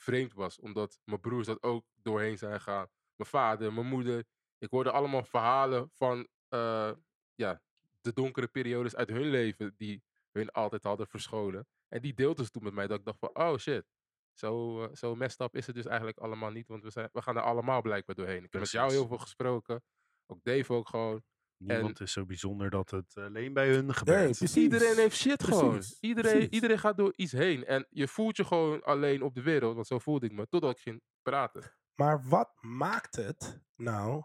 vreemd 0.00 0.32
was. 0.32 0.60
Omdat 0.60 0.98
mijn 1.04 1.20
broers 1.20 1.46
dat 1.46 1.62
ook 1.62 1.86
doorheen 1.94 2.38
zijn 2.38 2.60
gegaan. 2.60 2.88
Mijn 3.16 3.30
vader, 3.30 3.72
mijn 3.72 3.86
moeder. 3.86 4.24
Ik 4.58 4.70
hoorde 4.70 4.90
allemaal 4.90 5.24
verhalen 5.24 5.90
van, 5.94 6.28
eh, 6.48 6.92
ja, 7.34 7.62
de 8.02 8.12
donkere 8.12 8.48
periodes 8.48 8.96
uit 8.96 9.08
hun 9.08 9.30
leven 9.30 9.74
die 9.76 10.02
hun 10.30 10.50
altijd 10.50 10.82
hadden 10.82 11.06
verscholen. 11.06 11.66
En 11.88 12.02
die 12.02 12.14
deelden 12.14 12.44
ze 12.44 12.50
toen 12.50 12.62
met 12.62 12.72
mij, 12.74 12.86
dat 12.86 12.98
ik 12.98 13.04
dacht 13.04 13.18
van, 13.18 13.30
oh 13.34 13.56
shit. 13.58 13.84
Zo, 14.32 14.82
eh, 14.84 14.94
zo 14.94 15.14
messed 15.14 15.40
up 15.40 15.56
is 15.56 15.66
het 15.66 15.74
dus 15.74 15.86
eigenlijk 15.86 16.18
allemaal 16.18 16.50
niet, 16.50 16.68
want 16.68 16.82
we, 16.82 16.90
zijn, 16.90 17.08
we 17.12 17.22
gaan 17.22 17.36
er 17.36 17.42
allemaal 17.42 17.82
blijkbaar 17.82 18.16
doorheen. 18.16 18.44
Ik 18.44 18.52
heb 18.52 18.60
met 18.60 18.70
jou 18.70 18.92
heel 18.92 19.06
veel 19.06 19.18
gesproken, 19.18 19.82
ook 20.26 20.42
Dave 20.42 20.72
ook 20.72 20.88
gewoon. 20.88 21.22
Niemand 21.56 22.00
is 22.00 22.12
zo 22.12 22.24
bijzonder 22.26 22.70
dat 22.70 22.90
het 22.90 23.16
alleen 23.16 23.52
bij 23.52 23.68
hun 23.68 23.94
gebeurt. 23.94 24.40
nee. 24.40 24.64
Iedereen 24.64 24.96
heeft 24.96 25.16
shit 25.16 25.42
gewoon. 25.44 25.70
Precies, 25.70 26.00
Iedereen, 26.00 26.32
precies. 26.32 26.50
iedereen 26.50 26.78
gaat 26.78 26.96
door 26.96 27.12
iets 27.16 27.32
heen. 27.32 27.64
En 27.64 27.86
je 27.90 28.08
voelt 28.08 28.36
je 28.36 28.44
gewoon 28.44 28.82
alleen 28.82 29.22
op 29.22 29.34
de 29.34 29.42
wereld. 29.42 29.74
Want 29.74 29.86
zo 29.86 29.98
voelde 29.98 30.26
ik 30.26 30.32
me. 30.32 30.46
Totdat 30.48 30.70
ik 30.70 30.78
ging 30.78 31.02
praten. 31.22 31.76
Maar 31.94 32.28
wat 32.28 32.52
maakt 32.60 33.16
het 33.16 33.60
nou 33.76 34.24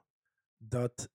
dat 0.57 1.09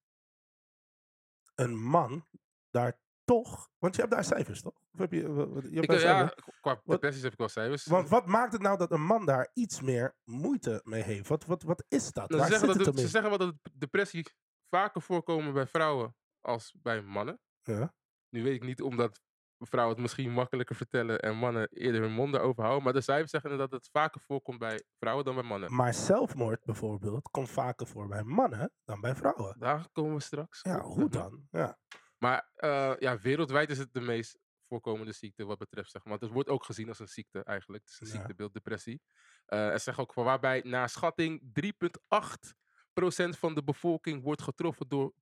een 1.55 1.75
man 1.79 2.27
daar 2.73 2.99
toch. 3.23 3.69
Want 3.77 3.95
je 3.95 4.01
hebt 4.01 4.13
daar 4.13 4.23
cijfers 4.23 4.61
toch? 4.61 4.73
Of 4.93 4.99
heb 4.99 5.11
je, 5.11 5.19
je 5.19 5.79
hebt 5.79 5.83
Ik, 5.83 5.91
eh, 5.91 6.01
ja, 6.01 6.33
qua 6.61 6.81
depressies 6.85 7.23
heb 7.23 7.31
ik 7.31 7.37
wel 7.37 7.49
cijfers. 7.49 7.85
Want 7.85 8.09
wat 8.09 8.25
maakt 8.25 8.53
het 8.53 8.61
nou 8.61 8.77
dat 8.77 8.91
een 8.91 9.05
man 9.05 9.25
daar 9.25 9.49
iets 9.53 9.81
meer 9.81 10.15
moeite 10.23 10.81
mee 10.83 11.01
heeft? 11.01 11.27
Wat, 11.27 11.45
wat, 11.45 11.63
wat 11.63 11.85
is 11.87 12.11
dat? 12.11 12.29
Nou, 12.29 12.43
ze, 12.43 12.49
zeggen 12.49 12.67
dat 12.67 12.85
het 12.85 12.99
ze 12.99 13.07
zeggen 13.07 13.29
wel 13.29 13.39
dat 13.39 13.55
depressie 13.73 14.27
vaker 14.69 15.01
voorkomen 15.01 15.53
bij 15.53 15.67
vrouwen 15.67 16.15
als 16.41 16.75
bij 16.81 17.01
mannen. 17.01 17.39
Ja. 17.61 17.93
Nu 18.29 18.43
weet 18.43 18.55
ik 18.55 18.63
niet 18.63 18.81
omdat 18.81 19.21
vrouwen 19.59 19.93
het 19.93 20.03
misschien 20.03 20.31
makkelijker 20.31 20.75
vertellen 20.75 21.19
en 21.19 21.35
mannen 21.35 21.67
eerder 21.69 22.01
hun 22.01 22.11
mond 22.11 22.33
erover 22.33 22.63
houden. 22.63 22.83
Maar 22.83 22.93
de 22.93 23.01
cijfers 23.01 23.31
zeggen 23.31 23.57
dat 23.57 23.71
het 23.71 23.89
vaker 23.91 24.21
voorkomt 24.21 24.59
bij 24.59 24.83
vrouwen 24.99 25.25
dan 25.25 25.35
bij 25.35 25.43
mannen. 25.43 25.75
Maar 25.75 25.93
zelfmoord 25.93 26.63
bijvoorbeeld 26.65 27.29
komt 27.31 27.49
vaker 27.49 27.87
voor 27.87 28.07
bij 28.07 28.23
mannen 28.23 28.71
dan 28.83 29.01
bij 29.01 29.15
vrouwen. 29.15 29.59
Daar 29.59 29.87
komen 29.91 30.13
we 30.13 30.21
straks. 30.21 30.59
Ja, 30.61 30.79
hoe 30.79 31.09
dan? 31.09 31.47
Ja. 31.51 31.77
Maar 32.23 32.49
eh, 32.55 32.93
ja, 32.99 33.19
wereldwijd 33.19 33.69
is 33.69 33.77
het 33.77 33.93
de 33.93 34.01
meest 34.01 34.37
voorkomende 34.67 35.11
ziekte 35.11 35.45
wat 35.45 35.57
betreft, 35.57 35.91
zeg 35.91 36.01
maar. 36.03 36.09
Want 36.11 36.21
het 36.23 36.31
wordt 36.31 36.49
ook 36.49 36.63
gezien 36.63 36.87
als 36.87 36.99
een 36.99 37.07
ziekte 37.07 37.43
eigenlijk. 37.43 37.83
Het 37.83 37.93
is 37.93 37.99
een 37.99 38.07
Ja. 38.07 38.13
ziektebeeld, 38.13 38.53
depressie. 38.53 39.01
Eh 39.45 39.69
er 39.69 39.79
zeggen 39.79 40.03
ook 40.03 40.13
van 40.13 40.23
waarbij 40.23 40.61
naar 40.65 40.89
schatting 40.89 41.41
3,8% 41.53 43.37
van 43.37 43.55
de 43.55 43.63
bevolking 43.63 44.23
wordt 44.23 44.41
getroffen 44.41 44.87
door 44.87 45.13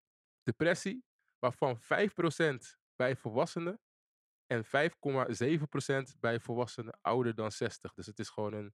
depressie. 0.43 1.03
Waarvan 1.39 1.79
5% 1.79 2.77
bij 2.95 3.15
volwassenen 3.15 3.79
en 4.47 4.65
5,7% 4.65 6.19
bij 6.19 6.39
volwassenen 6.39 6.97
ouder 7.01 7.35
dan 7.35 7.51
60. 7.51 7.93
Dus 7.93 8.05
het 8.05 8.19
is 8.19 8.29
gewoon 8.29 8.53
een 8.53 8.73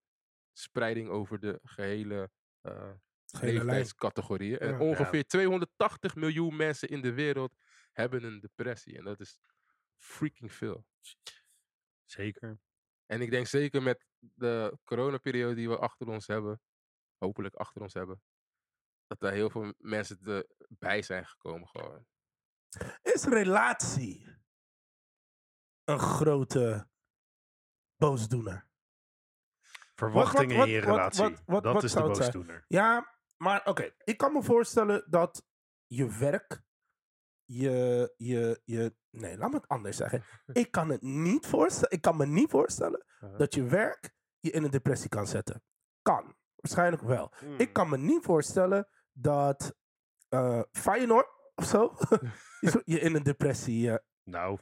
spreiding 0.53 1.09
over 1.09 1.39
de 1.39 1.59
gehele 1.63 2.31
eh, 2.61 2.71
lijn. 2.71 3.53
leeftijdscategorieën. 3.53 4.59
En 4.59 4.79
ongeveer 4.79 5.23
280 5.27 6.15
miljoen 6.15 6.55
mensen 6.55 6.89
in 6.89 7.01
de 7.01 7.13
wereld 7.13 7.55
hebben 7.97 8.23
een 8.23 8.39
depressie. 8.39 8.97
En 8.97 9.03
dat 9.03 9.19
is 9.19 9.39
freaking 9.97 10.51
veel. 10.53 10.85
Zeker. 12.05 12.59
En 13.05 13.21
ik 13.21 13.29
denk 13.31 13.47
zeker 13.47 13.81
met 13.83 14.05
de 14.19 14.77
coronaperiode 14.83 15.55
die 15.55 15.69
we 15.69 15.77
achter 15.77 16.07
ons 16.07 16.27
hebben, 16.27 16.61
hopelijk 17.17 17.55
achter 17.55 17.81
ons 17.81 17.93
hebben, 17.93 18.21
dat 19.07 19.23
er 19.23 19.31
heel 19.31 19.49
veel 19.49 19.73
mensen 19.77 20.19
erbij 20.69 21.01
zijn 21.01 21.25
gekomen 21.25 21.67
gewoon. 21.67 22.05
Is 23.01 23.23
relatie 23.23 24.35
een 25.83 25.99
grote 25.99 26.89
boosdoener? 27.95 28.69
Verwachtingen 29.95 30.57
wat- 30.57 30.67
in 30.67 30.73
je 30.73 30.79
relatie. 30.79 31.37
dat 31.45 31.83
is 31.83 31.91
de 31.91 32.01
boosdoener. 32.01 32.65
Ja, 32.67 33.17
maar 33.37 33.65
oké. 33.65 33.93
Ik 34.03 34.17
kan 34.17 34.33
me 34.33 34.43
voorstellen 34.43 35.11
dat 35.11 35.45
je 35.87 36.17
werk, 36.17 36.61
je, 37.47 38.13
je, 38.17 38.61
je... 38.63 38.95
Nee, 39.09 39.37
laat 39.37 39.49
me 39.49 39.55
het 39.55 39.67
anders 39.67 39.97
zeggen. 39.97 40.23
Ik 40.61 40.71
kan 40.71 40.89
het 40.89 41.01
niet 41.01 41.45
voorstellen. 41.45 41.91
Ik 41.91 42.01
kan 42.01 42.17
me 42.17 42.25
niet 42.25 42.49
voorstellen 42.49 43.05
dat 43.37 43.53
je 43.53 43.63
werk 43.63 44.15
je 44.39 44.51
in 44.51 44.63
een 44.63 44.71
depressie 44.71 45.09
kan 45.09 45.27
zetten. 45.27 45.63
Kan. 46.01 46.35
Waarschijnlijk 46.55 47.01
wel. 47.03 47.33
Hmm. 47.39 47.57
Ik 47.57 47.73
kan 47.73 47.89
me 47.89 47.97
niet 47.97 48.23
voorstellen 48.23 48.87
dat 49.11 49.75
eh 50.29 50.61
Feyenoord 50.71 51.27
of 51.55 51.65
zo 51.65 51.93
je 52.61 52.69
zo- 52.69 52.81
je 52.83 52.99
in 52.99 53.15
een 53.15 53.23
depressie... 53.23 53.91
eh, 53.91 53.97
Nou, 54.23 54.59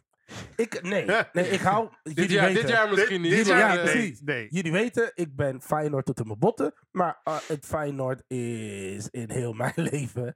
ik, 0.56 0.82
nee, 0.82 1.06
nee, 1.34 1.50
ik 1.50 1.60
hou... 1.60 1.90
Dit 2.04 2.30
jaar, 2.32 2.46
weten, 2.48 2.62
dit 2.62 2.72
jaar 2.72 2.90
misschien 2.90 3.22
niet. 3.22 3.32
dit 3.32 3.46
jaar- 3.48 3.70
eh, 3.70 3.76
ja, 3.76 3.92
precies. 3.92 4.22
Nee. 4.22 4.48
Jullie 4.50 4.72
weten, 4.72 5.12
ik 5.14 5.36
ben 5.36 5.62
Feyenoord 5.62 6.06
tot 6.06 6.20
in 6.20 6.28
mijn 6.28 6.40
botten. 6.40 6.74
Maar 6.92 7.20
eh, 7.24 7.38
het 7.48 7.66
Feyenoord 7.66 8.24
is 8.28 9.10
in 9.10 9.32
heel 9.32 9.54
mijn 9.64 9.74
leven 9.76 10.36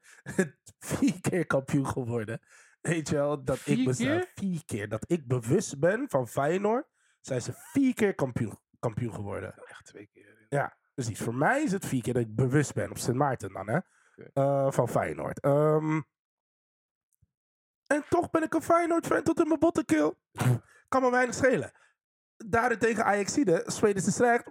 vier 0.80 1.22
keer 1.22 1.46
kampioen 1.46 1.88
geworden. 1.88 2.40
Weet 2.82 3.10
je 3.10 3.16
wel, 3.16 3.44
dat 3.44 3.56
ik 3.58 3.62
Vier 3.64 3.86
mezelf 3.88 4.20
keer? 4.20 4.32
vier 4.36 4.66
keer, 4.66 4.90
dat 4.90 5.04
ik 5.12 5.28
bewust 5.28 5.80
ben 5.80 6.06
van 6.10 6.28
Feyenoord, 6.28 6.86
zijn 7.22 7.42
ze 7.42 7.52
vier 7.56 7.94
keer 7.94 8.16
kampioen, 8.16 8.60
kampioen 8.80 9.14
geworden. 9.14 9.54
Echt 9.66 9.86
twee 9.86 10.10
keer. 10.14 10.46
Ja, 10.50 10.78
precies. 10.94 11.20
Voor 11.20 11.36
mij 11.36 11.64
is 11.64 11.72
het 11.72 11.86
vier 11.86 12.02
keer 12.02 12.14
dat 12.14 12.22
ik 12.24 12.36
bewust 12.36 12.74
ben, 12.74 12.90
op 12.90 12.98
Sint 12.98 13.18
Maarten 13.18 13.54
dan, 13.54 13.70
hè, 13.70 13.80
eh, 14.34 14.72
van 14.72 14.90
Feyenoord. 14.90 15.40
Ehm, 15.40 16.02
En 17.90 18.04
toch 18.10 18.30
ben 18.30 18.44
ik 18.44 18.54
een 18.54 18.62
Feyenoord-fan 18.62 19.24
tot 19.24 19.40
in 19.40 19.48
mijn 19.48 19.60
bottenkeel. 19.60 20.20
Kan 20.88 21.02
me 21.02 21.12
weinig 21.12 21.36
schelen. 21.36 21.72
Daarentegen 22.38 23.06
Ajaxide, 23.06 23.64
Zweden 23.66 24.06
is 24.06 24.16
slecht. 24.16 24.44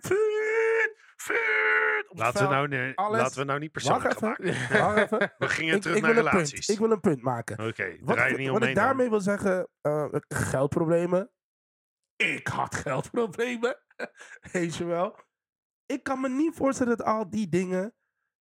Vuur, 1.17 2.07
Laten 2.09 2.43
we, 2.49 2.55
nou, 2.55 2.69
nee, 2.69 2.93
laten 2.95 3.39
we 3.39 3.45
nou 3.45 3.59
niet 3.59 3.71
Wacht 3.73 3.87
persoonlijk 3.87 4.19
gaan 4.19 4.29
maken. 4.29 4.79
Wacht 4.85 4.97
even. 5.13 5.35
We 5.39 5.49
gingen 5.49 5.75
Ik, 5.75 5.83
terug 5.83 5.97
ik 5.97 6.03
naar 6.03 6.11
een 6.11 6.17
punt. 6.23 6.29
relaties. 6.35 6.69
Ik 6.69 6.79
wil 6.79 6.91
een 6.91 7.01
punt 7.01 7.23
maken. 7.23 7.67
Oké, 7.67 7.97
Wat, 8.01 8.15
draai 8.17 8.29
je 8.29 8.35
ik- 8.35 8.41
niet 8.41 8.49
wat 8.51 8.63
ik 8.63 8.75
dan. 8.75 8.85
daarmee 8.85 9.09
wil 9.11 9.21
zeggen, 9.21 9.69
eh, 9.81 10.07
geldproblemen. 10.29 11.31
Ik 12.17 12.47
had 12.47 12.75
geldproblemen. 12.75 13.79
Weet 14.53 14.77
je 14.77 14.85
wel. 14.85 15.19
Ik 15.87 16.03
kan 16.03 16.21
me 16.21 16.29
niet 16.29 16.57
voorstellen 16.57 16.97
dat 16.97 17.07
al 17.07 17.31
die 17.31 17.49
dingen 17.49 17.95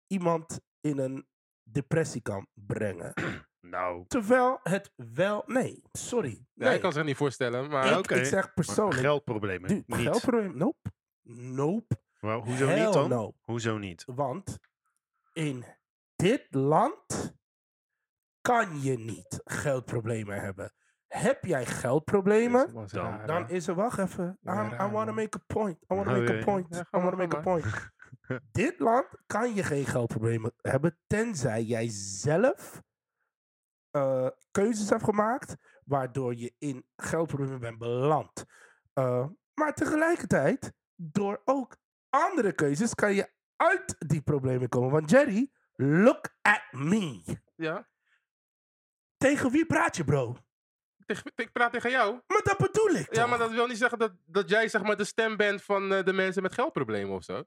iemand 0.07 0.59
in 0.81 0.97
een 0.97 1.27
depressie 1.63 2.21
kan 2.21 2.47
brengen. 2.53 3.13
Nou, 3.69 4.05
Terwijl 4.07 4.59
het 4.63 4.91
wel... 4.95 5.43
Nee, 5.45 5.81
sorry. 5.91 6.45
Ja, 6.53 6.65
Nee. 6.65 6.75
ik 6.75 6.81
kan 6.81 6.93
zich 6.93 7.03
niet 7.03 7.15
voorstellen, 7.15 7.69
maar... 7.69 7.91
ik, 7.91 7.97
oké. 7.97 8.15
ik 8.15 8.25
zeg 8.25 8.43
maar 8.43 8.53
persoonlijk... 8.53 8.99
geldproblemen. 8.99 9.67
Dude, 9.69 9.83
niet. 9.85 10.07
geldprobleem... 10.07 10.57
Nope. 10.57 10.91
Nope. 11.29 11.97
Hoezo 12.19 12.67
Hell 12.67 12.83
niet 12.83 12.93
dan? 12.93 13.09
no. 13.09 13.33
Hoezo 13.41 13.77
niet? 13.77 14.03
Want 14.05 14.57
in 15.33 15.65
dit 16.15 16.47
land 16.49 17.35
kan 18.41 18.81
je 18.81 18.97
niet 18.97 19.41
geldproblemen 19.43 20.41
hebben. 20.41 20.73
Heb 21.07 21.45
jij 21.45 21.65
geldproblemen, 21.65 22.67
is 22.83 22.91
Dan- 22.91 23.03
raar, 23.05 23.27
dan 23.27 23.49
is 23.49 23.67
er, 23.67 23.75
wacht 23.75 23.97
even, 23.99 24.37
Ja, 24.41 24.87
I, 24.87 24.91
want 24.91 25.07
to 25.07 25.13
make 25.13 25.37
a 25.37 25.43
point. 25.53 25.77
I 25.81 25.95
want 25.95 26.07
to 26.07 26.13
make 26.13 26.37
a 26.39 26.43
point. 26.43 26.75
Ja, 26.75 26.79
I 26.99 27.01
want 27.01 27.11
to 27.11 27.17
make 27.17 27.37
a 27.37 27.39
point. 27.39 27.65
Dit 28.51 28.79
land 28.79 29.07
kan 29.25 29.53
je 29.53 29.63
geen 29.63 29.85
geldproblemen 29.85 30.53
hebben, 30.61 30.97
tenzij 31.07 31.63
jij 31.63 31.87
zelf 31.91 32.81
eh, 33.97 34.27
keuzes 34.51 34.89
hebt 34.89 35.03
gemaakt, 35.03 35.55
waardoor 35.85 36.35
je 36.35 36.53
in 36.57 36.85
geldproblemen 36.95 37.59
bent 37.59 37.77
beland. 37.77 38.45
Eh, 38.93 39.27
maar 39.53 39.73
tegelijkertijd, 39.73 40.73
door 40.95 41.41
ook 41.45 41.77
andere 42.09 42.53
keuzes, 42.53 42.93
kan 42.95 43.13
je 43.13 43.31
uit 43.55 43.95
die 44.07 44.21
problemen 44.21 44.69
komen. 44.69 44.91
Want 44.91 45.09
Jerry, 45.09 45.51
look 45.75 46.29
at 46.41 46.63
me. 46.71 47.37
Ja? 47.55 47.87
Tegen 49.17 49.51
wie 49.51 49.65
praat 49.65 49.95
je, 49.97 50.03
bro? 50.03 50.37
Tegen- 51.05 51.31
Ik 51.35 51.51
praat 51.51 51.71
tegen 51.71 51.89
jou. 51.89 52.21
Maar 52.27 52.41
dat 52.43 52.57
bedoel 52.57 52.89
ik. 52.89 53.13
Ja, 53.15 53.21
toch? 53.21 53.29
maar 53.29 53.37
dat 53.39 53.51
wil 53.51 53.67
niet 53.67 53.77
zeggen 53.77 53.99
dat, 53.99 54.13
dat 54.25 54.49
jij 54.49 54.67
zeg 54.69 54.83
maar 54.83 54.97
de 54.97 55.03
stem 55.03 55.37
bent 55.37 55.63
van 55.63 55.93
eh, 55.93 56.03
de 56.03 56.13
mensen 56.13 56.41
met 56.41 56.53
geldproblemen 56.53 57.15
of 57.15 57.23
zo. 57.23 57.43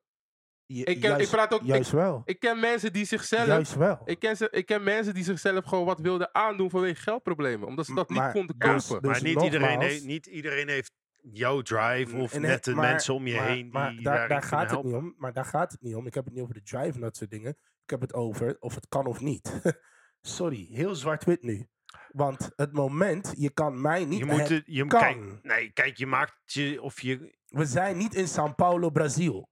Ik, 0.78 1.00
ken, 1.00 1.20
ik 1.20 1.28
praat 1.28 1.52
ook... 1.54 1.60
Ik, 1.60 1.66
juist 1.66 1.90
wel. 1.90 2.22
ik 2.24 2.40
ken 2.40 2.60
mensen 2.60 2.92
die 2.92 3.04
zichzelf... 3.04 3.46
Juist 3.46 3.74
wel. 3.74 4.00
Ik 4.04 4.18
ken, 4.18 4.36
ze, 4.36 4.48
ik 4.50 4.66
ken 4.66 4.82
mensen 4.82 5.14
die 5.14 5.24
zichzelf 5.24 5.64
gewoon 5.64 5.84
wat 5.84 6.00
wilden 6.00 6.34
aandoen 6.34 6.70
vanwege 6.70 7.02
geldproblemen. 7.02 7.66
Omdat 7.68 7.86
ze 7.86 7.94
dat 7.94 8.08
niet 8.08 8.18
Maar 8.18 8.32
konden 8.32 8.58
dus- 8.58 8.86
kopen. 8.86 9.02
dus 9.08 9.22
maar 9.22 9.30
niet 9.32 9.42
iedereen, 9.42 9.80
heeft, 9.80 10.04
niet 10.04 10.26
iedereen 10.26 10.68
heeft 10.68 10.92
jouw 11.32 11.60
drive 11.62 12.16
of 12.16 12.32
En, 12.34 12.40
net 12.40 12.64
de 12.64 12.74
maar- 12.74 12.90
mensen 12.90 13.14
om 13.14 13.26
je 13.26 13.34
maar- 13.36 13.46
heen 13.46 13.62
die 13.62 13.72
maar 13.72 13.94
daar, 13.94 14.02
daar 14.02 14.26
kunnen 14.26 14.42
gaat 14.42 14.70
het 14.70 14.82
niet 14.82 14.94
om. 14.94 15.14
Maar 15.18 15.32
daar 15.32 15.44
gaat 15.44 15.72
het 15.72 15.80
niet 15.82 15.94
om. 15.94 16.06
Ik 16.06 16.14
heb 16.14 16.24
het 16.24 16.34
niet 16.34 16.42
over 16.42 16.54
de 16.54 16.62
drive 16.62 16.92
en 16.94 17.00
dat 17.00 17.16
soort 17.16 17.30
dingen. 17.30 17.50
Ik 17.84 17.90
heb 17.90 18.00
het 18.00 18.14
over 18.14 18.56
of 18.60 18.74
het 18.74 18.86
kan 18.88 19.06
of 19.06 19.20
niet. 19.20 19.60
Sorry, 20.20 20.68
heel 20.72 20.94
zwart-wit 20.94 21.42
nu. 21.42 21.68
Want 22.08 22.50
het 22.56 22.72
moment, 22.72 23.32
je 23.36 23.50
kan 23.50 23.80
mij 23.80 24.04
niet... 24.04 24.18
Je 24.18 24.24
moet 24.24 24.48
het, 24.48 24.62
je, 24.64 24.86
kan. 24.86 25.00
kijk, 25.00 25.42
nee, 25.42 25.70
kijk, 25.72 25.96
je 25.96 26.06
maakt 26.06 26.34
je, 26.44 26.82
of 26.82 27.00
je, 27.00 27.38
We 27.46 27.64
zijn 27.64 27.96
niet 27.96 28.14
in 28.14 28.26
São 28.28 28.54
Paulo, 28.56 28.90
Brazil. 28.90 29.49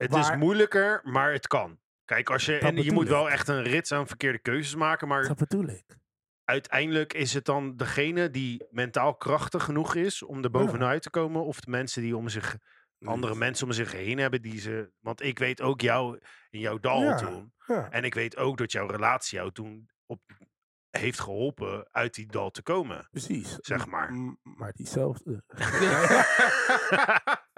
Het 0.00 0.14
is 0.14 0.36
moeilijker, 0.36 1.00
maar 1.04 1.32
het 1.32 1.46
kan. 1.46 1.78
Kijk, 2.04 2.30
als 2.30 2.44
je, 2.46 2.52
Dat 2.52 2.62
en 2.62 2.82
je 2.82 2.92
moet 2.92 3.04
ik. 3.04 3.10
wel 3.10 3.30
echt 3.30 3.48
een 3.48 3.62
rits 3.62 3.92
aan 3.92 4.06
verkeerde 4.06 4.38
keuzes 4.38 4.74
maken, 4.74 5.08
maar 5.08 5.26
Dat 5.28 5.36
bedoel 5.36 5.68
ik. 5.68 5.98
uiteindelijk 6.44 7.12
is 7.12 7.34
het 7.34 7.44
dan 7.44 7.76
degene 7.76 8.30
die 8.30 8.66
mentaal 8.70 9.14
krachtig 9.14 9.64
genoeg 9.64 9.94
is 9.94 10.22
om 10.22 10.44
er 10.44 10.50
bovenuit 10.50 11.02
te 11.02 11.10
komen, 11.10 11.44
of 11.44 11.60
de 11.60 11.70
mensen 11.70 12.02
die 12.02 12.16
om 12.16 12.28
zich, 12.28 12.56
andere 13.04 13.34
mensen 13.34 13.66
om 13.66 13.72
zich 13.72 13.92
heen 13.92 14.18
hebben 14.18 14.42
die 14.42 14.60
ze, 14.60 14.90
want 15.00 15.22
ik 15.22 15.38
weet 15.38 15.60
ook 15.60 15.80
jou 15.80 16.18
in 16.50 16.60
jouw 16.60 16.78
dal 16.78 17.02
Ja. 17.02 17.16
toen, 17.16 17.52
Ja. 17.66 17.90
en 17.90 18.04
ik 18.04 18.14
weet 18.14 18.36
ook 18.36 18.56
dat 18.58 18.72
jouw 18.72 18.86
relatie 18.86 19.38
jou 19.38 19.52
toen 19.52 19.88
op, 20.06 20.20
heeft 20.90 21.20
geholpen 21.20 21.88
uit 21.90 22.14
die 22.14 22.26
dal 22.26 22.50
te 22.50 22.62
komen. 22.62 23.08
Precies. 23.10 23.56
Zeg 23.60 23.86
maar. 23.86 24.12
m- 24.12 24.38
Maar 24.42 24.72
diezelfde. 24.72 25.44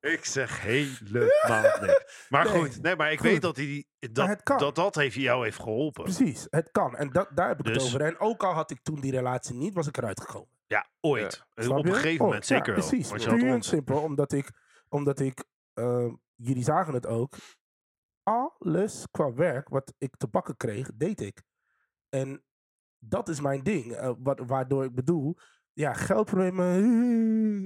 ik 0.00 0.24
zeg 0.24 0.60
helemaal 0.62 1.80
niks. 1.80 2.26
Maar 2.28 2.44
Nee, 2.44 2.58
goed, 2.58 2.82
nee, 2.82 2.96
maar 2.96 3.12
ik 3.12 3.18
goed. 3.20 3.28
weet 3.28 3.42
dat, 3.42 3.54
die, 3.54 3.88
dat, 3.98 4.40
dat 4.44 4.74
dat 4.74 4.94
heeft 4.94 5.14
jou 5.14 5.44
heeft 5.44 5.60
geholpen. 5.60 6.02
Precies, 6.04 6.46
het 6.50 6.70
kan. 6.70 6.96
En 6.96 7.10
dat, 7.10 7.28
daar 7.34 7.48
heb 7.48 7.58
ik 7.58 7.64
Dus- 7.64 7.74
het 7.76 7.84
over. 7.84 8.00
En 8.00 8.18
ook 8.18 8.42
al 8.42 8.52
had 8.52 8.70
ik 8.70 8.82
toen 8.82 9.00
die 9.00 9.10
relatie 9.10 9.54
niet, 9.54 9.74
was 9.74 9.86
ik 9.86 9.96
eruit 9.96 10.20
gekomen. 10.20 10.58
Ja, 10.66 10.88
ooit. 11.00 11.44
Op 11.54 11.86
een 11.86 11.94
gegeven 11.94 12.20
Oh, 12.20 12.26
moment 12.26 12.48
ja, 12.48 12.56
zeker 12.56 12.74
wel. 12.74 12.88
Precies, 12.88 13.08
je 13.08 13.28
had 13.28 13.38
puur 13.38 13.52
en 13.52 13.62
simpel. 13.62 14.02
Omdat 14.02 14.32
ik, 14.32 14.50
omdat 14.88 15.20
ik 15.20 15.44
eh, 15.72 16.12
jullie 16.34 16.64
zagen 16.64 16.94
het 16.94 17.06
ook, 17.06 17.34
alles 18.22 19.06
qua 19.10 19.32
werk 19.32 19.68
wat 19.68 19.92
ik 19.98 20.16
te 20.16 20.28
pakken 20.28 20.56
kreeg, 20.56 20.90
deed 20.94 21.20
ik. 21.20 21.42
En 22.10 22.44
dat 22.98 23.28
is 23.28 23.40
mijn 23.40 23.62
ding. 23.62 23.92
eh, 23.92 24.12
wat, 24.18 24.40
waardoor 24.46 24.84
ik 24.84 24.94
bedoel, 24.94 25.36
ja, 25.72 25.92
geldproblemen, 25.92 26.82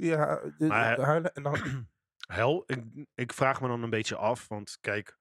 ja, 0.13 0.43
Maar, 0.59 1.01
huilen 1.01 1.33
en 1.35 1.43
dan... 1.43 1.57
Hel, 2.27 2.63
ik, 2.67 2.85
ik 3.15 3.33
vraag 3.33 3.61
me 3.61 3.69
dan 3.69 3.83
een 3.83 3.91
beetje 3.91 4.17
af, 4.17 4.49
want 4.49 4.79
kijk, 4.81 5.19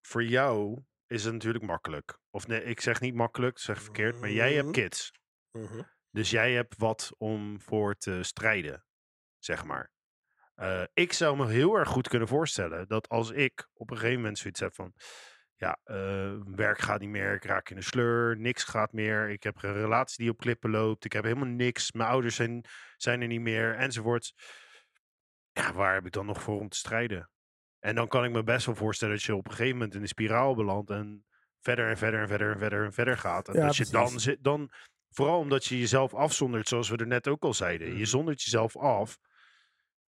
voor 0.00 0.24
jou 0.24 0.82
is 1.06 1.24
het 1.24 1.32
natuurlijk 1.32 1.64
makkelijk. 1.64 2.18
Of 2.30 2.46
nee, 2.46 2.64
ik 2.64 2.80
zeg 2.80 3.00
niet 3.00 3.14
makkelijk, 3.14 3.58
zeg 3.58 3.82
verkeerd, 3.82 4.20
maar 4.20 4.30
jij 4.30 4.52
hebt 4.52 4.64
Mhm. 4.64 4.72
kids. 4.74 5.10
Mhm. 5.50 5.82
Dus 6.10 6.30
jij 6.30 6.52
hebt 6.52 6.76
wat 6.78 7.12
om 7.18 7.60
voor 7.60 7.94
te 7.94 8.22
strijden, 8.22 8.84
zeg 9.38 9.64
maar. 9.64 9.90
Eh, 10.54 10.84
ik 10.92 11.12
zou 11.12 11.36
me 11.36 11.46
heel 11.48 11.74
erg 11.74 11.88
goed 11.88 12.08
kunnen 12.08 12.28
voorstellen 12.28 12.88
dat 12.88 13.08
als 13.08 13.30
ik 13.30 13.68
op 13.72 13.90
een 13.90 13.96
gegeven 13.96 14.20
moment 14.20 14.38
zoiets 14.38 14.60
heb 14.60 14.74
van... 14.74 14.94
Ja, 15.62 15.78
eh, 15.84 16.32
werk 16.46 16.78
gaat 16.78 17.00
niet 17.00 17.08
meer, 17.08 17.34
ik 17.34 17.44
raak 17.44 17.70
in 17.70 17.76
de 17.76 17.82
sleur, 17.82 18.36
niks 18.38 18.64
gaat 18.64 18.92
meer. 18.92 19.30
Ik 19.30 19.42
heb 19.42 19.62
een 19.62 19.72
relatie 19.72 20.16
die 20.24 20.30
op 20.32 20.38
klippen 20.38 20.70
loopt, 20.70 21.04
ik 21.04 21.12
heb 21.12 21.24
helemaal 21.24 21.48
niks. 21.48 21.92
Mijn 21.92 22.08
ouders 22.08 22.34
zijn, 22.34 22.64
zijn 22.96 23.20
er 23.20 23.26
niet 23.26 23.40
meer, 23.40 23.74
enzovoorts. 23.74 24.34
Ja, 25.52 25.72
waar 25.72 25.94
heb 25.94 26.06
ik 26.06 26.12
dan 26.12 26.26
nog 26.26 26.42
voor 26.42 26.60
om 26.60 26.68
te 26.68 26.76
strijden? 26.76 27.30
En 27.78 27.94
dan 27.94 28.08
kan 28.08 28.24
ik 28.24 28.30
me 28.32 28.42
best 28.42 28.66
wel 28.66 28.74
voorstellen 28.74 29.14
dat 29.14 29.24
je 29.24 29.34
op 29.34 29.44
een 29.44 29.50
gegeven 29.50 29.72
moment 29.76 29.94
in 29.94 30.00
de 30.00 30.06
spiraal 30.06 30.54
belandt 30.54 30.90
en 30.90 31.24
verder 31.60 31.88
en 31.90 31.96
verder 31.98 32.20
en 32.20 32.28
verder 32.28 32.52
en 32.52 32.58
verder 32.58 32.84
en 32.84 32.92
verder 32.92 33.18
gaat. 33.18 33.48
En 33.48 33.54
Ja, 33.54 33.66
dat 33.66 33.76
je 33.76 33.86
dan, 33.90 34.18
dan, 34.40 34.70
vooral 35.10 35.38
omdat 35.38 35.64
je 35.64 35.78
jezelf 35.78 36.14
afzondert, 36.14 36.68
zoals 36.68 36.88
we 36.88 36.96
er 36.96 37.06
net 37.06 37.28
ook 37.28 37.42
al 37.42 37.54
zeiden. 37.54 37.86
Je 37.88 37.94
Mhm. 37.94 38.04
zondert 38.04 38.42
jezelf 38.42 38.76
af. 38.76 39.18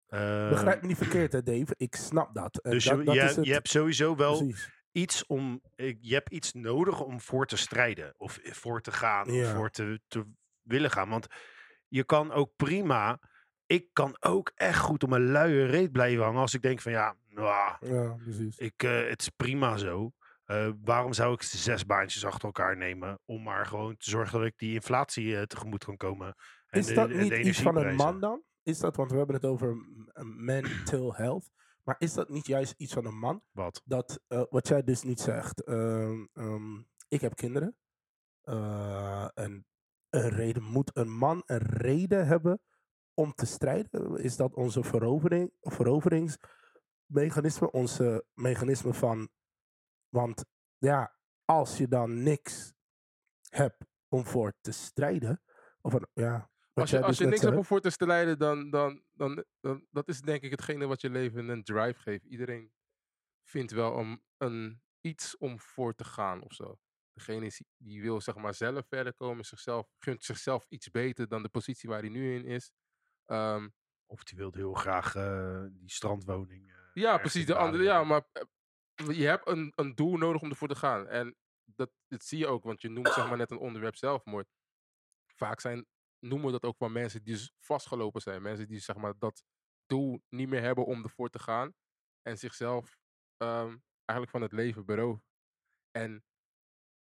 Eh, 0.08 0.50
Begrijp 0.50 0.82
me 0.82 0.88
niet 0.88 0.98
verkeerd, 0.98 1.32
hè, 1.32 1.44
Dave. 1.44 1.74
Ik 1.78 1.96
snap 1.96 2.34
dat. 2.34 2.58
En 2.62 2.72
dus 2.72 2.84
dat, 2.84 2.98
je, 2.98 3.04
dat 3.04 3.16
je, 3.16 3.22
is 3.22 3.36
het. 3.36 3.46
je 3.46 3.54
hebt 3.54 3.70
sowieso 3.70 4.16
wel 4.16 4.38
Precies. 4.38 4.80
Iets 4.92 5.26
om, 5.26 5.62
je 5.76 6.14
hebt 6.14 6.32
iets 6.32 6.54
nodig 6.54 7.02
om 7.02 7.20
voor 7.22 7.46
te 7.46 7.58
strijden. 7.58 8.14
Of 8.18 8.38
eh, 8.38 8.52
voor 8.54 8.82
te 8.82 8.92
gaan, 8.92 9.30
of 9.32 9.54
voor 9.54 9.70
te, 9.70 10.00
te 10.08 10.26
willen 10.62 10.92
gaan. 10.92 11.10
Want 11.10 11.28
je 11.88 12.04
kan 12.04 12.32
ook 12.32 12.52
prima, 12.56 13.20
ik 13.66 13.88
kan 13.94 14.16
ook 14.20 14.52
echt 14.56 14.80
goed 14.80 15.04
op 15.04 15.10
mijn 15.10 15.32
luie 15.32 15.66
reet 15.66 15.92
blijven 15.92 16.24
hangen. 16.24 16.42
Als 16.42 16.54
ik 16.54 16.62
denk 16.62 16.82
van 16.82 16.92
ja, 16.92 17.16
nou, 17.28 17.76
Ja, 17.94 18.14
precies. 18.24 18.58
ik, 18.58 18.84
eh, 18.84 19.08
het 19.10 19.22
is 19.22 19.30
prima 19.30 19.78
zo. 19.78 20.12
Eh, 20.46 20.70
waarom 20.84 21.14
zou 21.14 21.34
ik 21.34 21.42
zes 21.42 21.86
baantjes 21.86 22.26
achter 22.26 22.46
elkaar 22.46 22.78
nemen 22.78 23.20
om 23.26 23.44
maar 23.44 23.66
gewoon 23.66 23.98
te 23.98 24.10
zorgen 24.10 24.40
dat 24.40 24.48
ik 24.48 24.58
die 24.58 24.74
inflatie 24.74 25.48
tegemoet 25.48 25.84
kan 25.84 25.98
komen? 25.98 26.36
En 26.68 26.80
Is 26.80 26.86
de- 26.86 26.94
dat 26.94 27.10
niet 27.10 27.30
de 27.30 27.42
iets 27.42 27.62
van 27.62 27.76
een 27.78 27.96
man 27.96 28.20
dan? 28.20 28.44
Is 28.64 28.80
dat, 28.80 28.96
want 28.96 29.12
we 29.12 29.18
hebben 29.18 29.36
het 29.36 29.46
over 29.46 29.76
mental 30.36 31.16
health. 31.16 31.50
Maar 31.84 31.96
is 32.00 32.14
dat 32.14 32.30
niet 32.30 32.48
juist 32.48 32.74
iets 32.78 32.94
van 32.94 33.06
een 33.06 33.18
man? 33.20 33.44
Wat? 33.52 33.82
Dat, 33.86 34.20
eh, 34.28 34.44
wat 34.50 34.68
jij 34.68 34.84
dus 34.84 35.04
niet 35.04 35.20
zegt. 35.20 35.64
ehm, 35.64 36.26
ehm, 36.34 36.78
ik 37.08 37.22
heb 37.22 37.36
kinderen. 37.36 37.76
eh, 38.42 39.28
en 39.34 39.66
een 40.10 40.30
reden, 40.30 40.64
moet 40.64 40.98
een 40.98 41.18
man 41.18 41.44
een 41.46 41.58
reden 41.58 42.28
hebben 42.28 42.62
om 43.14 43.34
te 43.34 43.46
strijden? 43.46 44.18
Is 44.18 44.36
dat 44.36 44.56
onze 44.56 44.84
verovering, 44.84 45.52
veroveringsmechanisme? 45.62 47.72
Onze 47.72 48.26
mechanisme 48.34 48.94
van... 48.94 49.30
Want 50.10 50.46
ja, 50.78 51.16
als 51.46 51.78
je 51.78 51.88
dan 51.88 52.24
niks 52.24 52.74
hebt 53.50 53.86
om 54.08 54.26
voor 54.26 54.54
te 54.62 54.72
strijden... 54.72 55.42
Of 55.82 55.94
een, 55.94 56.08
ja, 56.14 56.51
wat 56.74 56.82
Als 56.84 56.90
je, 56.90 56.98
als 56.98 57.08
dus 57.08 57.18
je 57.18 57.26
niks 57.26 57.42
hebt 57.42 57.58
om 57.58 57.66
voor 57.66 57.82
te 57.82 57.90
strijden, 57.90 58.38
dan, 58.40 58.70
dan, 58.70 59.04
dan, 59.12 59.46
dan 59.60 59.88
dat 59.92 60.08
is 60.08 60.22
denk 60.22 60.42
ik 60.42 60.52
hetgene 60.52 60.86
wat 60.88 61.02
je 61.02 61.10
leven 61.10 61.50
een 61.50 61.64
drive 61.64 62.00
geeft. 62.02 62.26
Iedereen 62.26 62.72
vindt 63.44 63.72
wel 63.72 63.98
een, 64.00 64.24
een, 64.38 64.82
iets 65.02 65.38
om 65.38 65.60
voor 65.60 65.96
te 65.96 66.04
gaan 66.04 66.42
of 66.42 66.54
zo. 66.54 66.80
Degene 67.14 67.46
is, 67.46 67.64
die 67.78 68.02
wil 68.02 68.22
zeg 68.22 68.36
maar 68.36 68.54
zelf 68.54 68.88
verder 68.88 69.14
komen, 69.14 69.46
zichzelf, 69.46 69.88
gunt 70.00 70.24
zichzelf 70.24 70.66
iets 70.70 70.90
beter 70.92 71.28
dan 71.28 71.44
de 71.44 71.50
positie 71.50 71.90
waar 71.90 72.00
hij 72.00 72.10
nu 72.10 72.36
in 72.36 72.46
is. 72.46 72.72
Ehm, 73.26 73.70
Of 74.06 74.24
die 74.24 74.38
wilde 74.38 74.58
heel 74.58 74.74
graag 74.74 75.16
eh, 75.16 75.66
die 75.72 75.90
strandwoning. 75.92 76.70
eh, 76.72 76.76
ja, 76.94 77.18
precies. 77.18 77.46
De 77.46 77.56
andere, 77.56 77.84
ja, 77.84 78.04
maar 78.04 78.26
eh, 78.32 78.44
je 79.18 79.26
hebt 79.26 79.48
een, 79.48 79.72
een 79.76 79.96
doel 79.96 80.18
nodig 80.18 80.42
om 80.42 80.50
ervoor 80.50 80.68
te 80.68 80.76
gaan. 80.76 81.08
En 81.08 81.36
dat, 81.66 81.92
dat 82.08 82.24
zie 82.24 82.38
je 82.38 82.48
ook, 82.48 82.64
want 82.64 82.82
je 82.82 82.90
noemt 82.90 83.14
zeg 83.14 83.28
maar 83.28 83.38
net 83.38 83.52
een 83.52 83.58
onderwerp 83.58 83.96
zelfmoord. 83.96 84.48
vaak 85.36 85.60
zijn, 85.60 85.86
noemen 86.22 86.46
we 86.46 86.52
dat 86.52 86.64
ook 86.64 86.78
van 86.78 86.92
mensen 86.92 87.24
die 87.24 87.52
vastgelopen 87.60 88.22
zijn. 88.22 88.42
Mensen 88.42 88.68
die 88.68 88.80
zeg 88.80 88.96
maar 88.96 89.18
dat 89.18 89.44
doel 89.86 90.22
niet 90.30 90.50
meer 90.50 90.62
hebben 90.62 90.86
om 90.86 91.04
ervoor 91.04 91.30
te 91.30 91.40
gaan. 91.40 91.74
En 92.22 92.38
zichzelf 92.38 93.00
ehm, 93.38 93.78
eigenlijk 94.06 94.32
van 94.32 94.42
het 94.42 94.52
leven 94.52 94.86
beroven. 94.86 95.24
En 95.92 96.24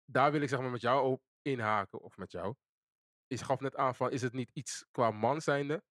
daar 0.05 0.33
wil 0.33 0.41
ik 0.41 0.49
zeg 0.49 0.61
maar 0.61 0.71
met 0.71 0.81
jou 0.81 1.11
op 1.13 1.23
inhaken, 1.43 2.01
of 2.01 2.17
met 2.17 2.33
jou. 2.33 2.55
Je 3.27 3.39
gaf 3.39 3.61
net 3.61 3.77
aan 3.77 3.95
van, 3.95 4.11
is 4.11 4.23
het 4.23 4.33
niet 4.33 4.51
iets 4.53 4.85
qua 4.91 5.11
man 5.11 5.41
zijnde? 5.41 5.83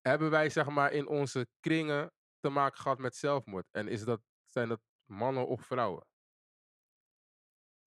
Hebben 0.00 0.30
wij 0.30 0.50
zeg 0.50 0.68
maar 0.68 0.92
in 0.92 1.06
onze 1.06 1.48
kringen 1.60 2.12
te 2.40 2.48
maken 2.48 2.78
gehad 2.80 2.98
met 2.98 3.16
zelfmoord? 3.16 3.68
En 3.70 3.88
is 3.88 4.04
dat, 4.04 4.20
zijn 4.46 4.68
dat 4.68 4.80
mannen 5.04 5.46
of 5.46 5.66
vrouwen? 5.66 6.06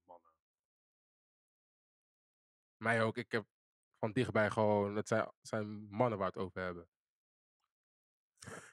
Mannen. 0.05 0.33
Mij 2.77 3.03
ook. 3.03 3.17
Ik 3.17 3.31
heb 3.31 3.52
van 4.03 4.11
dichtbij 4.11 4.49
gewoon, 4.49 4.95
het 4.95 5.07
zijn, 5.07 5.31
zijn 5.41 5.87
mannen 5.89 6.17
waar 6.19 6.31
we 6.31 6.39
het 6.39 6.45
over 6.45 6.61
hebben. 6.61 6.87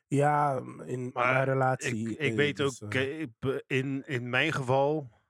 Ja, 0.07 0.57
in 0.85 1.11
Maar 1.13 1.33
mijn 1.33 1.45
relatie. 1.45 2.11
Ik, 2.11 2.19
ik 2.19 2.31
eh, 2.31 2.37
weet 2.37 2.57
dus, 2.57 2.83
ook, 2.83 2.95
eh, 2.95 3.23
eh, 3.23 3.29
in, 3.67 4.07
in 4.07 4.31
mijn 4.31 4.53
geval 4.53 5.23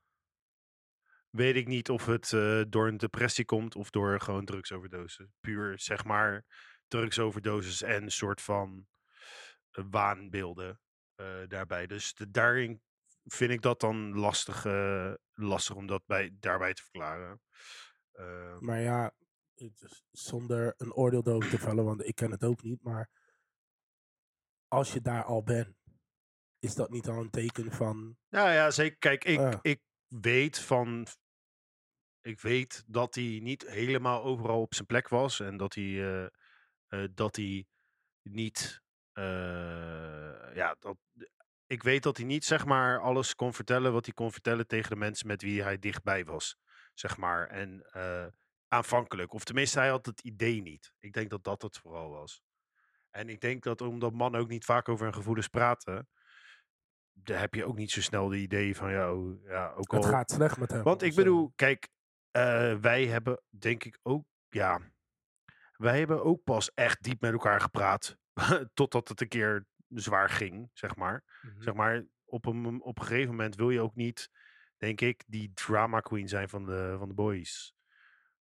weet 1.30 1.56
ik 1.56 1.66
niet 1.66 1.90
of 1.90 2.06
het 2.06 2.30
door 2.72 2.88
een 2.88 2.96
depressie 2.96 3.44
komt 3.44 3.76
of 3.76 3.90
door 3.90 4.20
gewoon 4.20 4.44
drugsoverdosis. 4.44 5.26
Puur, 5.40 5.78
zeg 5.78 6.04
maar, 6.04 6.44
drugsoverdosis 6.88 7.82
en 7.82 8.02
een 8.02 8.10
soort 8.10 8.40
van 8.42 8.86
eh, 9.70 9.84
waanbeelden 9.90 10.80
daarbij. 11.48 11.86
Dus 11.86 12.14
de- 12.14 12.30
daarin 12.30 12.82
vind 13.24 13.50
ik 13.50 13.62
dat 13.62 13.80
dan 13.80 14.18
lastig, 14.18 14.64
lastig 15.32 15.76
om 15.76 15.86
dat 15.86 16.02
bij, 16.06 16.30
daarbij 16.32 16.74
te 16.74 16.82
verklaren. 16.82 17.40
Eh, 18.12 18.58
Maar 18.58 18.80
ja, 18.80 19.12
zonder 20.10 20.74
een 20.76 20.92
oordeel 20.92 21.22
erover 21.26 21.50
te 21.50 21.58
vellen, 21.58 21.84
want 21.84 22.06
ik 22.06 22.14
ken 22.14 22.30
het 22.30 22.44
ook 22.44 22.62
niet. 22.62 22.82
Maar 22.82 23.10
als 24.68 24.92
je 24.92 25.00
daar 25.00 25.24
al 25.24 25.42
bent, 25.42 25.76
is 26.58 26.74
dat 26.74 26.90
niet 26.90 27.08
al 27.08 27.18
een 27.18 27.30
teken 27.30 27.72
van. 27.72 28.16
Nou 28.28 28.50
ja, 28.50 28.70
zeker. 28.70 28.98
Kijk, 28.98 29.24
ik, 29.24 29.58
ik 29.62 29.80
weet 30.06 30.58
van. 30.58 31.06
Ik 32.20 32.40
weet 32.40 32.84
dat 32.86 33.14
hij 33.14 33.38
niet 33.42 33.66
helemaal 33.66 34.22
overal 34.22 34.60
op 34.60 34.74
zijn 34.74 34.86
plek 34.86 35.08
was. 35.08 35.40
En 35.40 35.56
dat 35.56 35.74
hij, 35.74 35.84
eh, 35.84 36.24
eh, 36.86 37.08
dat 37.14 37.36
hij 37.36 37.66
niet. 38.22 38.82
eh, 39.12 40.54
ja, 40.54 40.76
dat, 40.78 40.96
ik 41.66 41.82
weet 41.82 42.02
dat 42.02 42.16
hij 42.16 42.26
niet 42.26 42.44
zeg 42.44 42.64
maar 42.64 43.00
alles 43.00 43.34
kon 43.34 43.54
vertellen 43.54 43.92
wat 43.92 44.04
hij 44.04 44.14
kon 44.14 44.32
vertellen 44.32 44.66
tegen 44.66 44.90
de 44.90 44.96
mensen 44.96 45.26
met 45.26 45.42
wie 45.42 45.62
hij 45.62 45.78
dichtbij 45.78 46.24
was. 46.24 46.56
Zeg 46.94 47.16
maar. 47.16 47.46
En 47.48 47.86
aanvankelijk. 48.70 49.32
Of 49.32 49.44
tenminste, 49.44 49.78
hij 49.78 49.88
had 49.88 50.06
het 50.06 50.20
idee 50.20 50.62
niet. 50.62 50.92
Ik 50.98 51.12
denk 51.12 51.30
dat 51.30 51.44
dat 51.44 51.62
het 51.62 51.78
vooral 51.78 52.10
was. 52.10 52.42
En 53.10 53.28
ik 53.28 53.40
denk 53.40 53.62
dat 53.62 53.80
omdat 53.80 54.12
mannen 54.12 54.40
ook 54.40 54.48
niet 54.48 54.64
vaak 54.64 54.88
over 54.88 55.04
hun 55.04 55.14
gevoelens 55.14 55.48
praten 55.48 56.08
daar 57.24 57.40
heb 57.40 57.54
je 57.54 57.64
ook 57.64 57.76
niet 57.76 57.90
zo 57.90 58.00
snel 58.00 58.28
de 58.28 58.36
idee 58.36 58.76
van, 58.76 58.90
ja, 58.90 59.14
oh, 59.14 59.44
ja 59.44 59.72
ook 59.72 59.92
al... 59.92 60.00
Het 60.00 60.10
gaat 60.10 60.30
slecht 60.30 60.58
met 60.58 60.70
hem. 60.70 60.82
Want 60.82 61.02
ik 61.02 61.14
bedoel, 61.14 61.52
kijk, 61.56 61.88
eh, 62.30 62.74
wij 62.74 63.06
hebben 63.06 63.42
denk 63.48 63.84
ik 63.84 63.98
ook, 64.02 64.24
ja, 64.48 64.80
wij 65.72 65.98
hebben 65.98 66.24
ook 66.24 66.44
pas 66.44 66.74
echt 66.74 67.02
diep 67.02 67.20
met 67.20 67.32
elkaar 67.32 67.60
gepraat, 67.60 68.16
totdat 68.74 69.08
het 69.08 69.20
een 69.20 69.28
keer 69.28 69.66
zwaar 69.88 70.28
ging, 70.28 70.70
zeg 70.72 70.96
maar. 70.96 71.24
Mhm. 71.42 71.62
Zeg 71.62 71.74
maar, 71.74 72.04
op 72.24 72.46
een, 72.46 72.82
op 72.82 72.98
een 72.98 73.04
gegeven 73.04 73.30
moment 73.30 73.56
wil 73.56 73.70
je 73.70 73.80
ook 73.80 73.94
niet, 73.94 74.30
denk 74.76 75.00
ik, 75.00 75.24
die 75.26 75.52
drama 75.54 76.00
queen 76.00 76.28
zijn 76.28 76.48
van 76.48 76.64
de, 76.64 76.94
van 76.98 77.08
de 77.08 77.14
boys. 77.14 77.74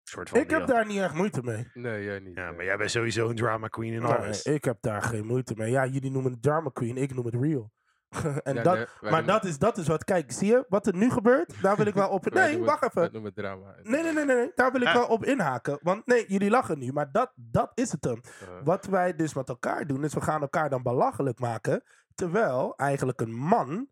Een 0.09 0.15
soort 0.15 0.29
van, 0.29 0.39
Ik 0.39 0.49
heb 0.49 0.59
ja. 0.59 0.65
daar 0.65 0.85
niet 0.85 0.97
echt 0.99 1.13
moeite 1.13 1.41
mee. 1.43 1.67
Nee, 1.73 2.03
jij 2.03 2.19
niet. 2.19 2.35
Ja, 2.35 2.45
nee. 2.47 2.55
maar 2.55 2.65
jij 2.65 2.77
bent 2.77 2.91
sowieso 2.91 3.29
een 3.29 3.35
drama 3.35 3.67
queen 3.67 3.93
in 3.93 4.01
Nee, 4.01 4.11
alles. 4.13 4.43
ik 4.43 4.63
heb 4.63 4.77
daar 4.81 5.01
geen 5.01 5.25
moeite 5.25 5.53
mee. 5.57 5.71
Ja, 5.71 5.85
jullie 5.85 6.11
noemen 6.11 6.31
het 6.31 6.41
Drama 6.41 6.69
Queen, 6.73 6.97
ik 6.97 7.13
noem 7.15 7.25
het 7.25 7.35
Real. 7.35 7.71
en 8.43 8.55
Ja, 8.55 8.63
dat, 8.63 8.75
nee, 9.01 9.11
maar 9.11 9.25
dat 9.25 9.45
is, 9.45 9.57
dat 9.57 9.77
is 9.77 9.87
wat, 9.87 10.03
kijk, 10.03 10.31
zie 10.31 10.47
je 10.47 10.65
wat 10.69 10.87
er 10.87 10.95
nu 10.95 11.09
gebeurt? 11.11 11.61
Daar 11.61 11.75
wil 11.77 11.85
ik 11.85 11.93
wel 11.93 12.09
op. 12.09 12.25
Nee, 12.33 12.49
noemen- 12.51 12.65
wacht 12.67 12.83
even. 12.83 13.01
noemen 13.11 13.23
het 13.23 13.35
drama. 13.35 13.75
Nee, 13.83 14.03
nee, 14.03 14.13
nee, 14.13 14.25
nee, 14.25 14.35
nee, 14.35 14.51
daar 14.55 14.71
wil 14.71 14.81
ik 14.81 14.87
Ah. 14.87 14.93
wel 14.93 15.07
op 15.07 15.25
inhaken. 15.25 15.79
Want 15.81 16.05
nee, 16.05 16.25
jullie 16.27 16.49
lachen 16.49 16.79
nu, 16.79 16.91
maar 16.91 17.11
dat, 17.11 17.31
dat 17.35 17.71
is 17.73 17.91
het 17.91 18.03
hem. 18.03 18.21
Uh, 18.43 18.49
Wat 18.63 18.85
wij 18.85 19.15
dus 19.15 19.33
met 19.33 19.49
elkaar 19.49 19.85
doen, 19.87 20.03
is 20.03 20.13
we 20.13 20.21
gaan 20.21 20.41
elkaar 20.41 20.69
dan 20.69 20.83
belachelijk 20.83 21.39
maken. 21.39 21.83
Terwijl 22.15 22.73
eigenlijk 22.75 23.21
een 23.21 23.33
man, 23.33 23.87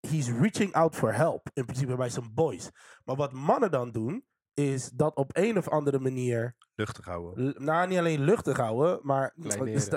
he's 0.00 0.30
reaching 0.30 0.72
out 0.72 0.96
for 0.96 1.14
help. 1.14 1.50
In 1.52 1.64
principe 1.64 1.96
bij 1.96 2.08
zijn 2.08 2.34
boys. 2.34 2.70
Maar 3.04 3.16
wat 3.16 3.32
mannen 3.32 3.70
dan 3.70 3.90
doen, 3.90 4.24
is 4.54 4.90
dat 4.90 5.16
op 5.16 5.30
een 5.36 5.58
of 5.58 5.68
andere 5.68 5.98
manier 5.98 6.56
Luchtig 6.74 7.04
houden. 7.04 7.48
L- 7.48 7.54
nou, 7.62 7.88
niet 7.88 7.98
alleen 7.98 8.20
luchtig 8.24 8.56
houden, 8.56 9.00
maar 9.02 9.34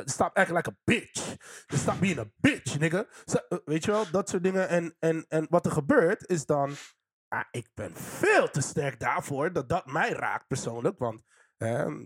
stop 0.05 0.35
echt 0.35 0.51
like 0.51 0.69
a 0.69 0.75
bitch. 0.83 1.35
Je 1.65 1.77
stop 1.77 1.99
being 1.99 2.19
a 2.19 2.25
bitch, 2.35 2.79
nigga. 2.79 3.05
Eh, 3.25 3.57
weet 3.65 3.85
je 3.85 3.91
wel, 3.91 4.11
dat 4.11 4.29
soort 4.29 4.43
dingen. 4.43 4.69
En, 4.69 4.95
en, 4.99 5.25
en 5.27 5.45
wat 5.49 5.65
er 5.65 5.71
gebeurt 5.71 6.29
is 6.29 6.45
dan... 6.45 6.73
Ah, 7.27 7.43
ik 7.51 7.69
ben 7.73 7.95
veel 7.95 8.49
te 8.49 8.61
sterk 8.61 8.99
daarvoor 8.99 9.53
dat 9.53 9.69
dat 9.69 9.85
mij 9.85 10.09
raakt 10.11 10.47
persoonlijk. 10.47 10.97
Want 10.99 11.23
ehm, 11.57 12.01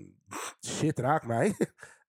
shit 0.66 1.00
raakt 1.00 1.26
mij. 1.28 1.56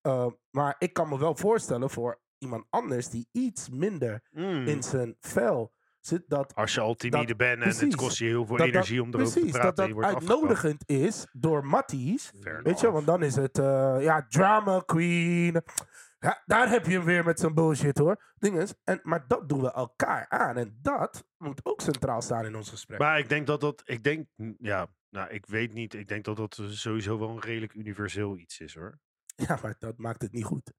Eh, 0.01 0.27
maar 0.51 0.75
ik 0.79 0.93
kan 0.93 1.09
me 1.09 1.19
wel 1.19 1.37
voorstellen 1.37 1.91
voor 1.91 2.21
iemand 2.39 2.67
anders 2.71 3.09
die 3.09 3.29
iets 3.33 3.69
minder 3.69 4.29
Mm. 4.31 4.67
in 4.67 4.83
zijn 4.83 5.17
vel 5.21 5.73
zit. 6.01 6.23
Dat 6.27 6.55
Als 6.55 6.75
je 6.75 6.81
al 6.81 6.95
timide 6.95 7.27
dat- 7.27 7.37
bent 7.37 7.63
en 7.63 7.69
het 7.87 7.95
kost 7.97 8.19
je 8.19 8.25
heel 8.25 8.47
veel 8.47 8.57
dat, 8.57 8.67
dat- 8.67 8.75
energie 8.75 9.03
om 9.03 9.09
erover 9.09 9.33
precies, 9.33 9.53
te 9.53 9.59
praten. 9.59 9.77
dat 9.77 9.87
dat 9.87 9.95
wordt 9.95 10.09
afgekapt. 10.09 10.31
uitnodigend 10.33 10.83
is 10.89 11.27
door 11.33 11.65
matties. 11.67 12.33
Fair 12.41 12.63
Weet 12.63 12.81
je, 12.81 12.91
want 12.91 13.07
dan 13.07 13.23
is 13.23 13.35
het, 13.37 13.59
eh, 13.59 13.97
ja, 14.01 14.27
drama 14.29 14.83
queen. 14.87 15.63
Ja, 16.19 16.43
daar 16.47 16.71
heb 16.71 16.87
je 16.87 16.93
hem 16.93 17.05
weer 17.05 17.25
met 17.25 17.41
zijn 17.41 17.55
bullshit 17.55 17.99
hoor. 17.99 18.33
Dinges. 18.39 18.75
En, 18.85 19.01
maar 19.03 19.25
dat 19.29 19.49
doen 19.49 19.61
we 19.61 19.73
elkaar 19.73 20.29
aan. 20.29 20.57
En 20.57 20.79
dat 20.83 21.25
moet 21.37 21.61
ook 21.65 21.81
centraal 21.81 22.23
staan 22.23 22.45
in 22.45 22.57
ons 22.57 22.71
gesprek. 22.71 22.99
Maar 22.99 23.19
ik 23.19 23.29
denk 23.29 23.47
dat 23.47 23.61
dat, 23.61 23.83
ik 23.85 24.03
denk, 24.03 24.27
mm, 24.37 24.55
ja, 24.59 24.87
nou, 25.11 25.31
ik 25.31 25.47
weet 25.47 25.73
niet. 25.73 25.95
Ik 25.95 26.09
denk 26.09 26.25
dat 26.25 26.37
dat 26.37 26.59
sowieso 26.69 27.19
wel 27.19 27.29
een 27.31 27.41
redelijk 27.41 27.75
universeel 27.75 28.37
iets 28.39 28.61
is 28.61 28.75
hoor. 28.75 28.99
Ja, 29.37 29.59
maar 29.63 29.75
dat 29.79 29.99
maakt 29.99 30.23
het 30.23 30.33
niet 30.33 30.45
goed. 30.45 30.73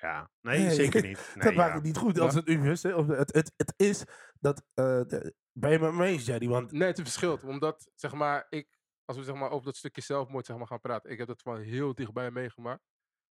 Ja, 0.00 0.30
nee, 0.40 0.58
Nee, 0.58 0.70
zeker 0.74 1.02
niet. 1.08 1.32
Nee, 1.34 1.44
dat 1.44 1.52
ja. 1.52 1.58
maakt 1.58 1.74
het 1.74 1.82
niet 1.82 1.96
goed 1.96 2.18
als 2.18 2.34
het 2.34 2.48
universeel 2.48 2.98
of 2.98 3.06
het, 3.06 3.32
het, 3.34 3.52
het 3.56 3.74
is 3.76 4.04
dat. 4.40 4.64
eh, 4.74 4.84
de- 5.06 5.34
ben 5.52 5.70
je 5.70 5.78
met 5.78 5.92
me 5.92 6.04
eens, 6.06 6.26
Jerry? 6.26 6.48
Want 6.48 6.72
Nee, 6.72 6.88
het 6.88 7.00
verschilt. 7.00 7.44
Omdat, 7.44 7.90
zeg 7.94 8.12
maar, 8.12 8.46
ik, 8.48 8.78
als 9.04 9.16
we 9.16 9.22
zeg 9.24 9.34
maar, 9.34 9.50
over 9.50 9.66
dat 9.66 9.76
stukje 9.76 10.00
zelfmoord 10.02 10.46
zeg 10.46 10.56
maar, 10.56 10.66
gaan 10.66 10.80
praten. 10.80 11.10
Ik 11.10 11.18
heb 11.18 11.26
dat 11.26 11.42
van 11.42 11.60
heel 11.60 11.94
dichtbij 11.94 12.30
meegemaakt. 12.30 12.82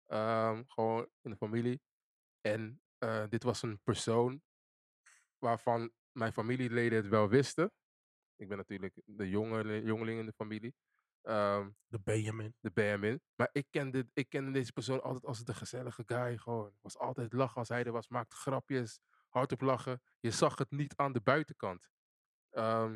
Ehm, 0.05 0.63
gewoon 0.67 1.07
in 1.21 1.31
de 1.31 1.37
familie. 1.37 1.81
En 2.41 2.81
eh, 2.97 3.23
dit 3.29 3.43
was 3.43 3.61
een 3.61 3.79
persoon 3.83 4.41
waarvan 5.37 5.91
mijn 6.11 6.33
familieleden 6.33 6.97
het 6.97 7.07
wel 7.07 7.29
wisten. 7.29 7.71
Ik 8.35 8.47
ben 8.47 8.57
natuurlijk 8.57 8.93
de 9.05 9.29
jonge, 9.29 9.83
jongeling 9.83 10.19
in 10.19 10.25
de 10.25 10.33
familie. 10.33 10.75
Ehm, 11.21 11.69
de 11.87 11.99
Benjamin. 11.99 12.55
de 12.59 12.71
Benjamin. 12.71 13.21
Maar 13.35 13.49
ik 13.51 13.67
kende, 13.69 14.09
ik 14.13 14.29
kende 14.29 14.51
deze 14.51 14.71
persoon 14.73 15.01
altijd 15.01 15.25
als 15.25 15.43
de 15.43 15.53
gezellige 15.53 16.03
guy. 16.05 16.37
Gewoon. 16.37 16.73
Was 16.81 16.97
altijd 16.97 17.33
lachen 17.33 17.55
als 17.57 17.69
hij 17.69 17.83
er 17.83 17.91
was. 17.91 18.07
Maakte 18.07 18.35
grapjes. 18.35 18.99
Hardop 19.29 19.61
lachen. 19.61 20.01
Je 20.19 20.31
zag 20.31 20.57
het 20.57 20.71
niet 20.71 20.95
aan 20.95 21.13
de 21.13 21.21
buitenkant. 21.21 21.89
Ehm, 22.49 22.95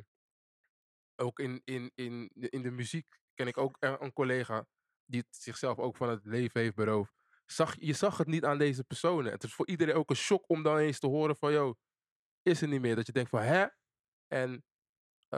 ook 1.15 1.39
in, 1.39 1.61
in, 1.63 1.91
in, 1.95 2.31
de- 2.33 2.49
in 2.49 2.61
de 2.61 2.71
muziek 2.71 3.19
ken 3.33 3.47
ik 3.47 3.57
ook 3.57 3.77
een, 3.79 4.03
een 4.03 4.13
collega 4.13 4.65
die 5.05 5.19
het 5.21 5.35
zichzelf 5.35 5.77
ook 5.79 5.97
van 5.97 6.09
het 6.09 6.25
leven 6.25 6.61
heeft 6.61 6.75
beroofd. 6.75 7.13
Zag, 7.45 7.75
je 7.79 7.93
zag 7.93 8.17
het 8.17 8.27
niet 8.27 8.45
aan 8.45 8.57
deze 8.57 8.83
personen. 8.83 9.31
Het 9.31 9.43
is 9.43 9.53
voor 9.53 9.67
iedereen 9.67 9.95
ook 9.95 10.09
een 10.09 10.15
shock 10.15 10.49
om 10.49 10.63
dan 10.63 10.77
eens 10.77 10.99
te 10.99 11.07
horen 11.07 11.35
van, 11.35 11.51
yo, 11.51 11.75
is 12.41 12.61
er 12.61 12.67
niet 12.67 12.81
meer. 12.81 12.95
Dat 12.95 13.05
je 13.05 13.11
denkt 13.11 13.29
van, 13.29 13.41
hè? 13.41 13.65
En 14.27 14.63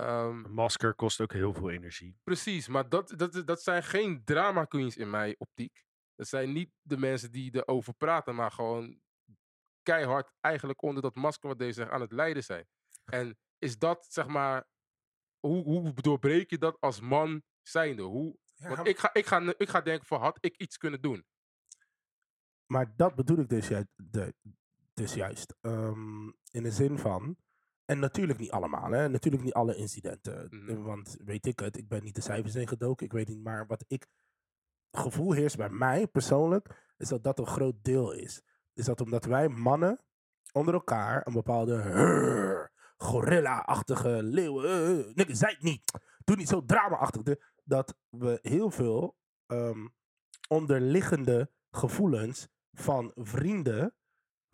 ehm, 0.02 0.46
Een 0.46 0.54
masker 0.54 0.96
kost 0.96 1.22
ook 1.22 1.34
heel 1.34 1.54
veel 1.54 1.70
energie. 1.70 2.20
Precies, 2.24 2.68
maar 2.68 2.90
dat, 2.90 3.14
dat, 3.18 3.42
dat 3.46 3.62
zijn 3.62 3.84
geen 3.84 4.24
drama 4.24 4.66
queens 4.66 4.98
in 4.98 5.10
mijn 5.10 5.36
optiek. 5.38 5.84
Dat 6.16 6.28
zijn 6.28 6.52
niet 6.52 6.72
de 6.82 6.98
mensen 6.98 7.32
die 7.32 7.56
erover 7.56 7.94
praten, 7.94 8.36
maar 8.36 8.52
gewoon 8.52 9.00
keihard 9.84 10.34
eigenlijk 10.42 10.82
onder 10.82 11.02
dat 11.02 11.16
masker 11.16 11.50
wat 11.50 11.60
deze 11.60 11.74
zegt 11.74 11.92
aan 11.92 12.02
het 12.02 12.12
lijden 12.12 12.44
zijn. 12.44 12.68
En 13.06 13.38
is 13.58 13.78
dat, 13.78 14.06
zeg 14.10 14.28
maar, 14.28 14.68
hoe, 15.40 15.64
hoe 15.64 15.94
doorbreek 15.94 16.50
je 16.50 16.58
dat 16.58 16.78
als 16.80 17.00
man 17.00 17.44
zijnde? 17.62 18.02
Hoe, 18.02 18.38
want 18.58 18.88
ik 18.88 18.98
ga, 18.98 19.14
ik, 19.14 19.26
ga, 19.26 19.54
ik 19.58 19.70
ga 19.70 19.82
denken 19.82 20.08
van, 20.08 20.22
had 20.22 20.38
ik 20.40 20.58
iets 20.58 20.78
kunnen 20.78 21.02
doen? 21.02 21.26
Maar 22.66 22.96
dat 22.96 23.16
bedoel 23.16 23.38
ik 23.38 23.50
dus, 23.50 23.68
juist, 23.68 23.88
de, 23.96 24.36
dus 24.94 25.14
juist. 25.14 25.56
Ehm, 25.62 26.28
in 26.52 26.64
de 26.64 26.72
zin 26.72 26.98
van. 26.98 27.38
En 27.86 28.00
natuurlijk 28.00 28.40
niet 28.40 28.52
allemaal, 28.52 28.92
hè? 28.92 29.10
Natuurlijk 29.10 29.44
niet 29.44 29.54
alle 29.54 29.76
incidenten. 29.76 30.48
Mhm. 30.50 30.70
Eh, 30.70 30.84
Want 30.84 31.18
weet 31.26 31.46
ik 31.46 31.60
het, 31.60 31.78
ik 31.78 31.88
ben 31.88 32.04
niet 32.04 32.16
de 32.16 32.22
cijfers 32.22 32.56
ingedoken. 32.56 33.06
Ik 33.06 33.12
weet 33.12 33.28
niet, 33.28 33.44
maar 33.44 33.68
wat 33.68 33.84
ik. 33.88 34.08
gevoel 34.92 35.32
heerst 35.32 35.58
bij 35.58 35.70
mij 35.70 36.08
persoonlijk. 36.08 36.94
is 36.98 37.08
dat 37.08 37.24
dat 37.24 37.40
een 37.40 37.48
groot 37.48 37.84
deel 37.84 38.12
is. 38.12 38.42
Is 38.74 38.86
dat 38.86 39.02
omdat 39.02 39.26
wij 39.26 39.48
mannen 39.48 40.00
onder 40.52 40.74
elkaar 40.74 41.28
een 41.28 41.34
bepaalde. 41.34 42.70
Gorilla-achtige 42.98 44.24
leeuwen. 44.24 44.64
Uh, 44.66 45.14
nee, 45.16 45.36
zij 45.36 45.52
het 45.52 45.62
niet. 45.62 45.92
Doe 46.24 46.36
niet 46.36 46.50
zo 46.50 46.66
drama-achtig. 46.66 47.38
Dat 47.64 47.98
we 48.10 48.40
heel 48.42 48.72
veel 48.72 49.18
ehm, 49.46 49.88
onderliggende 50.48 51.52
gevoelens 51.72 52.48
van 52.72 53.12
vrienden, 53.16 53.96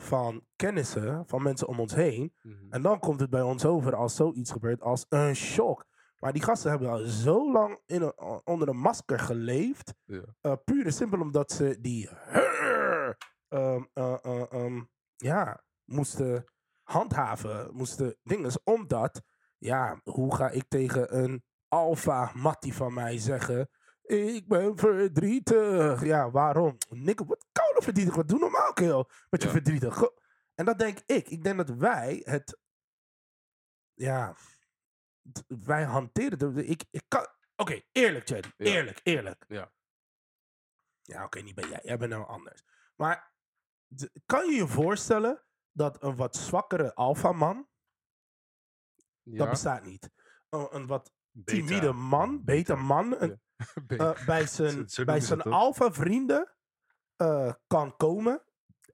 van 0.01 0.45
kennissen, 0.55 1.23
van 1.27 1.41
mensen 1.43 1.67
om 1.67 1.79
ons 1.79 1.95
heen. 1.95 2.33
Mhm. 2.41 2.55
En 2.69 2.81
dan 2.81 2.99
komt 2.99 3.19
het 3.19 3.29
bij 3.29 3.41
ons 3.41 3.65
over 3.65 3.95
als 3.95 4.15
zoiets 4.15 4.51
gebeurt 4.51 4.81
als 4.81 5.05
een 5.09 5.35
shock. 5.35 5.85
Maar 6.19 6.33
die 6.33 6.43
gasten 6.43 6.69
hebben 6.69 6.89
al 6.89 7.05
zo 7.05 7.51
lang 7.51 7.79
in 7.85 8.01
een, 8.01 8.41
onder 8.43 8.67
een 8.67 8.77
masker 8.77 9.19
geleefd. 9.19 9.93
Ja. 10.05 10.21
eh, 10.41 10.53
puur 10.63 10.85
en 10.85 10.93
simpel 10.93 11.19
omdat 11.19 11.51
ze 11.51 11.77
die 11.81 12.09
ehm, 13.49 13.83
eh, 13.93 14.15
eh, 14.23 14.51
ehm, 14.51 14.81
ja, 15.15 15.63
moesten 15.85 16.43
handhaven, 16.83 17.69
moesten 17.73 18.17
dingen. 18.23 18.51
Omdat, 18.63 19.21
ja, 19.57 20.01
hoe 20.03 20.35
ga 20.35 20.49
ik 20.49 20.65
tegen 20.67 21.17
een 21.17 21.43
alfa 21.67 22.31
mattie 22.33 22.73
van 22.73 22.93
mij 22.93 23.17
zeggen... 23.17 23.69
Ik 24.11 24.47
ben 24.47 24.77
verdrietig. 24.77 26.03
Ja, 26.03 26.31
waarom? 26.31 26.77
Nikke, 26.89 27.25
wat 27.25 27.45
koude 27.51 27.81
verdrietig. 27.81 28.15
Wat 28.15 28.27
doe 28.27 28.39
normaal, 28.39 28.73
kill. 28.73 29.05
Met 29.29 29.41
je 29.41 29.47
Ja. 29.47 29.53
verdrietig. 29.53 30.01
En 30.55 30.65
dat 30.65 30.79
denk 30.79 30.99
ik. 31.05 31.29
Ik 31.29 31.43
denk 31.43 31.57
dat 31.57 31.69
wij 31.69 32.21
het... 32.25 32.57
Ja... 33.93 34.35
Wij 35.47 35.83
hanteren 35.83 36.55
het. 36.55 36.69
Ik, 36.69 36.83
ik 36.91 37.03
kan... 37.07 37.27
Oké, 37.55 37.81
eerlijk, 37.91 38.27
Jerry. 38.27 38.51
Ja. 38.57 38.65
Eerlijk, 38.65 38.99
eerlijk. 39.03 39.45
Ja. 39.47 39.71
Ja, 41.01 41.23
oké, 41.23 41.39
niet 41.39 41.55
bij 41.55 41.69
jij. 41.69 41.79
Jij 41.83 41.97
bent 41.97 42.11
nou 42.11 42.27
anders. 42.27 42.63
Maar 42.95 43.33
kan 44.25 44.45
je 44.45 44.55
je 44.55 44.67
voorstellen 44.67 45.43
dat 45.71 46.03
een 46.03 46.15
wat 46.15 46.35
zwakkere 46.35 46.95
alfaman... 46.95 47.67
Dat 49.23 49.43
Ja. 49.43 49.49
bestaat 49.49 49.83
niet. 49.83 50.09
Een, 50.49 50.67
een 50.75 50.87
wat 50.87 51.13
timide 51.45 51.91
man, 51.93 52.43
beta 52.43 52.75
man... 52.75 53.21
Een, 53.21 53.41
Beter. 53.87 54.15
eh, 54.15 54.25
bij 54.25 54.47
zijn, 54.57 54.71
Zo- 54.71 54.83
zo 54.87 55.03
bij 55.03 55.19
zijn 55.19 55.41
alpha 55.41 55.91
vrienden 55.91 56.53
eh, 57.15 57.51
kan 57.67 57.95
komen. 57.97 58.43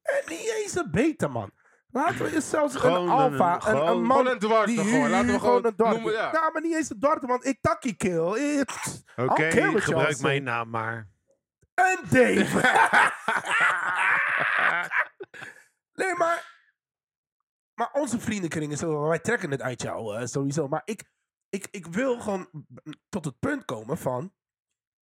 En 0.02 0.22
niet 0.28 0.54
eens 0.64 0.76
een 0.76 0.92
beta 0.92 1.28
man. 1.28 1.52
Laten 1.92 2.18
we 2.26 2.36
eens 2.36 2.50
zelfs 2.50 2.76
Gewoon 2.76 2.96
een 2.96 3.02
een- 3.04 3.10
alpha, 3.10 3.56
een, 3.56 3.62
gewoon- 3.62 3.88
een 3.88 4.04
man 4.04 4.28
een 4.28 4.40
dwarte, 4.40 4.72
die 4.72 4.84
gewoon. 4.84 5.10
Laten 5.10 5.32
we 5.34 5.40
gewoon 5.40 5.66
een 5.66 5.76
dwarte. 5.76 5.96
noemen, 5.96 6.14
ja. 6.14 6.32
Nou, 6.32 6.52
maar 6.54 6.62
niet 6.62 6.76
eens 6.76 6.90
een 6.90 7.00
dwarte 7.00 7.26
man. 7.28 7.44
Ik 7.44 7.58
takkie 7.62 7.96
kill. 7.96 8.20
Oké, 9.16 9.48
it, 9.48 9.84
gebruik 9.84 10.20
mijn 10.20 10.44
naam 10.44 10.70
maar. 10.70 11.10
En 11.74 12.00
Dave. 12.10 12.60
nee, 15.94 16.16
maar... 16.16 16.56
Maar 17.74 17.90
onze 17.94 18.20
vriendenkring 18.20 18.72
is. 18.72 18.82
Wij 18.82 19.20
trekken 19.20 19.52
het 19.52 19.62
uit 19.62 19.82
jou 19.82 20.16
eh, 20.18 20.26
sowieso. 20.26 20.68
Maar 20.68 20.82
ik, 20.86 21.04
ik, 21.50 21.68
ik 21.72 21.86
wil 21.86 22.20
gewoon 22.20 22.50
tot 23.10 23.26
het 23.26 23.40
punt 23.40 23.66
komen 23.66 23.98
van... 23.98 24.34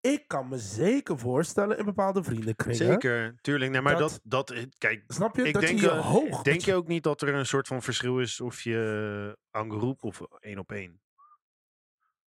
Ik 0.03 0.27
kan 0.27 0.47
me 0.47 0.57
zeker 0.57 1.19
voorstellen 1.19 1.77
in 1.77 1.85
bepaalde 1.85 2.23
vriendenkringen. 2.23 2.75
Zeker, 2.75 3.35
tuurlijk. 3.41 3.71
Nee, 3.71 3.81
maar 3.81 3.97
Dat- 3.97 4.19
dat, 4.23 4.47
dat, 4.47 4.67
kijk, 4.77 5.03
Snap 5.07 5.35
je? 5.35 5.43
Ik 5.43 5.53
dat 5.53 5.61
denk, 5.61 5.79
je 5.79 5.85
je 5.85 5.91
eh, 5.91 6.05
hoog... 6.05 6.41
denk 6.41 6.61
je 6.61 6.75
ook 6.75 6.87
niet 6.87 7.03
dat 7.03 7.21
er 7.21 7.33
een 7.33 7.45
soort 7.45 7.67
van 7.67 7.81
verschil 7.81 8.19
is 8.19 8.41
of 8.41 8.61
je 8.61 9.37
aan 9.51 9.71
groep 9.71 10.03
of 10.03 10.21
één 10.39 10.57
op 10.57 10.71
één? 10.71 11.01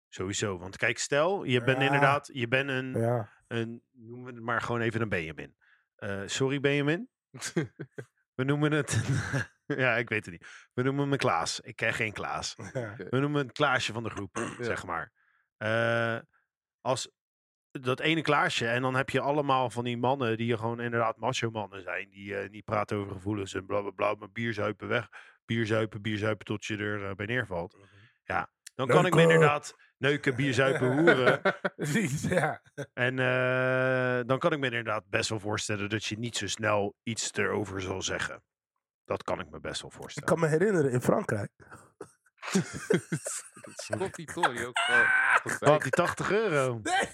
Sowieso, 0.09 0.57
want 0.57 0.77
kijk, 0.77 0.97
stel, 0.97 1.43
je 1.43 1.61
bent 1.63 1.77
Ja. 1.77 1.85
inderdaad, 1.85 2.29
je 2.33 2.47
bent 2.47 2.69
een, 2.69 2.93
Ja. 2.99 3.29
een, 3.47 3.83
noemen 3.91 4.25
we 4.25 4.31
het 4.33 4.43
maar 4.43 4.61
gewoon 4.61 4.81
even 4.81 5.01
een 5.01 5.09
Benjamin. 5.09 5.55
Eh, 5.95 6.21
sorry 6.25 6.59
Benjamin, 6.59 7.09
we 8.37 8.43
noemen 8.43 8.71
het, 8.71 9.01
ja, 9.65 9.95
ik 9.97 10.09
weet 10.09 10.25
het 10.25 10.33
niet. 10.33 10.69
We 10.73 10.83
noemen 10.83 11.09
hem 11.09 11.17
Klaas. 11.17 11.59
Ik 11.59 11.75
ken 11.75 11.93
geen 11.93 12.13
Klaas. 12.13 12.55
ja. 12.73 12.95
We 13.09 13.19
noemen 13.19 13.41
het 13.43 13.51
Klaasje 13.51 13.93
van 13.93 14.03
de 14.03 14.09
groep, 14.09 14.55
zeg 14.59 14.85
maar. 14.85 15.11
Eh, 15.57 16.19
als 16.81 17.11
dat 17.81 17.99
ene 17.99 18.21
Klaasje, 18.21 18.67
en 18.67 18.81
dan 18.81 18.95
heb 18.95 19.09
je 19.09 19.19
allemaal 19.19 19.69
van 19.69 19.83
die 19.83 19.97
mannen 19.97 20.37
die 20.37 20.57
gewoon 20.57 20.79
inderdaad 20.79 21.17
macho 21.17 21.49
mannen 21.51 21.81
zijn, 21.81 22.09
die 22.09 22.37
eh, 22.37 22.49
niet 22.49 22.65
praten 22.65 22.97
over 22.97 23.11
gevoelens 23.11 23.53
en 23.53 23.65
bla 23.65 23.81
bla 23.81 23.89
bla, 23.89 24.13
maar 24.13 24.31
bierzuipen 24.31 24.87
weg, 24.87 25.09
bierzuipen, 25.45 26.01
bierzuipen 26.01 26.45
tot 26.45 26.65
je 26.65 26.77
er 26.77 27.09
eh, 27.09 27.15
bij 27.15 27.25
neervalt. 27.25 27.77
Ja, 28.23 28.49
dan 28.75 28.87
kan 28.87 29.05
ik 29.05 29.15
me 29.15 29.21
inderdaad 29.21 29.75
neuken, 29.97 30.35
bierzuipen, 30.35 30.97
hoeren. 30.97 31.41
Ja. 32.29 32.61
En 32.93 33.19
eh, 33.19 34.27
dan 34.27 34.39
kan 34.39 34.51
ik 34.51 34.59
me 34.59 34.65
inderdaad 34.65 35.09
best 35.09 35.29
wel 35.29 35.39
voorstellen 35.39 35.89
dat 35.89 36.05
je 36.05 36.17
niet 36.17 36.37
zo 36.37 36.47
snel 36.47 36.95
iets 37.03 37.31
erover 37.33 37.81
zal 37.81 38.01
zeggen. 38.01 38.43
Dat 39.05 39.23
kan 39.23 39.39
ik 39.39 39.49
me 39.49 39.59
best 39.59 39.81
wel 39.81 39.91
Ik 39.91 39.97
voorstellen. 39.97 40.29
kan 40.29 40.39
me 40.39 40.47
herinneren 40.47 40.91
in 40.91 41.01
Frankrijk. 41.01 41.51
Tory 44.33 44.65
ook. 44.65 44.79
Wat, 45.59 45.81
die 45.81 45.91
80 45.91 46.31
euro? 46.31 46.79
Nee, 46.83 47.09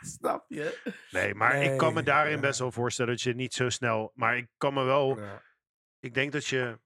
snap 0.18 0.44
je? 0.48 0.94
Nee, 1.10 1.34
maar 1.34 1.62
ik 1.62 1.78
kan 1.78 1.94
me 1.94 2.02
daarin 2.02 2.34
ja. 2.34 2.40
best 2.40 2.58
wel 2.58 2.72
voorstellen 2.72 3.12
dat 3.12 3.22
je 3.22 3.34
niet 3.34 3.54
zo 3.54 3.68
snel. 3.68 4.12
Maar 4.14 4.36
ik 4.36 4.48
kan 4.56 4.74
me 4.74 4.82
wel. 4.84 5.18
Ja. 5.20 5.42
Ik 6.00 6.14
denk 6.14 6.32
dat 6.32 6.46
je. 6.46 6.78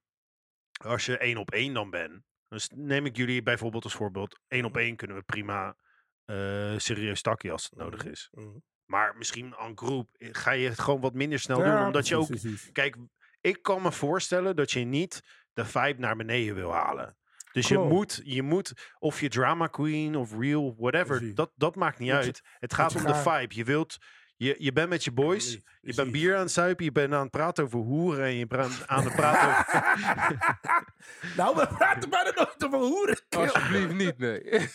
Als 0.85 1.07
je 1.07 1.19
één 1.19 1.37
op 1.37 1.51
één 1.51 1.75
dan 1.75 1.91
bent. 1.91 2.23
Dus 2.49 2.71
neem 2.75 3.07
ik 3.07 3.17
jullie 3.17 3.43
bijvoorbeeld 3.43 3.85
als 3.85 3.95
voorbeeld. 3.95 4.41
Één 4.49 4.65
op 4.65 4.77
één 4.77 4.97
kunnen 4.97 5.17
we 5.17 5.23
prima. 5.23 5.77
eh, 6.25 6.75
serieus 6.79 7.23
takkie 7.23 7.53
als 7.53 7.65
het 7.65 7.75
nodig 7.79 8.05
is. 8.05 8.29
Mhm. 8.33 8.57
Maar 8.85 9.17
misschien 9.17 9.57
aan 9.57 9.79
groep 9.79 10.09
eh, 10.17 10.29
ga 10.33 10.51
je 10.51 10.69
het 10.69 10.79
gewoon 10.79 11.01
wat 11.01 11.15
minder 11.15 11.39
snel 11.39 11.65
Ja, 11.65 11.77
doen. 11.77 11.87
Omdat 11.87 12.09
je 12.09 12.17
ook. 12.17 12.27
precies. 12.27 12.73
Kijk, 12.73 12.97
ik 13.41 13.63
kan 13.63 13.83
me 13.83 13.93
voorstellen 13.93 14.57
dat 14.57 14.71
je 14.71 14.81
niet 14.81 15.23
de 15.53 15.65
vibe 15.65 16.01
naar 16.01 16.17
beneden 16.17 16.55
wil 16.55 16.73
halen. 16.73 17.17
Dus 17.53 17.69
je 17.69 17.79
moet, 17.79 18.21
je 18.25 18.43
moet, 18.43 18.73
of 18.99 19.21
je 19.21 19.29
drama 19.29 19.67
queen 19.67 20.17
of 20.17 20.33
real, 20.39 20.75
whatever, 20.79 21.17
Precies. 21.17 21.35
dat, 21.35 21.51
dat 21.57 21.77
maakt 21.77 21.99
niet 21.99 22.09
je- 22.09 22.15
uit. 22.15 22.43
Het 22.59 22.75
gaat 22.75 22.95
om 22.97 23.05
de 23.07 23.15
vibe. 23.15 23.55
Je 23.55 23.65
wilt, 23.65 23.99
je, 24.37 24.55
je 24.59 24.73
bent 24.73 24.89
met 24.89 25.05
je 25.05 25.13
boys, 25.13 25.45
Precies, 25.45 25.63
je 25.81 25.95
bent 25.95 26.13
bier 26.13 26.35
aan 26.35 26.41
het 26.41 26.51
zuipen, 26.53 26.85
je 26.85 26.93
bent 26.93 27.13
aan 27.13 27.23
het 27.23 27.31
praten 27.31 27.65
over 27.65 27.79
hoeren 27.79 28.25
en 28.25 28.35
je 28.37 28.47
bent 28.47 28.83
aan 28.87 29.05
het 29.05 29.15
praten 29.15 29.49
over... 29.49 30.47
nou, 31.37 31.57
we 31.57 31.67
praten 31.67 32.11
bijna 32.11 32.33
nooit 32.35 32.65
over 32.65 32.79
hoeren. 32.79 33.21
Alsjeblieft 33.29 33.93
niet, 33.95 34.19
nee. 34.19 34.43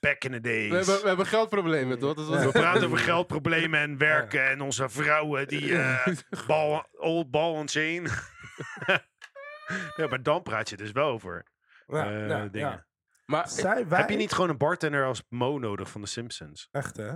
back 0.00 0.24
in 0.24 0.32
the 0.32 0.40
days. 0.40 0.68
We 0.70 0.76
hebben, 0.76 1.00
we 1.00 1.08
hebben 1.08 1.26
geldproblemen, 1.26 1.98
toch? 1.98 2.14
Dat 2.14 2.44
We 2.44 2.50
praten 2.52 2.84
over 2.84 2.98
geldproblemen 2.98 3.80
en 3.80 3.98
werken 3.98 4.48
en 4.48 4.60
onze 4.60 4.88
vrouwen 4.88 5.48
die 5.48 5.76
eh 5.78 6.06
bal, 6.46 6.86
old 6.92 7.30
ball 7.30 7.52
on 7.52 7.68
chain. 7.68 8.02
ja, 9.96 10.06
maar 10.08 10.22
dan 10.22 10.42
praat 10.42 10.68
je 10.68 10.76
dus 10.76 10.92
wel 10.92 11.08
over 11.08 11.46
Ja, 11.90 12.04
eh, 12.10 12.28
ja, 12.28 12.46
dingen. 12.46 12.70
ja. 12.70 12.86
Maar 13.24 13.48
Zij, 13.48 13.88
wij, 13.88 14.00
Heb 14.00 14.10
je 14.10 14.16
niet 14.16 14.32
gewoon 14.32 14.50
een 14.50 14.58
bartender 14.58 15.04
als 15.04 15.22
Mo 15.28 15.58
nodig 15.58 15.90
van 15.90 16.00
de 16.00 16.06
Simpsons? 16.06 16.68
Echt, 16.70 16.96
hè? 16.96 17.12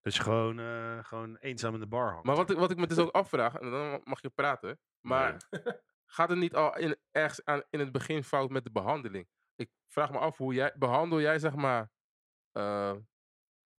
Dat 0.00 0.14
je 0.14 0.22
gewoon, 0.22 0.58
eh, 0.58 0.98
gewoon 1.04 1.36
eenzaam 1.36 1.74
in 1.74 1.80
de 1.80 1.86
bar 1.86 2.10
hangt. 2.10 2.24
Maar 2.26 2.36
wat 2.36 2.50
ik, 2.50 2.56
wat 2.58 2.70
ik 2.70 2.76
me 2.76 2.86
dus 2.86 2.98
ook 2.98 3.10
afvraag, 3.10 3.54
en 3.54 3.70
dan 3.70 4.00
mag 4.04 4.22
je 4.22 4.28
praten, 4.30 4.80
maar 5.00 5.36
gaat 6.16 6.28
het 6.28 6.38
niet 6.38 6.54
al 6.54 6.76
in, 6.76 6.96
ergens 7.10 7.44
aan, 7.44 7.62
in 7.70 7.80
het 7.80 7.92
begin 7.92 8.24
fout 8.24 8.50
met 8.50 8.64
de 8.64 8.70
behandeling? 8.70 9.28
Ik 9.54 9.70
vraag 9.88 10.10
me 10.10 10.18
af, 10.18 10.36
hoe 10.36 10.54
jij, 10.54 10.72
behandel 10.76 11.20
jij 11.20 11.38
zeg 11.38 11.54
maar 11.54 11.90
eh, 12.52 12.94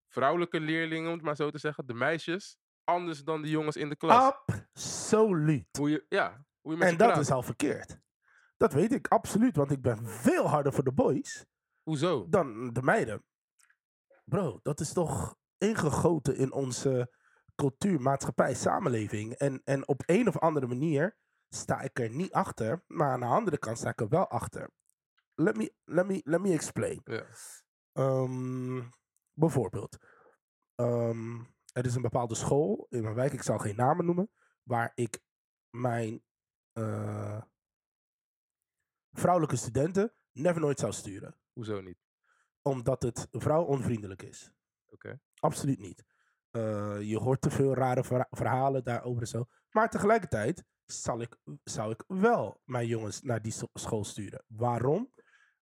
vrouwelijke 0.07 0.59
leerlingen, 0.59 1.07
om 1.07 1.13
het 1.13 1.23
maar 1.23 1.35
zo 1.35 1.49
te 1.49 1.57
zeggen, 1.57 1.85
de 1.87 1.93
meisjes, 1.93 2.57
anders 2.83 3.23
dan 3.23 3.41
de 3.41 3.49
jongens 3.49 3.75
in 3.75 3.89
de 3.89 3.95
klas? 3.95 4.33
Absoluut. 4.33 5.77
Hoe 5.77 5.89
je, 5.89 6.05
ja, 6.09 6.45
hoe 6.61 6.71
je 6.71 6.77
met 6.77 6.87
En 6.87 6.93
ze 6.93 6.97
dat 6.99 7.07
praat. 7.07 7.21
is 7.21 7.31
al 7.31 7.43
verkeerd. 7.43 7.99
Dat 8.57 8.73
weet 8.73 8.93
ik 8.93 9.07
absoluut, 9.07 9.55
want 9.55 9.71
ik 9.71 9.81
ben 9.81 10.07
veel 10.07 10.47
harder 10.47 10.73
voor 10.73 10.83
de 10.83 10.93
boys 10.93 11.45
Hoezo? 11.83 12.29
dan 12.29 12.73
de 12.73 12.81
meiden. 12.81 13.23
Bro, 14.25 14.59
dat 14.63 14.79
is 14.79 14.93
toch 14.93 15.35
ingegoten 15.57 16.35
in 16.35 16.51
onze 16.51 17.13
cultuur, 17.55 18.01
maatschappij, 18.01 18.53
samenleving. 18.53 19.33
En, 19.33 19.61
en 19.63 19.87
op 19.87 20.03
een 20.05 20.27
of 20.27 20.39
andere 20.39 20.67
manier 20.67 21.17
sta 21.49 21.81
ik 21.81 21.99
er 21.99 22.09
niet 22.09 22.31
achter, 22.31 22.83
maar 22.87 23.11
aan 23.11 23.19
de 23.19 23.25
andere 23.25 23.57
kant 23.57 23.77
sta 23.77 23.89
ik 23.89 24.01
er 24.01 24.07
wel 24.09 24.27
achter. 24.27 24.71
Let 25.35 25.55
me, 25.55 25.73
let 25.83 26.07
me, 26.07 26.21
let 26.23 26.41
me 26.41 26.53
explain. 26.53 27.01
Ja. 27.03 27.25
Ehm, 27.91 28.81
bijvoorbeeld, 29.33 29.97
ehm, 30.75 31.39
er 31.71 31.85
is 31.85 31.95
een 31.95 32.01
bepaalde 32.01 32.35
school 32.35 32.85
in 32.89 33.03
mijn 33.03 33.15
wijk, 33.15 33.33
ik 33.33 33.43
zal 33.43 33.57
geen 33.57 33.75
namen 33.75 34.05
noemen, 34.05 34.31
waar 34.63 34.91
ik 34.95 35.19
mijn 35.69 36.23
eh, 36.73 37.41
vrouwelijke 39.19 39.55
studenten 39.55 40.13
never 40.31 40.61
nooit 40.61 40.79
zou 40.79 40.91
sturen. 40.91 41.35
Hoezo 41.53 41.81
niet? 41.81 41.97
Omdat 42.61 43.01
het 43.03 43.27
vrouwonvriendelijk 43.31 44.21
is. 44.21 44.51
Oké. 44.89 45.19
Absoluut 45.39 45.79
niet. 45.79 46.03
Eh, 46.51 47.01
je 47.01 47.17
hoort 47.17 47.41
te 47.41 47.49
veel 47.49 47.73
rare 47.75 48.03
verha- 48.03 48.27
verhalen 48.29 48.83
daarover 48.83 49.21
en 49.21 49.27
zo. 49.27 49.45
Maar 49.69 49.89
tegelijkertijd 49.89 50.63
zal 50.85 51.21
ik, 51.21 51.37
zou 51.63 51.91
ik 51.91 52.03
wel 52.07 52.61
mijn 52.65 52.87
jongens 52.87 53.21
naar 53.21 53.41
die 53.41 53.53
school 53.73 54.03
sturen. 54.03 54.43
Waarom? 54.47 55.11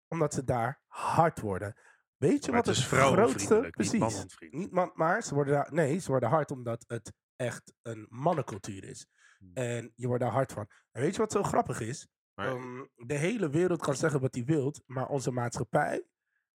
Omdat 0.08 0.34
ze 0.34 0.44
daar 0.44 0.82
hard 0.88 1.39
worden. 1.39 1.78
Weet 2.18 2.46
je 2.46 2.52
Maar 2.52 2.60
wat 2.64 2.76
het 2.76 2.78
is 2.78 2.91
het 2.91 3.00
grootste... 3.00 3.68
Precies. 3.72 4.26
Niet 4.50 4.72
man, 4.72 4.91
maar 4.94 5.24
ze 5.24 5.34
worden 5.34 5.54
daar... 5.54 5.74
Nee, 5.74 5.98
ze 6.00 6.08
worden 6.10 6.30
hard 6.30 6.52
omdat 6.52 6.84
het 6.88 7.14
echt 7.36 7.74
een 7.82 8.06
mannencultuur 8.10 8.84
is. 8.84 9.08
Hmm. 9.38 9.54
En 9.54 9.91
je 9.96 10.08
wordt 10.08 10.24
daar 10.24 10.32
hard 10.32 10.52
van. 10.52 10.68
En 10.91 11.02
weet 11.02 11.14
je 11.16 11.22
wat 11.22 11.32
zo 11.32 11.44
grappig 11.44 11.80
is? 11.80 12.08
Maar- 12.34 12.48
Ehm, 12.48 12.86
de 12.96 13.18
hele 13.18 13.50
wereld 13.50 13.82
kan 13.82 13.96
zeggen 13.96 14.22
wat 14.22 14.36
hij 14.36 14.46
wilt, 14.46 14.84
maar 14.86 15.08
onze 15.08 15.32
maatschappij 15.32 16.08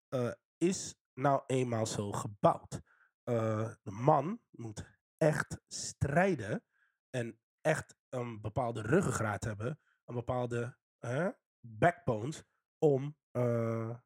eh, 0.08 0.32
is 0.58 0.94
nou 1.14 1.42
eenmaal 1.46 1.86
zo 1.86 2.12
gebouwd. 2.12 2.80
Eh, 3.22 3.72
de 3.82 3.90
man 3.90 4.40
moet 4.50 4.84
echt 5.16 5.60
strijden 5.66 6.64
en 7.10 7.40
echt 7.60 7.96
een 8.08 8.40
bepaalde 8.40 8.82
ruggengraat 8.82 9.44
hebben, 9.44 9.80
een 10.04 10.14
bepaalde 10.14 10.78
hè, 10.98 11.30
backbones 11.60 12.42
om 12.78 13.16
eh, 13.30 13.96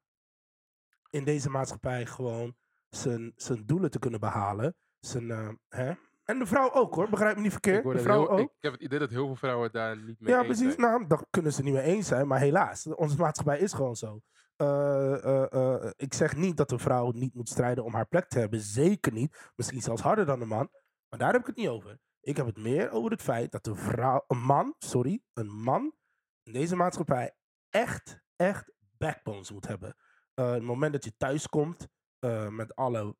in 1.09 1.23
deze 1.23 1.49
maatschappij 1.49 2.05
gewoon 2.05 2.57
zijn, 2.89 3.33
zijn 3.35 3.65
doelen 3.65 3.91
te 3.91 3.99
kunnen 3.99 4.19
behalen. 4.19 4.75
Zijn, 4.99 5.59
hè? 5.67 5.93
En 6.23 6.39
de 6.39 6.45
vrouw 6.45 6.73
ook 6.73 6.95
hoor, 6.95 7.09
begrijp 7.09 7.35
me 7.35 7.41
niet 7.41 7.51
verkeerd. 7.51 7.83
De 7.83 7.99
vrouw 7.99 8.19
heel- 8.19 8.29
ook. 8.29 8.39
ik 8.39 8.61
heb 8.61 8.71
het 8.71 8.81
idee 8.81 8.99
dat 8.99 9.09
heel 9.09 9.25
veel 9.25 9.35
vrouwen 9.35 9.71
daar 9.71 9.97
niet 9.97 10.19
mee 10.19 10.31
Ja, 10.33 10.37
eens 10.37 10.45
precies. 10.47 10.75
zijn. 10.75 10.87
Nou, 10.91 11.07
daar 11.07 11.25
kunnen 11.29 11.53
ze 11.53 11.63
niet 11.63 11.73
mee 11.73 11.83
eens 11.83 12.07
zijn, 12.07 12.27
maar 12.27 12.39
helaas, 12.39 12.87
onze 12.87 13.17
maatschappij 13.17 13.59
is 13.59 13.73
gewoon 13.73 13.95
zo. 13.95 14.21
Eh, 14.55 15.23
eh, 15.23 15.53
eh, 15.53 15.91
ik 15.95 16.13
zeg 16.13 16.35
niet 16.35 16.57
dat 16.57 16.71
een 16.71 16.79
vrouw 16.79 17.11
niet 17.11 17.33
moet 17.33 17.49
strijden 17.49 17.83
om 17.83 17.93
haar 17.93 18.07
plek 18.07 18.27
te 18.27 18.39
hebben. 18.39 18.59
Zeker 18.59 19.11
niet. 19.11 19.51
Misschien 19.55 19.81
zelfs 19.81 20.01
harder 20.01 20.25
dan 20.25 20.41
een 20.41 20.47
man. 20.47 20.69
Maar 21.09 21.19
daar 21.19 21.31
heb 21.31 21.41
ik 21.41 21.47
het 21.47 21.55
niet 21.55 21.67
over. 21.67 21.99
Ik 22.19 22.37
heb 22.37 22.45
het 22.45 22.57
meer 22.57 22.91
over 22.91 23.11
het 23.11 23.21
feit 23.21 23.51
dat 23.51 23.67
een 23.67 23.75
vrouw, 23.75 24.23
een 24.27 24.41
man, 24.41 24.75
sorry, 24.77 25.21
een 25.33 25.49
man 25.49 25.93
in 26.43 26.53
deze 26.53 26.75
maatschappij 26.75 27.35
echt, 27.69 28.19
echt 28.35 28.71
backbones 28.97 29.51
moet 29.51 29.67
hebben. 29.67 29.95
Het 30.33 30.63
moment 30.63 30.93
dat 30.93 31.03
je 31.03 31.13
thuis 31.17 31.47
komt 31.47 31.87
met 32.49 32.75
alle 32.75 33.15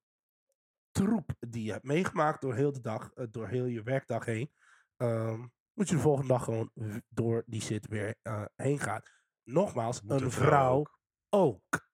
troep 0.94 1.36
die 1.39 1.64
je 1.64 1.72
hebt 1.72 1.84
meegemaakt 1.84 2.41
door 2.41 2.56
heel 2.56 2.72
de 2.72 2.82
dag, 2.82 3.12
eh, 3.14 3.26
door 3.32 3.48
heel 3.48 3.66
je 3.66 3.84
werkdag 3.84 4.26
heen, 4.26 4.54
ehm, 4.98 5.39
moet 5.74 5.89
je 5.89 5.96
de 5.96 6.02
volgende 6.02 6.28
dag 6.28 6.44
gewoon 6.44 6.72
door 7.10 7.44
die 7.46 7.62
shit 7.62 7.88
weer 7.88 8.16
eh, 8.22 8.46
heen 8.56 8.80
gaan. 8.80 9.02
Nogmaals, 9.44 10.02
Moet 10.02 10.22
een 10.22 10.32
vrouw 10.32 10.48
vrouw 10.50 10.80
ook. 10.80 10.89
ook. 11.30 11.88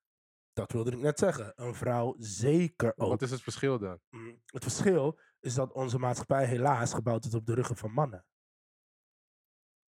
Dat 0.53 0.71
wilde 0.71 0.91
ik 0.91 0.97
net 0.97 1.19
zeggen. 1.19 1.51
Een 1.55 1.75
vrouw 1.75 2.15
zeker 2.17 2.93
ook. 2.97 3.09
Wat 3.09 3.21
is 3.21 3.31
het 3.31 3.41
verschil 3.41 3.79
dan? 3.79 3.99
Mm, 4.09 4.41
Het 4.45 4.63
verschil 4.63 5.19
is 5.39 5.53
dat 5.53 5.73
onze 5.73 5.99
maatschappij 5.99 6.45
helaas 6.45 6.93
gebouwd 6.93 7.25
is 7.25 7.33
op 7.33 7.45
de 7.45 7.53
ruggen 7.53 7.75
van 7.77 7.91
mannen. 7.91 8.25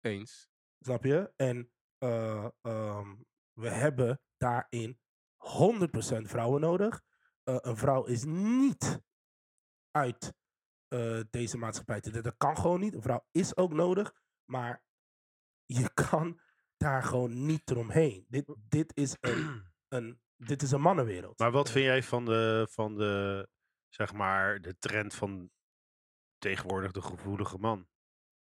Eens. 0.01 0.49
Snap 0.79 1.03
je? 1.03 1.33
En 1.35 1.71
eh, 1.97 2.47
ehm, 2.61 3.15
we 3.53 3.69
hebben 3.69 4.21
daarin 4.37 4.99
100% 5.35 6.27
vrouwen 6.29 6.61
nodig. 6.61 7.01
Eh, 7.45 7.57
een 7.61 7.77
vrouw 7.77 8.03
is 8.03 8.23
niet 8.23 9.01
uit 9.91 10.33
eh, 10.87 11.19
deze 11.29 11.57
maatschappij 11.57 12.01
te 12.01 12.21
Dat 12.21 12.37
kan 12.37 12.57
gewoon 12.57 12.79
niet. 12.79 12.93
Een 12.93 13.01
vrouw 13.01 13.25
is 13.31 13.57
ook 13.57 13.73
nodig. 13.73 14.13
Maar 14.45 14.83
je 15.65 15.93
kan 16.09 16.39
daar 16.77 17.03
gewoon 17.03 17.45
niet 17.45 17.71
eromheen. 17.71 18.25
Dit, 18.29 18.55
dit, 18.67 18.97
is, 18.97 19.17
een, 19.19 19.63
een, 19.95 20.21
dit 20.35 20.61
is 20.61 20.71
een 20.71 20.81
mannenwereld. 20.81 21.39
Maar 21.39 21.51
wat 21.51 21.71
vind 21.71 21.85
jij 21.85 22.03
van 22.03 22.25
de, 22.25 22.67
van 22.69 22.95
de, 22.97 23.47
zeg 23.89 24.13
maar, 24.13 24.61
de 24.61 24.77
trend 24.77 25.13
van 25.13 25.51
tegenwoordig 26.37 26.91
de 26.91 27.01
gevoelige 27.01 27.57
man? 27.57 27.87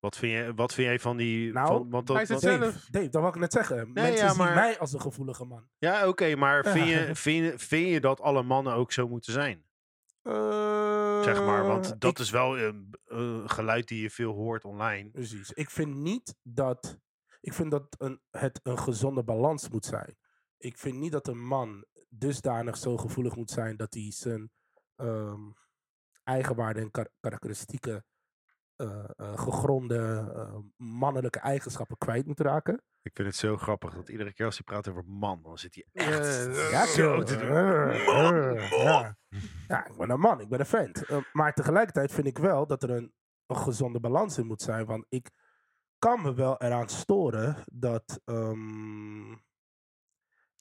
Wat 0.03 0.17
vind 0.17 0.33
jij, 0.33 0.55
wat 0.55 0.75
vind 0.75 0.87
jij 0.87 0.99
van 1.01 1.17
die... 1.17 1.53
Nou, 1.53 1.67
van, 1.67 1.91
want 1.91 2.07
dat, 2.07 2.17
hij 2.17 2.27
want- 2.27 2.41
zelf. 2.41 2.59
Dave, 2.61 2.91
Dave, 2.91 3.09
dat 3.09 3.21
wou 3.23 3.35
ik 3.35 3.41
net 3.41 3.53
zeggen. 3.53 3.93
Mensen 3.93 4.25
ja, 4.27 4.33
zien 4.33 4.45
mij 4.55 4.79
als 4.79 4.93
een 4.93 5.01
gevoelige 5.01 5.45
man. 5.45 5.69
Ja, 5.79 6.09
oké, 6.09 6.37
maar 6.37 6.65
vind 6.65 6.89
Ja. 6.89 6.99
je, 7.01 7.15
vind, 7.25 7.45
je, 7.45 7.59
vind 7.59 7.89
je 7.89 8.01
dat 8.01 8.21
alle 8.21 8.43
mannen 8.43 8.75
ook 8.75 8.93
zo 8.93 9.09
moeten 9.09 9.33
zijn? 9.33 9.65
Zeg 11.25 11.45
maar, 11.45 11.61
Eh, 11.61 11.67
want 11.67 12.01
dat 12.01 12.11
ik- 12.11 12.19
is 12.19 12.31
wel 12.31 12.59
een, 12.59 12.95
een 13.05 13.51
geluid 13.51 13.89
die 13.89 14.03
je 14.03 14.11
veel 14.11 14.33
hoort 14.33 14.65
online. 14.65 15.11
Precies. 15.11 15.51
Ik 15.53 15.71
vind 15.71 15.95
niet 15.95 16.35
dat. 16.43 16.99
Ik 17.41 17.53
vind 17.53 17.71
dat 17.71 17.85
een, 17.99 18.21
het 18.31 18.61
een 18.63 18.79
gezonde 18.79 19.23
balans 19.25 19.69
moet 19.69 19.85
zijn. 19.85 20.17
Ik 20.59 20.79
vind 20.79 20.97
niet 20.97 21.13
dat 21.13 21.29
een 21.29 21.45
man 21.47 21.85
dusdanig 22.09 22.77
zo 22.77 22.97
gevoelig 22.97 23.37
moet 23.37 23.51
zijn 23.51 23.77
dat 23.77 23.95
hij 23.95 24.11
zijn 24.13 24.51
ehm 24.97 25.41
eigenwaarden 26.25 26.83
en 26.83 26.91
kar- 26.91 27.11
karakteristieke 27.21 28.05
eh, 28.77 29.05
gegronde 29.35 30.33
eh, 30.35 30.57
mannelijke 30.77 31.39
eigenschappen 31.39 31.99
kwijt 31.99 32.27
moet 32.27 32.41
raken. 32.41 32.83
Ik 33.03 33.13
vind 33.15 33.29
het 33.29 33.37
zo 33.37 33.57
grappig 33.57 33.95
dat 33.95 34.09
iedere 34.09 34.33
keer 34.33 34.47
als 34.47 34.55
hij 34.55 34.65
praat 34.65 34.89
over 34.89 35.05
man, 35.07 35.43
dan 35.43 35.59
zit 35.59 35.75
hij 35.75 35.87
echt 35.93 36.71
Ja, 36.71 36.87
zo 36.87 37.23
te 37.23 37.37
doen. 37.37 37.49
Man, 37.49 38.55
man. 38.85 39.17
Ja. 39.69 39.87
ik 39.87 39.97
ben 39.97 40.11
een 40.11 40.21
man, 40.21 40.41
ik 40.41 40.49
ben 40.49 40.61
een 40.61 40.67
vent. 40.67 41.05
Maar 41.33 41.53
tegelijkertijd 41.53 42.13
vind 42.13 42.27
ik 42.27 42.39
wel 42.39 42.67
dat 42.67 42.83
er 42.83 42.91
een, 42.91 43.13
een 43.47 43.57
gezonde 43.57 44.01
balans 44.01 44.39
in 44.39 44.47
moet 44.47 44.63
zijn. 44.63 44.87
Want 44.87 45.07
ik 45.09 45.31
kan 45.99 46.23
me 46.23 46.35
wel 46.35 46.61
eraan 46.61 46.89
storen 46.89 47.57
dat 47.73 48.21
ehm, 48.25 49.35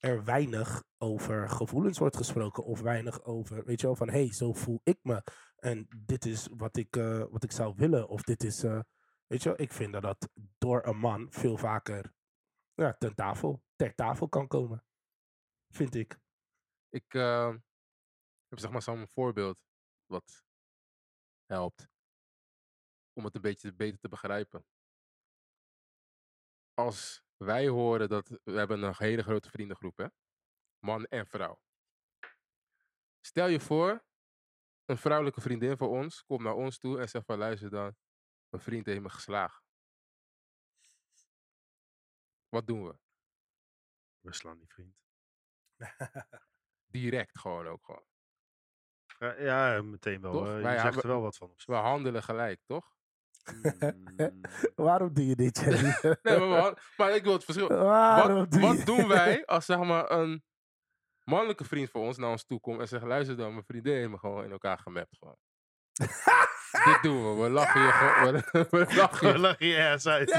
er 0.01 0.23
weinig 0.23 0.83
over 0.97 1.49
gevoelens 1.49 1.97
wordt 1.97 2.17
gesproken. 2.17 2.63
Of 2.63 2.81
weinig 2.81 3.23
over, 3.23 3.65
weet 3.65 3.81
je 3.81 3.87
wel, 3.87 3.95
van 3.95 4.09
hé, 4.09 4.23
hey, 4.23 4.33
zo 4.33 4.53
voel 4.53 4.81
ik 4.83 4.99
me. 5.01 5.23
En 5.55 5.87
dit 5.95 6.25
is 6.25 6.47
wat 6.51 6.77
ik, 6.77 6.95
eh, 6.95 7.25
wat 7.29 7.43
ik 7.43 7.51
zou 7.51 7.73
willen. 7.75 8.07
Of 8.07 8.21
dit 8.21 8.43
is, 8.43 8.63
eh, 8.63 8.79
weet 9.27 9.43
je 9.43 9.49
wel, 9.49 9.61
ik 9.61 9.71
vind 9.71 9.93
dat 9.93 10.01
dat 10.01 10.29
door 10.57 10.85
een 10.85 10.97
man 10.97 11.31
veel 11.31 11.57
vaker 11.57 12.13
ja, 12.73 12.93
ten 12.93 13.15
tafel, 13.15 13.63
ter 13.75 13.95
tafel 13.95 14.29
kan 14.29 14.47
komen. 14.47 14.83
Vind 15.69 15.95
ik. 15.95 16.19
Ik 16.89 17.13
eh, 17.13 17.55
heb 18.47 18.59
zeg 18.59 18.71
maar 18.71 18.81
zo'n 18.81 19.07
voorbeeld 19.07 19.57
wat 20.05 20.43
helpt 21.45 21.89
om 23.13 23.25
het 23.25 23.35
een 23.35 23.41
beetje 23.41 23.73
beter 23.73 23.99
te 23.99 24.09
begrijpen. 24.09 24.65
Als 26.73 27.23
wij 27.43 27.67
horen 27.67 28.09
dat 28.09 28.29
we 28.43 28.51
hebben 28.51 28.83
een 28.83 28.95
hele 28.97 29.23
grote 29.23 29.49
vriendengroep, 29.49 29.97
hè? 29.97 30.05
man 30.79 31.05
en 31.05 31.27
vrouw. 31.27 31.61
Stel 33.19 33.47
je 33.47 33.59
voor, 33.59 34.05
een 34.85 34.97
vrouwelijke 34.97 35.41
vriendin 35.41 35.77
van 35.77 35.87
ons 35.87 36.23
komt 36.23 36.41
naar 36.41 36.55
ons 36.55 36.77
toe 36.77 36.99
en 36.99 37.09
zegt 37.09 37.25
van 37.25 37.37
luister 37.37 37.69
dan, 37.69 37.95
mijn 38.49 38.63
vriend 38.63 38.85
heeft 38.85 39.01
me 39.01 39.09
geslagen. 39.09 39.63
Wat 42.49 42.67
doen 42.67 42.87
we? 42.87 42.97
We 44.19 44.33
slaan 44.33 44.57
die 44.57 44.69
vriend. 44.69 44.95
Direct 46.97 47.39
gewoon 47.39 47.67
ook 47.67 47.85
gewoon. 47.85 48.05
Ja, 49.19 49.35
ja, 49.35 49.81
meteen 49.81 50.21
wel. 50.21 50.31
Toch? 50.31 50.47
eh, 50.47 50.55
je 50.55 50.61
Wij 50.61 50.79
zegt 50.79 51.03
er 51.03 51.07
wel 51.07 51.21
wat 51.21 51.37
van. 51.37 51.49
Op 51.49 51.61
We 51.61 51.73
handelen 51.73 52.23
gelijk, 52.23 52.61
toch? 52.65 52.95
Waarom 54.75 55.13
doe 55.13 55.27
je 55.27 55.35
dit, 55.35 55.57
Jerry? 55.59 55.93
Nee, 56.23 56.39
maar, 56.39 56.59
han- 56.61 56.77
maar 56.97 57.15
ik 57.15 57.23
wil 57.23 57.33
het 57.33 57.43
verschil. 57.43 57.67
Waarom 57.67 58.37
Wat, 58.37 58.51
doe 58.51 58.61
wat 58.61 58.77
je 58.77 58.85
doen 58.85 59.07
wij 59.07 59.45
als 59.45 59.65
zeg 59.65 59.77
maar 59.77 60.11
een 60.11 60.43
mannelijke 61.23 61.63
vriend 61.63 61.89
van 61.89 62.01
ons 62.01 62.17
naar 62.17 62.29
ons 62.29 62.45
toe 62.45 62.59
komt 62.59 62.79
en 62.79 62.87
zegt: 62.87 63.03
luister 63.03 63.37
dan, 63.37 63.51
mijn 63.51 63.65
vriendin 63.65 63.95
heeft 63.95 64.09
me 64.09 64.17
gewoon 64.17 64.43
in 64.43 64.51
elkaar 64.51 64.77
gemapt. 64.79 65.17
Gewoon. 65.19 65.37
Dit 66.85 66.97
doen 67.01 67.35
we. 67.35 67.43
We 67.43 67.49
lachen 67.49 67.81
je 67.81 67.91
gewoon. 67.91 68.33
We, 68.33 68.67
we 68.69 68.95
lachen 68.95 69.31
We 69.33 69.39
lachen 69.39 69.67
je 69.67 69.89
ass 69.89 70.07
uit. 70.07 70.29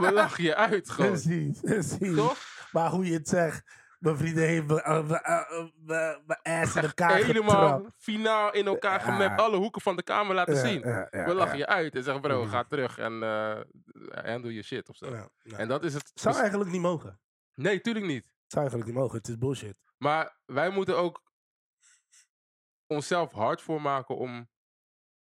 we 0.00 0.10
lachen 0.12 0.44
je 0.44 0.54
uit 0.54 0.90
gewoon. 0.90 1.10
Precies, 1.10 1.60
precies. 1.60 2.16
Toch? 2.16 2.38
Maar 2.72 2.90
hoe 2.90 3.04
je 3.06 3.12
het 3.12 3.28
zegt, 3.28 3.62
mijn 4.04 4.16
vrienden 4.16 4.44
heeft 4.46 4.66
me- 4.66 4.82
eh, 4.82 5.10
eh, 5.10 5.40
eh, 5.60 6.18
mijn 6.26 6.40
ass 6.42 6.76
in 6.76 6.82
elkaar 6.82 7.14
Helemaal 7.16 7.74
getrapt. 7.76 7.94
finaal 8.02 8.52
in 8.52 8.66
elkaar 8.66 8.98
Ja. 9.06 9.12
gemapt. 9.12 9.40
Alle 9.40 9.56
hoeken 9.56 9.80
van 9.80 9.96
de 9.96 10.02
kamer 10.02 10.34
laten 10.34 10.56
zien. 10.56 10.80
we 11.10 11.32
lachen 11.34 11.58
je 11.58 11.66
uit 11.66 11.94
en 11.94 12.02
zeggen: 12.02 12.22
bro, 12.22 12.40
Mhm. 12.42 12.50
ga 12.50 12.64
terug 12.64 12.98
en 12.98 13.12
handle 14.24 14.54
je 14.54 14.62
shit 14.62 14.88
of 14.88 14.96
zo. 14.96 15.28
En 15.42 15.68
dat 15.68 15.84
is 15.84 15.94
het. 15.94 16.10
Zou 16.14 16.36
eigenlijk 16.36 16.70
niet 16.70 16.80
mogen. 16.80 17.20
Nee, 17.54 17.80
tuurlijk 17.80 18.06
niet. 18.06 18.32
Zou 18.46 18.60
eigenlijk 18.66 18.86
niet 18.92 19.00
mogen. 19.00 19.18
Het 19.18 19.28
is 19.28 19.38
bullshit. 19.38 19.76
Maar 19.98 20.36
wij 20.46 20.70
moeten 20.70 20.96
ook 20.96 21.22
onszelf 22.86 23.32
hard 23.32 23.62
voor 23.62 23.82
maken 23.82 24.16
om 24.16 24.48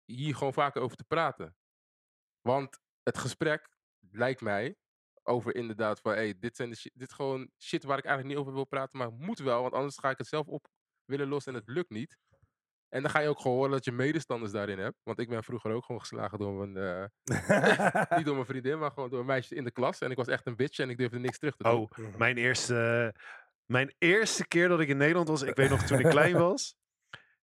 hier 0.05 0.35
gewoon 0.37 0.53
vaker 0.53 0.83
over 0.83 0.97
te 0.97 1.05
praten. 1.05 1.57
Want 2.41 2.81
het 3.03 3.19
gesprek 3.19 3.69
lijkt 4.11 4.41
mij 4.41 4.77
over 5.27 5.55
inderdaad 5.55 6.01
van, 6.01 6.13
hey, 6.13 6.35
dit 6.39 6.57
zijn 6.57 6.71
de 6.71 6.77
shit, 6.77 6.93
dit 6.95 7.13
gewoon 7.13 7.51
shit 7.59 7.85
waar 7.85 7.99
ik 7.99 8.05
eigenlijk 8.05 8.35
niet 8.35 8.45
over 8.45 8.57
wil 8.57 8.67
praten, 8.67 8.99
maar 8.99 9.13
moet 9.13 9.39
wel, 9.39 9.63
want 9.63 9.75
anders 9.75 9.99
ga 9.99 10.11
ik 10.11 10.19
het 10.19 10.27
zelf 10.27 10.47
op 10.47 10.67
willen 11.05 11.29
lossen 11.29 11.53
en 11.53 11.59
het 11.59 11.69
lukt 11.69 11.91
niet. 11.91 12.19
En 12.89 13.03
dan 13.03 13.11
ga 13.11 13.21
je 13.21 13.29
ook 13.29 13.41
gewoon 13.41 13.57
horen 13.57 13.71
dat 13.71 13.85
je 13.85 13.93
medestanders 13.93 14.53
daarin 14.53 14.79
hebt. 14.79 14.97
Want 15.03 15.19
ik 15.19 15.29
ben 15.29 15.45
vroeger 15.45 15.73
ook 15.73 15.85
gewoon 15.85 16.01
geslagen 16.01 16.39
door 16.39 16.67
mijn, 16.67 16.77
eh, 16.77 18.17
niet 18.17 18.25
door 18.25 18.35
mijn 18.35 18.47
vriendin, 18.47 18.79
maar 18.79 18.91
gewoon 18.91 19.11
door 19.11 19.21
een 19.21 19.27
meisje 19.27 19.55
in 19.55 19.65
de 19.65 19.71
klas. 19.71 20.01
En 20.01 20.11
ik 20.11 20.17
was 20.17 20.27
echt 20.27 20.47
een 20.47 20.57
bitch 20.57 20.79
en 20.79 20.91
ik 20.91 20.99
durfde 20.99 21.19
niks 21.19 21.39
terug 21.39 21.57
te 21.57 21.63
doen. 21.63 21.73
Oh, 21.73 22.17
mijn 22.17 22.37
eerste, 22.37 23.15
mijn 23.65 23.95
eerste 23.99 24.49
keer 24.49 24.69
dat 24.69 24.81
ik 24.81 24.89
in 24.89 24.97
Nederland 24.97 25.29
was, 25.29 25.43
ik 25.43 25.57
weet 25.57 25.71
nog 25.71 25.83
toen 25.83 25.99
ik 25.99 26.09
klein 26.09 26.37
was, 26.49 26.77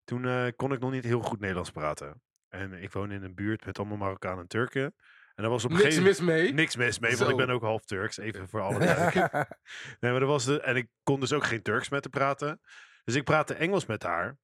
toen 0.03 0.25
eh, 0.25 0.47
kon 0.55 0.73
ik 0.73 0.79
nog 0.79 0.91
niet 0.91 1.03
heel 1.03 1.21
goed 1.21 1.39
Nederlands 1.39 1.71
praten. 1.71 2.21
En 2.49 2.73
ik 2.73 2.91
woon 2.91 3.11
in 3.11 3.23
een 3.23 3.35
buurt 3.35 3.65
met 3.65 3.79
allemaal 3.79 3.97
Marokkanen 3.97 4.39
en 4.39 4.47
Turken. 4.47 4.95
En 5.35 5.43
dat 5.43 5.51
was 5.51 5.65
op 5.65 5.69
een 5.71 5.75
Niks 5.75 5.95
gegeven 5.95 6.07
mis 6.07 6.19
mee. 6.19 6.53
Niks 6.53 6.75
mis 6.75 6.99
mee, 6.99 7.17
want 7.17 7.29
ik 7.29 7.37
ben 7.37 7.49
ook 7.49 7.61
half 7.61 7.85
Turks, 7.85 8.17
even 8.17 8.49
voor 8.49 8.61
alle 8.61 8.79
duidelijkheid. 8.79 9.47
Nee, 9.99 10.11
maar 10.11 10.19
dat 10.19 10.29
was 10.29 10.45
de, 10.45 10.61
en 10.61 10.75
ik 10.75 10.89
kon 11.03 11.19
dus 11.19 11.33
ook 11.33 11.43
geen 11.43 11.61
Turks 11.61 11.89
met 11.89 12.03
haar 12.03 12.11
praten. 12.11 12.61
Dus 13.03 13.15
ik 13.15 13.23
praatte 13.23 13.53
Engels 13.53 13.85
met 13.85 14.03
haar. 14.03 14.37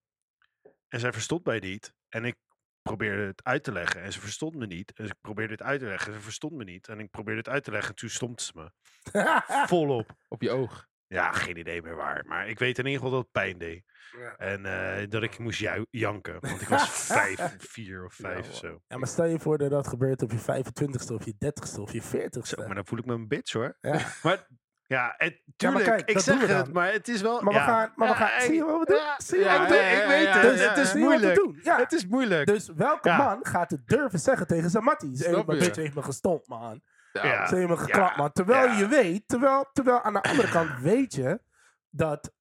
En 0.87 0.99
zij 0.99 1.13
verstond 1.13 1.45
mij 1.45 1.59
niet. 1.59 1.93
En 2.09 2.25
ik 2.25 2.35
probeerde 2.81 3.25
het 3.25 3.43
uit 3.43 3.63
te 3.63 3.71
leggen. 3.71 4.01
En 4.01 4.13
ze 4.13 4.19
verstond 4.19 4.55
me 4.55 4.65
niet. 4.65 4.93
En 4.93 5.05
ik 5.05 5.15
probeerde 5.21 5.53
het 5.53 5.61
uit 5.61 5.79
te 5.79 5.85
leggen. 5.85 6.07
En 6.13 6.17
ze 6.17 6.23
verstond 6.23 6.53
me 6.53 6.63
niet. 6.63 6.87
En 6.87 6.99
ik 6.99 7.09
probeerde 7.09 7.39
het 7.39 7.49
uit 7.49 7.63
te 7.63 7.71
leggen. 7.71 7.89
En 7.89 7.95
toen 7.95 8.09
stond 8.09 8.41
ze 8.41 8.51
me. 8.55 8.71
Volop. 9.67 10.15
Op 10.27 10.41
je 10.41 10.49
oog. 10.49 10.88
Ja, 11.09 11.31
geen 11.31 11.57
idee 11.57 11.81
meer 11.81 11.95
waar. 11.95 12.23
Maar 12.27 12.47
ik 12.49 12.59
weet 12.59 12.77
in 12.77 12.85
ieder 12.85 13.01
geval 13.01 13.15
dat 13.15 13.21
het 13.23 13.31
pijn 13.31 13.57
deed. 13.57 13.83
Ja. 14.19 14.35
En 14.37 14.65
eh, 14.65 15.09
dat 15.09 15.23
ik 15.23 15.39
moest 15.39 15.59
jou- 15.59 15.85
janken. 15.89 16.37
Want 16.39 16.61
ik 16.61 16.67
was 16.67 16.89
vijf, 16.89 17.55
vier 17.73 18.05
of 18.05 18.13
vijf 18.13 18.45
Ja, 18.45 18.51
of 18.51 18.55
zo. 18.57 18.81
Ja, 18.87 18.97
maar 18.97 19.07
stel 19.07 19.25
je 19.25 19.39
voor 19.39 19.57
dat 19.57 19.69
dat 19.69 19.87
gebeurt 19.87 20.21
op 20.21 20.31
je 20.31 20.37
25ste 20.39 21.13
of 21.13 21.25
je 21.25 21.33
30ste 21.45 21.79
of 21.79 21.91
je 21.93 22.01
40ste. 22.01 22.41
Zo, 22.41 22.65
maar 22.65 22.75
dan 22.75 22.85
voel 22.85 22.99
ik 22.99 23.05
me 23.05 23.13
een 23.13 23.27
bitch 23.27 23.53
hoor. 23.53 23.77
Ja. 23.81 23.99
Maar 24.23 24.47
ja, 24.85 25.13
het, 25.17 25.41
tuurlijk, 25.55 25.85
kijk, 25.85 26.09
ik 26.09 26.19
zeg 26.19 26.47
het, 26.47 26.73
maar 26.73 26.91
het 26.91 27.07
is 27.07 27.21
wel... 27.21 27.41
Maar 27.41 27.53
we 27.53 27.59
ja. 27.59 27.65
gaan, 27.65 27.91
maar 27.95 28.07
we 28.07 28.13
Ja, 28.13 28.19
gaan, 28.27 28.37
ik- 28.39 28.45
zie 28.45 28.53
je 28.55 28.63
wat 28.63 28.79
we 28.79 28.85
doen? 28.85 28.95
ja, 28.97 29.15
zie 29.19 29.37
je 29.37 29.43
ja, 29.43 29.59
wat 29.59 29.69
we 29.69 29.75
ik 29.75 29.91
doen? 29.91 30.01
ik 30.01 30.07
weet 30.07 30.23
ja, 30.23 30.31
het. 30.39 30.41
Dus 30.41 30.61
ja, 30.61 30.69
het 30.69 30.77
is 30.77 30.93
moeilijk. 30.93 31.35
doen. 31.35 31.59
Ja. 31.63 31.77
Het 31.77 31.91
is 31.91 32.05
moeilijk. 32.07 32.47
Dus 32.47 32.69
welke 32.75 33.09
Ja. 33.09 33.17
man 33.17 33.39
gaat 33.45 33.69
het 33.71 33.87
durven 33.87 34.19
zeggen 34.19 34.47
tegen 34.47 34.69
zijn 34.69 34.83
matties? 34.83 35.19
Hey, 35.25 35.31
mijn 35.45 35.45
bitch 35.59 35.75
heeft 35.75 35.95
me 35.95 36.01
gestompt, 36.03 36.47
man. 36.47 36.81
Ja. 37.27 37.47
Ze 37.47 37.55
me 37.55 37.77
geklapt, 37.77 38.17
man. 38.17 38.31
Terwijl 38.31 38.71
je 38.71 38.87
weet, 38.87 39.27
terwijl, 39.27 39.69
terwijl 39.73 40.01
aan 40.01 40.13
de 40.13 40.21
andere 40.21 40.49
kant 40.49 40.79
weet 40.79 41.13
je 41.13 41.41
dat 41.89 42.33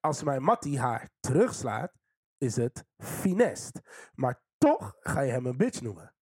als 0.00 0.22
mijn 0.22 0.42
mattie 0.42 0.80
haar 0.80 1.10
terugslaat, 1.20 1.92
is 2.38 2.56
het 2.56 2.84
finest. 2.98 3.80
Maar 4.14 4.42
toch 4.58 4.96
ga 5.00 5.20
je 5.20 5.32
hem 5.32 5.46
een 5.46 5.56
bitch 5.56 5.80
noemen. 5.80 6.14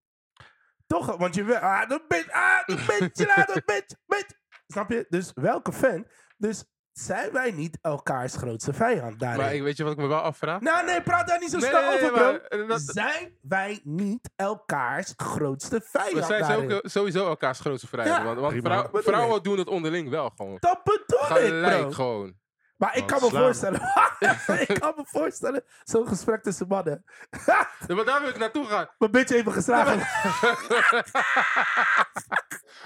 Toch, 0.86 1.16
want 1.16 1.34
je 1.34 1.44
weet, 1.44 1.60
ah, 1.60 1.88
de 1.88 2.04
bitch, 2.08 2.30
ah, 2.30 2.64
de 2.66 2.74
bitch, 2.74 3.36
ja, 3.36 3.44
de 3.44 3.62
bitch, 3.64 3.94
bitch. 4.06 4.34
Snap 4.66 4.90
je? 4.90 5.06
Dus 5.08 5.32
welke 5.34 5.72
fan? 5.72 6.06
Dus 6.36 6.64
zijn 7.00 7.32
wij 7.32 7.50
niet 7.50 7.78
elkaars 7.82 8.34
grootste 8.36 8.72
vijand 8.72 9.18
daarin? 9.20 9.40
Maar 9.40 9.54
ik, 9.54 9.62
weet 9.62 9.76
je 9.76 9.82
wat 9.82 9.92
ik 9.92 9.98
me 9.98 10.06
wel 10.06 10.18
afvraag? 10.20 10.60
Nou, 10.60 10.84
nee, 10.86 11.02
praat 11.02 11.26
daar 11.28 11.40
niet 11.40 11.50
zo 11.50 11.58
Nee, 11.58 11.68
snel 11.68 11.80
nee, 11.80 11.90
nee, 11.90 11.98
over, 12.10 12.12
bro. 12.12 12.24
maar, 12.30 12.40
eh, 12.40 12.68
dat- 12.68 12.80
Zijn 12.80 13.32
wij 13.42 13.80
niet 13.84 14.30
elkaars 14.36 15.12
grootste 15.16 15.80
vijand 15.84 16.12
We 16.12 16.22
zijn 16.22 16.40
daarin? 16.40 16.80
sowieso 16.82 17.26
elkaars 17.28 17.60
grootste. 17.60 17.88
Ja, 18.04 18.24
want 18.24 18.62
vrouw- 18.62 18.88
vrouwen 18.92 19.42
doen 19.42 19.58
het 19.58 19.68
onderling 19.68 20.08
wel 20.10 20.30
gewoon. 20.36 20.56
Dat 20.60 20.80
bedoel 20.84 21.20
ik, 21.20 21.26
Gelijk 21.48 21.80
bro. 21.80 21.90
gewoon. 21.90 22.34
Maar 22.76 22.96
ik 22.96 23.10
Want 23.10 23.10
kan 23.12 23.20
me 23.22 23.28
slaan. 23.28 23.42
voorstellen, 23.42 23.80
ik 24.68 24.80
kan 24.80 24.92
me 24.96 25.02
voorstellen, 25.06 25.64
zo'n 25.84 26.06
gesprek 26.08 26.42
tussen 26.42 26.66
mannen. 26.68 27.04
Ja, 27.46 27.68
maar 27.94 28.04
daar 28.04 28.20
wil 28.20 28.28
ik 28.28 28.38
naartoe 28.38 28.64
gaan. 28.66 28.88
Mijn 28.98 29.10
bitch 29.10 29.30
heeft 29.32 29.44
me 29.44 29.52
geslagen. 29.52 29.98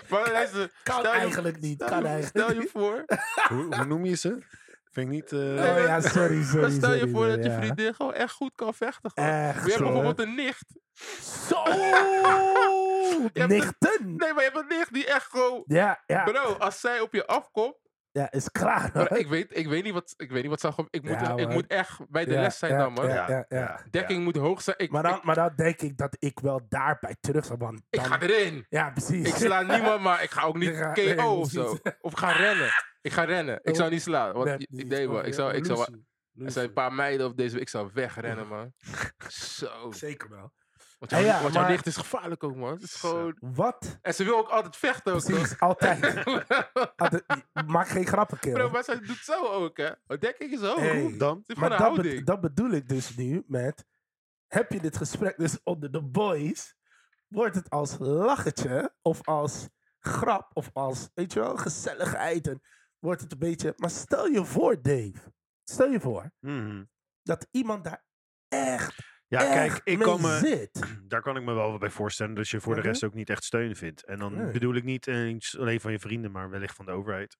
Maar 0.08 0.30
luister, 0.32 0.72
Kan 0.82 0.98
stel 0.98 1.12
je- 1.12 1.18
eigenlijk 1.18 1.60
niet, 1.60 1.74
stel 1.74 1.88
kan 1.88 1.98
je- 2.02 2.06
eigenlijk 2.08 2.44
Stel 2.44 2.54
je 2.54 2.60
niet. 2.60 2.70
voor, 2.70 3.04
hoe, 3.48 3.76
hoe 3.76 3.84
noem 3.84 4.04
je 4.04 4.14
ze? 4.16 4.28
Vind 4.92 5.06
ik 5.06 5.12
niet... 5.12 5.32
eh, 5.32 5.38
Oh 5.38 5.84
ja, 5.84 6.00
sorry, 6.00 6.42
sorry. 6.44 6.60
maar 6.60 6.70
stel 6.70 6.92
je 6.92 6.98
sorry, 6.98 7.12
voor 7.12 7.26
dat 7.26 7.44
je 7.44 7.50
ja. 7.50 7.56
vriendin 7.60 7.94
gewoon 7.94 8.14
echt 8.14 8.32
goed 8.32 8.52
kan 8.54 8.74
vechten. 8.74 9.10
Gewoon. 9.14 9.28
Echt, 9.30 9.54
Je 9.64 9.70
hebt 9.70 9.74
hoor. 9.74 9.92
bijvoorbeeld 9.92 10.18
een 10.28 10.34
nicht. 10.34 10.64
Zo! 11.48 11.62
Nichten! 13.46 13.98
Nee, 14.16 14.32
maar 14.32 14.44
je 14.44 14.50
hebt 14.52 14.56
een 14.56 14.78
nicht 14.78 14.92
die 14.92 15.06
echt 15.06 15.26
gewoon... 15.30 15.62
Ja, 15.66 16.02
ja. 16.06 16.24
Bro, 16.24 16.52
als 16.58 16.80
zij 16.80 17.00
op 17.00 17.12
je 17.12 17.26
afkomt... 17.26 17.74
Ja, 18.12 18.30
is 18.30 18.50
klaar, 18.50 18.90
Maar 18.94 19.16
ik, 19.18 19.26
weet, 19.28 19.56
ik, 19.56 19.68
weet 19.68 19.84
niet 19.84 19.92
wat, 19.92 20.14
ik 20.16 20.30
weet 20.30 20.40
niet 20.42 20.50
wat 20.50 20.60
zou... 20.60 20.72
ge- 20.74 20.86
Ik 20.90 21.02
moet, 21.02 21.20
Ja, 21.20 21.36
ik 21.36 21.48
moet 21.48 21.66
echt 21.66 21.98
bij 22.08 22.24
de 22.24 22.32
Ja, 22.32 22.40
les 22.40 22.58
zijn 22.58 22.72
ja, 22.72 22.78
dan, 22.78 22.92
man. 22.92 23.08
ja, 23.08 23.28
ja, 23.28 23.44
ja. 23.48 23.80
Dekking 23.90 24.24
moet 24.24 24.36
hoog 24.36 24.62
zijn. 24.62 24.78
Ik, 24.78 24.90
Maar 24.90 25.02
dan, 25.02 25.14
ik, 25.16 25.22
maar 25.22 25.34
dan 25.34 25.52
denk 25.56 25.80
ik 25.80 25.96
dat 25.96 26.16
ik 26.18 26.38
wel 26.40 26.60
daarbij 26.68 27.16
terug 27.20 27.44
zou, 27.44 27.58
want 27.58 27.82
ik 27.90 28.00
dan... 28.00 28.04
ga 28.04 28.20
erin. 28.20 28.66
Ja, 28.68 28.90
precies. 28.90 29.28
Ik 29.28 29.34
sla 29.34 29.62
niemand, 29.62 30.00
maar 30.00 30.22
ik 30.22 30.30
ga 30.30 30.42
ook 30.42 30.58
niet 30.64 30.78
KO 30.80 30.90
nee, 30.94 31.22
of 31.22 31.50
zo. 31.50 31.76
Of 32.00 32.12
ga 32.12 32.30
rennen. 32.32 32.68
Ik 33.00 33.12
ga 33.12 33.24
rennen. 33.24 33.58
Ik 33.62 33.76
zou 33.76 33.90
niet 33.90 34.02
slaan. 34.02 34.32
Want 34.32 34.44
Nee, 34.44 34.58
ik- 34.70 34.90
deed 34.90 35.06
wel. 35.08 35.18
Oh, 35.20 35.26
Ik 35.26 35.34
zou, 35.34 35.52
ik 35.54 35.64
zou, 35.66 35.78
er 36.44 36.50
zijn 36.50 36.66
een 36.66 36.72
paar 36.72 36.92
meiden 36.92 37.26
op 37.26 37.36
deze 37.36 37.52
week. 37.52 37.62
Ik 37.62 37.68
zou 37.68 37.90
wegrennen, 37.94 38.46
man. 38.48 38.72
Zo. 39.58 39.90
Zeker 39.92 40.28
wel. 40.30 40.52
Want, 41.00 41.12
jouw, 41.12 41.20
Ja, 41.20 41.26
ja, 41.36 41.40
want 41.42 41.52
jouw 41.54 41.62
maar- 41.62 41.70
nicht 41.70 41.86
is 41.86 41.96
gevaarlijk 41.96 42.44
ook, 42.44 42.56
man. 42.56 42.72
Het 42.72 42.82
is 42.82 42.94
gewoon... 42.94 43.36
Wat? 43.40 43.98
En 44.02 44.14
ze 44.14 44.24
wil 44.24 44.36
ook 44.38 44.48
altijd 44.48 44.76
vechten 44.76 45.12
ook. 45.14 45.24
Precies, 45.24 45.60
altijd. 45.60 46.24
Altijd- 46.96 47.24
Maak 47.66 47.88
geen 47.88 48.06
grappen, 48.06 48.38
Bro, 48.38 48.50
kerel. 48.52 48.70
maar 48.70 48.84
zij 48.84 49.00
doet 49.00 49.16
zo 49.16 49.46
ook, 49.46 49.76
hè. 49.76 49.90
Dekking 50.18 50.52
is 50.52 50.60
hoog. 50.60 50.78
Hey. 50.78 51.00
Hoe? 51.00 51.16
Dan? 51.16 51.44
Maar 51.56 51.78
dat, 51.78 52.02
be- 52.02 52.22
dat 52.24 52.40
bedoel 52.40 52.70
ik 52.70 52.88
dus 52.88 53.16
nu 53.16 53.44
met... 53.46 53.84
Heb 54.46 54.72
je 54.72 54.80
dit 54.80 54.96
gesprek 54.96 55.38
dus 55.38 55.62
onder 55.62 55.90
de 55.92 56.02
boys... 56.02 56.74
Wordt 57.28 57.54
het 57.54 57.70
als 57.70 57.96
lachetje 57.98 58.94
of 59.02 59.26
als 59.26 59.68
grap 59.98 60.50
of 60.52 60.70
als, 60.72 61.08
weet 61.14 61.32
je 61.32 61.40
wel, 61.40 61.56
gezelligheid. 61.56 62.48
En 62.48 62.62
wordt 62.98 63.20
het 63.20 63.32
een 63.32 63.38
beetje... 63.38 63.72
Maar 63.76 63.90
stel 63.90 64.26
je 64.26 64.44
voor, 64.44 64.82
Dave. 64.82 65.32
Stel 65.64 65.88
je 65.90 66.00
voor 66.00 66.32
Mhm. 66.40 66.84
dat 67.22 67.46
iemand 67.50 67.84
daar 67.84 68.04
echt, 68.48 69.19
Ja, 69.30 69.38
echt 69.40 69.52
kijk, 69.52 69.80
ik 69.84 69.98
kan 69.98 70.20
me, 70.20 70.38
zit. 70.38 70.70
daar 71.08 71.22
kan 71.22 71.36
ik 71.36 71.42
me 71.42 71.52
wel 71.52 71.78
bij 71.78 71.90
voorstellen 71.90 72.34
dat 72.34 72.48
je 72.48 72.60
voor 72.60 72.74
de 72.74 72.80
Mhm. 72.80 72.88
rest 72.88 73.04
ook 73.04 73.14
niet 73.14 73.30
echt 73.30 73.44
steun 73.44 73.76
vindt. 73.76 74.04
En 74.04 74.18
dan 74.18 74.36
Nee. 74.36 74.52
bedoel 74.52 74.74
ik 74.74 74.84
niet 74.84 75.06
eens 75.06 75.58
alleen 75.58 75.80
van 75.80 75.92
je 75.92 75.98
vrienden, 75.98 76.30
maar 76.30 76.50
wellicht 76.50 76.76
van 76.76 76.84
de 76.86 76.92
overheid. 76.92 77.36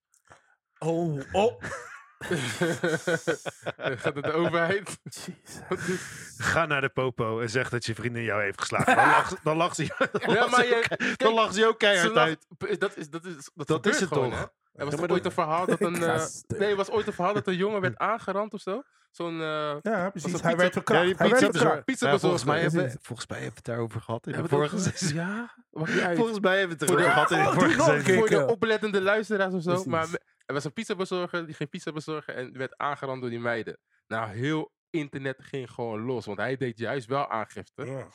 Oh, 0.79 1.21
oh. 1.33 1.63
Gaat 4.03 4.15
het 4.15 4.25
de 4.25 4.33
overheid? 4.33 4.99
Jezus. 5.69 6.37
Ga 6.39 6.67
naar 6.67 6.81
de 6.81 6.89
popo 6.89 7.41
en 7.41 7.51
zeg 7.51 7.69
dat 7.69 7.87
je 7.87 7.95
vriendin 7.95 8.23
jou 8.23 8.43
heeft 8.43 8.61
geslagen. 8.61 8.97
Dan 8.97 9.07
lacht, 9.07 9.45
dan 9.45 9.57
lacht 9.57 9.77
ze, 9.77 9.95
dan 9.99 10.35
Ja, 10.35 10.41
lacht 10.41 10.51
maar 10.51 10.65
ze 10.65 10.77
ook, 10.77 10.83
je- 10.83 10.97
dan 10.97 11.17
kijk, 11.17 11.31
lacht 11.33 11.55
ze 11.55 11.65
ook 11.67 11.71
Ze 11.71 11.77
keihard 11.77 12.15
lacht- 12.15 12.29
uit. 12.59 12.81
Dat 12.81 12.97
is, 12.97 13.09
dat 13.11 13.25
is, 13.25 13.35
dat 13.35 13.67
Dat 13.67 13.77
gebeurt 13.77 13.95
is 13.95 14.01
het 14.01 14.09
gewoon, 14.13 14.31
toch? 14.31 14.39
hè? 14.39 14.45
Er 14.73 14.85
was 14.85 14.97
ooit 15.09 15.25
een 15.25 15.33
verhaal 15.33 15.67
dat 15.67 15.81
een... 15.89 16.03
Eh, 16.03 16.19
stuk. 16.21 16.59
nee, 16.59 16.75
was 16.75 16.91
ooit 16.91 17.07
een 17.07 17.13
verhaal 17.13 17.35
dat 17.35 17.47
een 17.47 17.57
jongen 17.57 17.81
werd 17.81 17.99
aangerand 17.99 18.53
of 18.53 18.61
zo. 18.61 18.83
Zo'n... 19.11 19.41
eh, 19.41 19.77
Ja, 19.83 20.11
precies. 20.11 20.33
Hij 20.33 20.41
pizza- 20.41 20.57
werd 20.57 20.73
verkracht. 20.73 21.01
Ja, 21.01 21.07
die 21.07 21.17
Hij 21.17 21.29
werd 21.29 21.41
pizza 21.41 21.59
verkracht. 21.59 21.85
pizza 21.85 22.11
Ja, 22.11 22.19
volgens, 22.19 22.45
mij 22.45 22.55
bezorger. 22.63 22.81
hebben, 22.89 23.05
volgens 23.05 23.29
mij 23.29 23.39
hebben 23.39 23.55
we 23.63 23.71
het 23.71 23.77
daarover 23.77 24.01
gehad 24.01 24.27
in 24.27 24.33
de 24.33 24.39
hebben 24.39 24.59
we 24.59 24.63
het 24.65 24.71
vorige 24.71 24.91
seizoen. 24.99 25.19
Ja? 25.19 25.55
Volgens 26.17 26.41
mij 26.41 26.59
hebben 26.59 26.79
we 26.79 26.85
het 26.85 26.93
Voor 26.93 27.01
de- 27.01 27.07
erover 27.07 27.27
gehad 27.27 27.31
in 27.31 27.39
de 27.69 27.77
Oh, 27.79 27.85
vorige 27.87 28.03
keer. 28.05 28.17
voor 28.19 28.29
de 28.29 28.47
oplettende 28.47 29.03
luisteraars 29.03 29.55
of 29.55 29.63
zo. 29.63 29.69
Precies. 29.71 29.87
Maar 29.89 30.09
er 30.47 30.55
was 30.55 30.65
een 30.65 30.73
pizzabezorger, 30.73 31.47
die 31.47 31.55
ging 31.55 31.69
pizza 31.71 31.93
bezorgen 31.93 32.35
en 32.35 32.59
werd 32.59 32.77
aangerand 32.77 33.21
door 33.21 33.31
die 33.31 33.41
meiden. 33.41 33.79
Nou, 34.07 34.31
heel 34.31 34.73
internet 34.91 35.37
ging 35.41 35.71
gewoon 35.71 36.01
los, 36.01 36.27
want 36.27 36.39
hij 36.39 36.57
deed 36.57 36.79
juist 36.79 37.07
wel 37.07 37.29
aangifte. 37.31 37.85
Ja. 37.87 38.07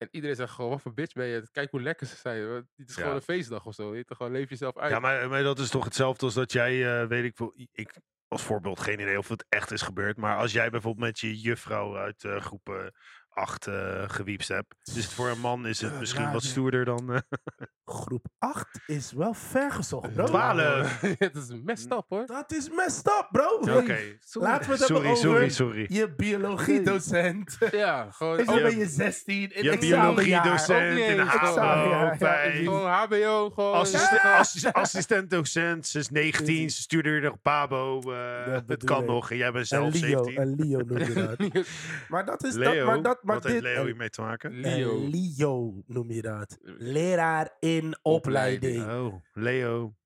En 0.00 0.08
iedereen 0.10 0.36
zegt 0.36 0.52
gewoon, 0.52 0.70
wat 0.70 0.82
voor 0.82 0.94
bitch 0.94 1.12
ben 1.12 1.26
je? 1.26 1.48
Kijk 1.52 1.70
hoe 1.70 1.82
lekker 1.82 2.06
ze 2.06 2.16
zijn. 2.16 2.42
Het 2.76 2.88
is 2.88 2.94
Ja. 2.94 3.00
gewoon 3.00 3.16
een 3.16 3.22
feestdag 3.22 3.66
of 3.66 3.74
zo. 3.74 3.96
Je 3.96 4.04
gewoon, 4.08 4.32
leef 4.32 4.48
jezelf 4.50 4.76
uit. 4.76 4.90
Ja, 4.90 4.98
maar, 4.98 5.28
maar 5.28 5.42
dat 5.42 5.58
is 5.58 5.70
toch 5.70 5.84
hetzelfde 5.84 6.24
als 6.24 6.34
dat 6.34 6.52
jij, 6.52 7.00
eh, 7.02 7.06
weet 7.08 7.24
ik 7.24 7.38
wel, 7.38 7.52
ik 7.72 7.96
als 8.28 8.42
voorbeeld 8.42 8.80
geen 8.80 9.00
idee 9.00 9.18
of 9.18 9.28
het 9.28 9.44
echt 9.48 9.70
is 9.70 9.82
gebeurd, 9.82 10.16
maar 10.16 10.36
als 10.36 10.52
jij 10.52 10.70
bijvoorbeeld 10.70 11.06
met 11.06 11.18
je 11.18 11.40
juffrouw 11.40 11.96
uit 11.96 12.24
eh 12.24 12.40
groep 12.40 12.92
8 13.40 13.66
eh 13.66 14.02
gewiepst 14.06 14.48
hebt, 14.48 14.74
dus 14.94 15.06
voor 15.06 15.28
een 15.28 15.40
man 15.40 15.66
is 15.66 15.80
het 15.80 15.98
misschien 15.98 16.22
raar, 16.24 16.32
wat 16.32 16.42
stoerder 16.42 16.84
dan... 16.84 17.12
eh, 17.12 17.18
Groep 17.84 18.26
8 18.38 18.66
is 18.86 19.12
wel 19.12 19.34
ver 19.34 19.70
gezocht, 19.72 20.12
bro. 20.14 20.24
Twaalf. 20.24 21.00
Het 21.18 21.36
is 21.36 21.48
messed 21.64 21.92
up 21.92 22.04
hoor. 22.08 22.26
Dat 22.26 22.52
is 22.52 22.70
messed 22.70 23.06
up, 23.06 23.28
bro. 23.30 23.56
Oké, 23.78 23.98
Laten 24.32 24.70
we 24.70 24.76
het 24.76 24.82
sorry, 24.82 24.94
hebben 24.94 25.16
sorry, 25.16 25.36
over 25.36 25.50
sorry. 25.50 25.86
je 25.88 26.14
biologiedocent. 26.14 27.58
Ja, 27.70 28.10
gewoon... 28.10 28.38
Is 28.38 28.48
ook- 28.48 28.56
je 28.56 28.62
ben 28.62 28.78
je 28.78 28.86
16 28.88 29.54
in 29.54 29.64
Je 29.64 29.78
biologiedocent 29.78 30.98
in 30.98 31.16
de 31.16 31.22
eens, 31.22 31.30
gewoon. 31.30 32.90
HBO, 32.90 33.50
gewoon... 33.50 33.74
assist- 33.74 34.10
ja. 34.22 34.38
assi- 34.38 34.68
assistent-docent, 34.72 35.86
ze 35.86 35.98
is 35.98 36.08
19, 36.10 36.44
Precies. 36.44 36.76
ze 36.76 36.82
studeerde 36.82 37.26
nog 37.28 37.40
Pabo, 37.42 38.00
eh, 38.12 38.52
Dat 38.52 38.62
het 38.66 38.84
kan 38.84 39.00
ik. 39.02 39.06
nog 39.08 39.30
en 39.30 39.36
jij 39.36 39.52
bent 39.52 39.70
Een 39.70 39.78
zelf 39.92 39.94
Leo, 40.00 40.24
17. 40.24 40.40
een 40.42 40.54
Leo 40.56 40.78
noem 40.86 40.98
je 40.98 41.12
dat. 41.52 41.64
Maar 42.08 42.24
dat 42.24 42.44
is 42.44 42.54
Leo, 42.54 42.74
dat, 42.74 42.86
maar 42.86 43.02
dat, 43.02 43.22
wat 43.34 43.42
dit, 43.42 43.52
heeft 43.52 43.64
Leo 43.64 43.84
hiermee 43.84 44.10
te 44.10 44.20
maken? 44.20 44.60
Leo. 44.60 44.96
Een 44.96 45.10
Leo 45.10 45.82
noem 45.86 46.10
je 46.10 46.22
dat. 46.22 46.58
Leraar 46.62 47.56
in 47.58 47.98
opleiding. 48.02 48.90
Oh, 48.90 49.14
Leo, 49.32 49.96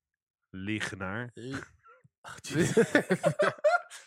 liegenaar. 0.51 1.31
Le-. 1.35 1.59
Maar 2.20 2.33
goed. 2.33 2.51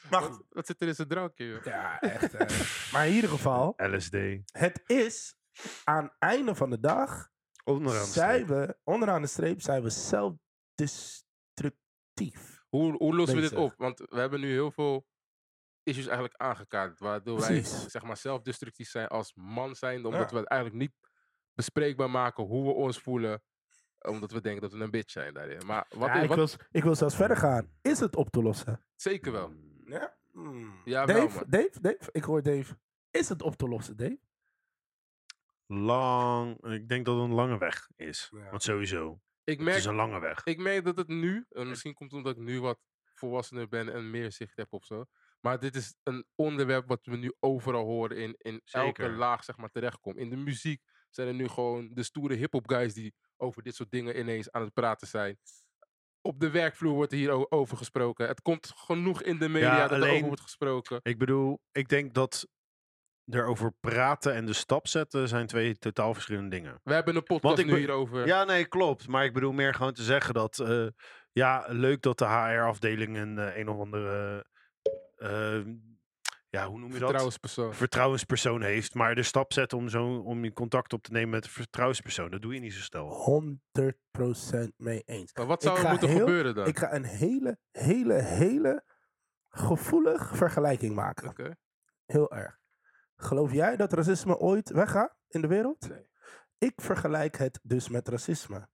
Wat, 0.10 0.44
wat 0.50 0.66
zit 0.66 0.82
er 0.82 0.88
in 0.88 0.96
zijn 0.96 1.08
drankje, 1.08 1.46
joh? 1.46 1.64
Ja, 1.64 2.00
echt. 2.00 2.34
eh. 2.34 2.48
Maar 2.94 3.08
in 3.08 3.14
ieder 3.14 3.30
geval, 3.30 3.74
LSD. 3.78 4.16
het 4.52 4.84
is 4.86 5.36
aan 5.84 6.04
het 6.04 6.14
einde 6.20 6.56
van 6.56 6.70
de 6.70 6.80
dag, 6.80 7.30
Onderaan 7.64 8.06
de 8.06 8.12
zijn 8.12 8.44
streep. 8.44 8.48
we, 8.68 8.78
onderaan 8.84 9.22
de 9.22 9.28
streep, 9.28 9.62
zijn 9.62 9.84
we 9.84 9.90
zelfdestructief. 9.90 12.62
Hoe, 12.70 12.96
hoe 12.98 13.16
lossen 13.16 13.36
we 13.36 13.42
dit 13.42 13.56
op? 13.56 13.74
Want 13.78 14.00
we 14.00 14.20
hebben 14.20 14.40
nu 14.40 14.52
heel 14.52 14.72
veel 14.72 15.06
issues 15.88 16.06
eigenlijk 16.06 16.36
aangekaart. 16.42 17.00
Waardoor 17.00 17.40
wij 17.40 17.48
Precies. 17.48 17.92
zeg 17.92 18.04
maar, 18.04 18.18
zelfdestructief 18.18 18.90
zijn 18.90 19.08
als 19.08 19.34
man 19.36 19.76
zijn. 19.76 20.06
Omdat 20.06 20.30
Ja. 20.30 20.34
we 20.34 20.38
het 20.40 20.48
eigenlijk 20.48 20.82
niet 20.82 20.94
bespreekbaar 21.54 22.10
maken 22.10 22.44
hoe 22.44 22.66
we 22.66 22.72
ons 22.74 23.00
voelen. 23.00 23.42
Omdat 24.02 24.32
we 24.32 24.42
denken 24.42 24.62
dat 24.62 24.72
we 24.74 24.80
een 24.84 24.92
bitch 24.92 25.12
zijn 25.12 25.34
daarin. 25.34 25.66
Maar 25.66 25.86
wat, 25.90 26.08
Ja, 26.08 26.16
is- 26.16 26.22
ik, 26.22 26.28
wat, 26.28 26.38
wil, 26.38 26.48
ik 26.72 26.84
wil 26.84 26.96
zelfs 26.96 27.16
verder 27.16 27.38
gaan. 27.38 27.72
Is 27.82 28.00
het 28.00 28.16
op 28.16 28.30
te 28.30 28.42
lossen? 28.42 28.86
zeker 28.96 29.32
wel. 29.32 29.54
Ja? 29.86 30.16
Hmm. 30.32 30.82
Ja, 30.86 31.06
Dave. 31.06 31.46
Dave, 31.48 31.82
Dave, 31.82 32.10
ik 32.12 32.24
hoor 32.24 32.42
Dave. 32.44 32.78
Is 33.12 33.30
het 33.30 33.42
op 33.42 33.56
te 33.56 33.68
lossen, 33.68 33.98
Dave? 33.98 34.20
Lang, 35.66 36.64
ik 36.66 36.88
denk 36.90 37.06
dat 37.06 37.16
het 37.16 37.24
een 37.24 37.34
lange 37.34 37.58
weg 37.58 37.90
is. 37.96 38.30
Ja. 38.34 38.50
Want 38.50 38.64
sowieso, 38.64 39.22
Ik 39.44 39.54
het 39.58 39.66
merk, 39.66 39.78
is 39.78 39.86
een 39.86 39.96
lange 39.96 40.20
weg. 40.20 40.44
ik 40.44 40.58
merk 40.58 40.86
dat 40.86 40.98
het 40.98 41.08
nu, 41.08 41.46
en 41.50 41.70
misschien 41.70 41.94
komt 41.94 42.12
het 42.12 42.20
omdat 42.20 42.36
ik 42.38 42.42
nu 42.44 42.62
wat 42.62 42.80
volwassener 43.14 43.68
ben 43.68 43.94
en 43.94 44.10
meer 44.10 44.32
zicht 44.32 44.58
heb 44.58 44.74
of 44.74 44.86
zo. 44.86 45.06
Maar 45.40 45.60
dit 45.60 45.76
is 45.76 45.96
een 46.04 46.26
onderwerp 46.36 46.88
wat 46.88 47.00
we 47.06 47.16
nu 47.18 47.34
overal 47.40 47.86
horen 47.86 48.18
in, 48.18 48.36
in 48.38 48.62
elke 48.66 49.02
laag 49.18 49.44
zeg 49.44 49.58
maar, 49.58 49.70
terechtkomt. 49.70 50.18
In 50.18 50.30
de 50.30 50.36
muziek 50.36 50.82
zijn 51.10 51.28
er 51.28 51.34
nu 51.34 51.48
gewoon 51.48 51.90
de 51.94 52.04
stoere 52.04 52.34
hip-hop 52.36 52.70
guys 52.70 52.94
die 52.94 53.14
over 53.38 53.64
dit 53.64 53.76
soort 53.76 53.92
dingen 53.92 54.20
ineens 54.20 54.52
aan 54.52 54.62
het 54.62 54.74
praten 54.74 55.08
zijn. 55.08 55.38
op 56.22 56.40
de 56.40 56.50
werkvloer 56.50 56.94
wordt 56.94 57.12
hier 57.12 57.32
o- 57.32 57.46
over 57.50 57.78
gesproken. 57.78 58.28
Het 58.28 58.42
komt 58.42 58.72
genoeg 58.76 59.22
in 59.22 59.38
de 59.40 59.50
media 59.50 59.88
dat 59.88 59.92
er 60.04 60.10
over 60.12 60.26
wordt 60.28 60.42
gesproken. 60.42 61.00
Ik 61.04 61.18
bedoel, 61.18 61.60
ik 61.72 61.88
denk 61.90 62.14
dat 62.14 62.48
erover 63.26 63.74
praten 63.80 64.34
en 64.34 64.46
de 64.46 64.54
stap 64.54 64.88
zetten 64.88 65.28
zijn 65.28 65.48
twee 65.48 65.78
totaal 65.78 66.14
verschillende 66.14 66.50
dingen. 66.50 66.80
We 66.84 66.94
hebben 66.94 67.16
een 67.16 67.24
podcast 67.24 67.66
nu 67.66 67.78
hierover. 67.78 68.28
Ja, 68.28 68.44
nee, 68.44 68.66
klopt. 68.68 69.08
Maar 69.08 69.26
ik 69.26 69.34
bedoel 69.34 69.52
meer 69.52 69.74
gewoon 69.74 69.94
te 69.94 70.04
zeggen 70.04 70.34
dat... 70.34 70.60
eh, 70.60 70.88
ja, 71.32 71.66
leuk 71.68 72.02
dat 72.02 72.18
de 72.18 72.26
HR-afdeling 72.26 73.18
een 73.18 73.38
eh, 73.38 73.58
een 73.58 73.70
of 73.70 73.80
andere... 73.80 74.46
eh, 75.18 75.66
ja, 76.50 76.68
hoe 76.68 76.80
noem 76.80 76.88
je 76.94 77.00
dat? 77.00 77.00
Vertrouwenspersoon. 77.00 77.74
Vertrouwenspersoon 77.74 78.62
heeft. 78.62 78.94
Maar 78.94 79.16
de 79.16 79.24
stap 79.24 79.54
zetten 79.54 79.78
om, 79.78 79.90
zo, 79.90 80.18
om 80.18 80.44
je 80.44 80.54
contact 80.54 80.94
op 80.94 81.04
te 81.04 81.12
nemen 81.12 81.30
met 81.30 81.44
een 81.46 81.52
vertrouwenspersoon... 81.52 82.32
dat 82.32 82.42
doe 82.42 82.54
je 82.54 82.60
niet 82.60 82.74
zo 82.74 82.82
snel. 82.82 83.58
100% 83.82 84.68
mee 84.78 85.02
eens. 85.06 85.34
Maar 85.34 85.46
wat 85.46 85.64
Ik 85.64 85.70
zou 85.70 85.84
er 85.84 85.90
moeten 85.90 86.10
heel- 86.10 86.18
gebeuren 86.20 86.56
dan? 86.56 86.68
Ik 86.68 86.78
ga 86.80 86.94
een 86.94 87.04
hele, 87.04 87.58
hele, 87.72 88.14
hele 88.14 88.84
gevoelig 89.50 90.36
vergelijking 90.36 90.96
maken. 90.96 91.30
Oké. 91.30 91.56
Heel 92.06 92.32
erg. 92.32 92.58
Geloof 93.16 93.52
jij 93.52 93.76
dat 93.76 93.94
racisme 93.94 94.38
ooit 94.38 94.70
weggaat 94.70 95.16
in 95.28 95.42
de 95.42 95.48
wereld? 95.48 95.90
Nee. 95.90 96.08
Ik 96.58 96.74
vergelijk 96.82 97.38
het 97.38 97.60
dus 97.64 97.90
met 97.90 98.08
racisme. 98.08 98.68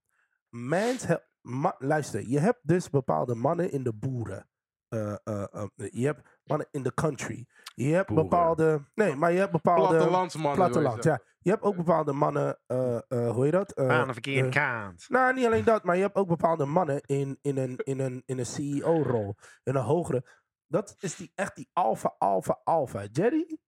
Mens 0.48 1.04
he- 1.06 1.18
ma- 1.40 1.76
luister, 1.78 2.28
je 2.28 2.38
hebt 2.38 2.60
dus 2.62 2.90
bepaalde 2.90 3.34
mannen 3.34 3.70
in 3.72 3.82
de 3.82 3.94
boeren. 3.94 4.48
Je 4.88 6.04
hebt 6.04 6.40
mannen 6.44 6.68
in 6.70 6.82
de 6.82 6.94
country. 6.94 7.46
Je 7.74 7.92
hebt 7.94 8.08
Boeren. 8.08 8.28
bepaalde. 8.28 8.84
Nee, 8.94 9.14
maar 9.16 9.32
je 9.32 9.38
hebt 9.38 9.52
bepaalde. 9.52 9.88
Plattelandsmannen. 9.96 10.54
Platteland, 10.54 11.04
ja. 11.04 11.20
Je 11.38 11.50
hebt 11.50 11.62
ook 11.62 11.76
bepaalde 11.76 12.12
mannen. 12.12 12.60
eh, 12.66 12.96
eh, 13.08 13.30
hoe 13.30 13.42
heet 13.44 13.52
dat? 13.52 13.72
Eh, 13.72 13.88
Aan 13.88 14.06
de 14.06 14.12
verkeerde 14.12 14.48
kant. 14.48 15.08
nou, 15.08 15.34
niet 15.34 15.46
alleen 15.46 15.64
dat, 15.64 15.84
maar 15.84 15.96
je 15.96 16.02
hebt 16.02 16.14
ook 16.16 16.28
bepaalde 16.28 16.64
mannen 16.64 17.00
in, 17.00 17.38
in 17.42 17.56
een, 17.56 17.76
in 17.76 18.00
een, 18.00 18.22
in 18.26 18.38
een 18.38 18.46
CEO-rol. 18.46 19.34
In 19.62 19.74
een 19.74 19.82
hogere. 19.82 20.42
Dat 20.66 20.94
is 20.98 21.16
die, 21.16 21.32
echt 21.34 21.54
die 21.56 21.70
alpha, 21.72 22.14
alpha, 22.18 22.60
alpha. 22.64 23.04
Jerry, 23.12 23.58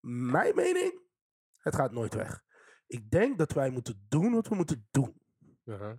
mijn 0.00 0.54
mening, 0.54 1.00
het 1.56 1.74
gaat 1.74 1.92
nooit 1.92 2.14
weg. 2.14 2.42
Ik 2.86 3.10
denk 3.10 3.38
dat 3.38 3.52
wij 3.52 3.70
moeten 3.70 4.06
doen 4.08 4.32
wat 4.34 4.48
we 4.48 4.54
moeten 4.54 4.88
doen. 4.90 5.20
Ja. 5.62 5.98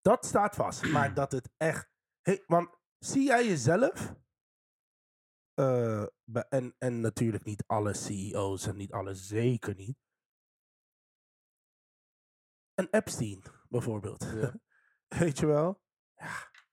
Dat 0.00 0.26
staat 0.26 0.54
vast. 0.54 0.86
Maar 0.92 1.14
dat 1.14 1.32
het 1.32 1.50
echt. 1.56 1.90
Hey, 2.22 2.42
want 2.46 2.78
zie 3.00 3.24
jij 3.26 3.46
jezelf. 3.46 4.14
eh, 5.54 6.04
bij- 6.24 6.46
en, 6.48 6.74
en 6.78 7.00
natuurlijk 7.00 7.44
niet 7.44 7.64
alle 7.66 7.94
CEO's 7.94 8.66
en 8.66 8.76
niet 8.76 8.92
alle, 8.92 9.14
zeker 9.14 9.74
niet. 9.74 9.96
Een 12.74 12.88
Epstein, 12.90 13.42
bijvoorbeeld. 13.68 14.26
Ja. 14.34 14.54
Weet 15.20 15.38
je 15.38 15.46
wel? 15.46 15.80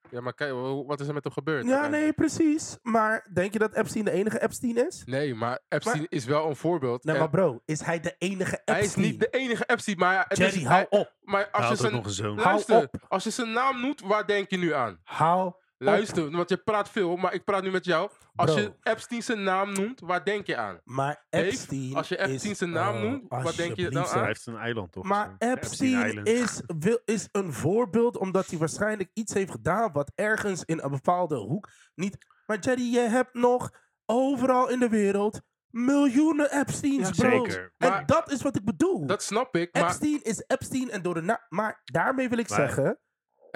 ja, 0.10 0.22
maar 0.22 0.34
kijk, 0.34 0.52
wa- 0.52 0.84
wat 0.84 1.00
is 1.00 1.08
er 1.08 1.14
met 1.14 1.24
hem 1.24 1.34
gebeurd? 1.34 1.66
Ja, 1.66 1.88
nee, 1.88 2.14
precies. 2.14 2.78
Maar 2.82 3.28
denk 3.34 3.54
je 3.54 3.60
dat 3.60 3.76
Epstein 3.76 4.06
de 4.06 4.12
enige 4.12 4.42
Epstein 4.42 4.88
is? 4.88 5.04
Nee, 5.06 5.36
maar 5.36 5.60
Epstein 5.68 6.06
is 6.10 6.26
wel 6.26 6.50
een 6.50 6.56
voorbeeld. 6.56 7.04
Nee, 7.04 7.18
maar 7.20 7.30
bro, 7.30 7.62
is 7.66 7.82
hij 7.82 8.00
de 8.00 8.16
enige 8.18 8.56
Epstein? 8.56 8.78
hij 8.78 8.86
is 8.88 8.96
niet 8.96 9.20
de 9.20 9.30
enige 9.30 9.66
Epstein, 9.66 9.98
maar, 9.98 10.26
het 10.28 10.40
is- 10.40 10.56
hou 10.64 10.68
hij- 10.68 10.90
op. 10.90 11.16
maar 11.22 11.42
Hij 11.42 11.52
als 11.52 11.70
je 11.70 11.76
zijn... 11.76 11.92
nog 11.94 12.06
een 12.06 12.12
zoon. 12.12 12.36
Hou 12.38 12.48
Luister, 12.50 12.84
op. 12.84 13.06
als 13.08 13.24
je 13.24 13.30
zijn 13.30 13.52
naam 13.52 13.82
noemt, 13.82 14.02
waar 14.02 14.28
denk 14.28 14.50
je 14.50 14.58
nu 14.58 14.74
aan? 14.74 15.00
Hou 15.04 15.54
Luister, 15.78 16.32
want 16.32 16.50
je 16.50 16.58
praat 16.58 16.90
veel, 16.90 17.16
maar 17.16 17.34
ik 17.34 17.44
praat 17.44 17.64
nu 17.64 17.72
met 17.72 17.86
jou. 17.86 18.10
Als 18.36 18.52
Bro. 18.54 18.62
je 18.62 18.74
Epstein 18.84 19.24
zijn 19.24 19.44
naam 19.44 19.74
noemt, 19.74 20.00
waar 20.00 20.24
denk 20.26 20.46
je 20.48 20.56
aan? 20.58 20.80
Maar 20.84 21.26
Dave, 21.30 21.46
Epstein 21.46 21.96
als 21.96 22.08
je 22.08 22.18
Epstein 22.18 22.52
is, 22.52 22.58
zijn 22.58 22.72
naam 22.72 23.02
noemt, 23.02 23.24
wat 23.30 23.56
denk 23.56 23.76
je 23.76 23.90
dan 23.90 24.06
aan? 24.06 24.18
Hij 24.18 24.26
heeft 24.28 24.46
een 24.46 24.56
eiland, 24.58 24.92
toch? 24.92 25.04
Maar. 25.04 25.36
Epstein 25.38 26.24
is, 26.24 26.62
wil, 26.80 27.00
is 27.06 27.28
een 27.32 27.54
voorbeeld 27.54 28.18
omdat 28.18 28.48
hij 28.48 28.58
waarschijnlijk 28.60 29.10
iets 29.14 29.34
heeft 29.34 29.52
gedaan 29.52 29.92
wat 29.92 30.12
ergens 30.16 30.64
in 30.66 30.80
een 30.84 30.92
bepaalde 30.92 31.36
hoek 31.36 31.70
niet. 31.96 32.18
Maar 32.46 32.60
Jerry, 32.60 32.94
je 32.94 33.00
hebt 33.00 33.34
nog 33.34 33.70
overal 34.06 34.70
in 34.70 34.80
de 34.80 34.90
wereld 34.90 35.42
miljoenen 35.70 36.52
Epsteins, 36.60 37.10
Ja, 37.10 37.28
bro. 37.30 37.46
zeker. 37.46 37.74
En 37.78 37.90
Maar- 37.90 38.06
dat 38.06 38.32
is 38.32 38.42
wat 38.42 38.56
ik 38.56 38.66
bedoel. 38.66 39.06
Dat 39.06 39.24
snap 39.24 39.56
ik, 39.56 39.74
maar 39.74 39.84
Epstein 39.84 40.24
is 40.24 40.44
Epstein 40.48 40.90
en 40.92 41.02
door 41.02 41.14
de 41.14 41.22
na 41.22 41.46
Maar 41.50 41.82
daarmee 41.84 42.30
wil 42.30 42.38
ik 42.38 42.50
Maar- 42.50 42.58
zeggen, 42.60 43.00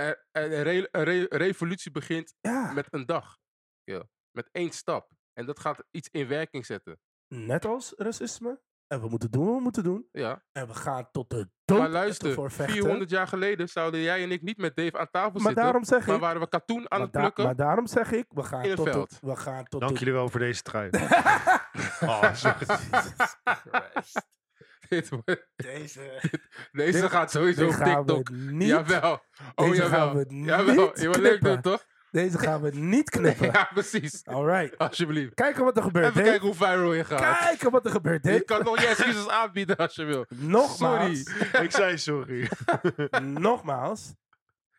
er- 0.08 0.26
er- 0.32 0.52
een, 0.52 0.64
re- 0.64 0.88
een 0.92 1.04
re- 1.04 1.26
revolutie 1.30 1.92
begint 1.92 2.34
ja, 2.42 2.72
met 2.74 2.88
een 2.90 3.06
dag. 3.06 3.38
Ja, 3.84 4.04
Met 4.32 4.50
één 4.52 4.72
stap. 4.72 5.12
En 5.34 5.46
dat 5.46 5.60
gaat 5.60 5.84
iets 5.92 6.10
in 6.12 6.28
werking 6.28 6.66
zetten. 6.66 7.00
net 7.28 7.66
als 7.66 7.94
racisme. 7.98 8.62
En 8.88 9.02
we 9.02 9.08
moeten 9.10 9.32
doen 9.32 9.46
wat 9.46 9.56
we 9.56 9.62
moeten 9.62 9.84
doen. 9.84 10.08
Ja. 10.12 10.44
En 10.52 10.68
we 10.68 10.74
gaan 10.74 11.12
tot 11.12 11.30
de 11.30 11.50
dood 11.66 11.80
Maar 11.80 11.90
luister, 11.90 12.28
ervoor 12.28 12.52
vechten. 12.52 12.76
400 12.76 13.10
jaar 13.10 13.28
geleden 13.28 13.68
zouden 13.70 14.00
jij 14.02 14.24
en 14.24 14.32
ik 14.32 14.42
niet 14.42 14.58
met 14.58 14.76
Dave 14.76 14.98
aan 14.98 15.10
tafel 15.12 15.32
maar 15.32 15.42
zitten. 15.42 15.64
daarom 15.64 15.84
zeg 15.84 16.06
maar 16.06 16.16
ik, 16.16 16.22
waren 16.22 16.42
we 16.42 16.48
katoen 16.48 16.92
aan 16.92 17.02
het 17.02 17.12
plukken. 17.12 17.44
maar 17.44 17.56
daarom 17.56 17.88
zeg 17.88 18.12
ik, 18.12 18.26
we 18.30 18.44
gaan 18.44 18.64
In 18.64 18.68
het 18.70 18.78
tot 18.78 18.90
veld. 18.90 19.10
de, 19.10 19.18
we 19.28 19.36
gaan 19.36 19.64
tot 19.66 19.80
Dank 19.82 19.94
de 19.94 20.00
jullie 20.00 20.14
wel 20.14 20.30
voor 20.30 20.40
deze 20.40 20.62
trui. 20.62 20.90
Oh, 22.02 22.34
sorry. 22.34 22.66
Dit 24.92 25.10
wordt- 25.10 25.48
Deze, 25.56 26.22
Deze 26.72 27.02
Dit- 27.02 27.10
gaat 27.10 27.32
sowieso 27.32 27.66
op 27.68 27.72
gaan 27.74 28.06
we 28.06 28.14
TikTok. 28.14 28.30
niet, 28.30 28.68
Jawel. 28.68 29.20
Oh, 29.56 29.70
Deze 29.70 29.82
gaan 29.82 29.90
jawel. 30.08 30.26
we 30.26 30.36
Jawel. 30.36 30.76
niet 30.76 31.02
Je 31.02 31.10
wil 31.10 31.22
leuk 31.22 31.44
doen, 31.44 31.62
toch? 31.62 31.86
deze 32.12 32.38
gaan 32.40 32.62
we 32.62 32.70
niet 32.70 33.10
knippen. 33.16 33.46
ja, 33.52 33.70
precies. 33.74 34.26
Alright. 34.26 34.78
Alsjeblieft. 34.78 35.34
Kijken 35.34 35.64
wat 35.64 35.78
er 35.78 35.84
gebeurt, 35.84 36.10
Even 36.10 36.24
kijken 36.24 36.42
hoe 36.48 36.56
viral 36.56 36.94
je 36.94 37.04
gaat. 37.06 37.38
Kijken 37.40 37.72
wat 37.72 37.86
er 37.86 37.92
gebeurt, 37.92 38.24
Je 38.26 38.32
Dave. 38.32 38.44
kan 38.44 38.64
nog 38.64 38.80
je 38.82 38.88
excuses 38.96 39.28
aanbieden 39.28 39.78
als 39.78 39.96
je 39.96 40.04
wil. 40.04 40.26
Nogmaals, 40.30 41.24
Sorry. 41.24 41.64
ik 41.66 41.72
zei 41.72 41.98
sorry. 41.98 42.50
nogmaals. 43.22 44.14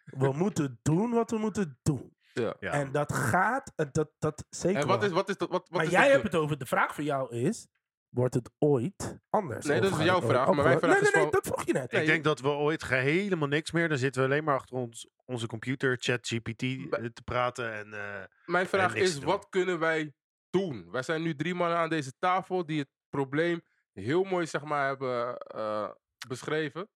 We 0.05 0.33
moeten 0.33 0.79
doen 0.83 1.11
wat 1.11 1.31
we 1.31 1.39
moeten 1.39 1.79
doen. 1.83 2.17
Ja. 2.33 2.55
Ja. 2.61 2.71
En 2.71 2.93
dat 2.93 3.13
gaat, 3.13 3.73
dat, 3.93 4.11
dat 4.19 4.45
zeker 4.51 4.81
En 4.81 4.87
wat 4.87 4.99
wel. 5.01 5.09
is, 5.09 5.15
wat 5.15 5.29
is 5.29 5.37
dat? 5.37 5.49
Wat, 5.51 5.61
wat 5.69 5.71
maar 5.71 5.85
is 5.85 5.91
jij 5.91 6.03
dat 6.03 6.11
hebt 6.11 6.23
het 6.23 6.35
over, 6.35 6.59
de 6.59 6.67
vraag 6.67 6.95
voor 6.95 7.05
jou 7.05 7.37
is, 7.37 7.69
wordt 8.13 8.35
het 8.35 8.51
ooit 8.59 9.19
anders? 9.31 9.67
Nee, 9.67 9.81
dat 9.81 9.99
is 9.99 10.05
jouw 10.05 10.21
vraag, 10.21 10.47
maar 10.47 10.73
opgelost? 10.75 10.79
vraag 10.79 11.01
nee, 11.01 11.11
nee, 11.13 11.23
nee, 11.23 11.31
dat 11.31 11.47
vroeg 11.47 11.67
je 11.67 11.73
net. 11.73 11.93
Nee, 11.93 12.01
ik 12.01 12.07
denk 12.07 12.25
dat 12.25 12.41
we 12.41 12.49
ooit 12.49 12.87
helemaal 12.87 13.49
niks 13.49 13.71
meer. 13.71 13.89
Dan 13.89 13.99
zitten 13.99 14.23
we 14.23 14.29
alleen 14.29 14.45
maar 14.45 14.55
achter 14.55 14.77
ons, 14.77 15.09
onze 15.25 15.47
computer, 15.47 15.97
ChatGPT, 16.01 16.63
eh, 16.63 16.89
te 16.89 17.23
praten. 17.25 17.73
En, 17.73 17.93
eh, 17.93 18.25
Mijn 18.45 18.67
vraag 18.67 18.95
is, 18.95 19.19
wat 19.19 19.49
kunnen 19.49 19.79
wij 19.79 20.15
doen? 20.51 20.91
Wij 20.91 21.03
zijn 21.03 21.23
nu 21.23 21.37
drie 21.37 21.55
mannen 21.55 21.79
aan 21.79 21.89
deze 21.89 22.13
tafel 22.19 22.67
die 22.67 22.79
het 22.79 22.89
probleem 23.09 23.63
heel 23.93 24.25
mooi 24.25 24.47
zeg 24.47 24.65
maar, 24.65 24.87
hebben 24.87 25.39
eh, 25.39 25.91
beschreven. 26.29 26.89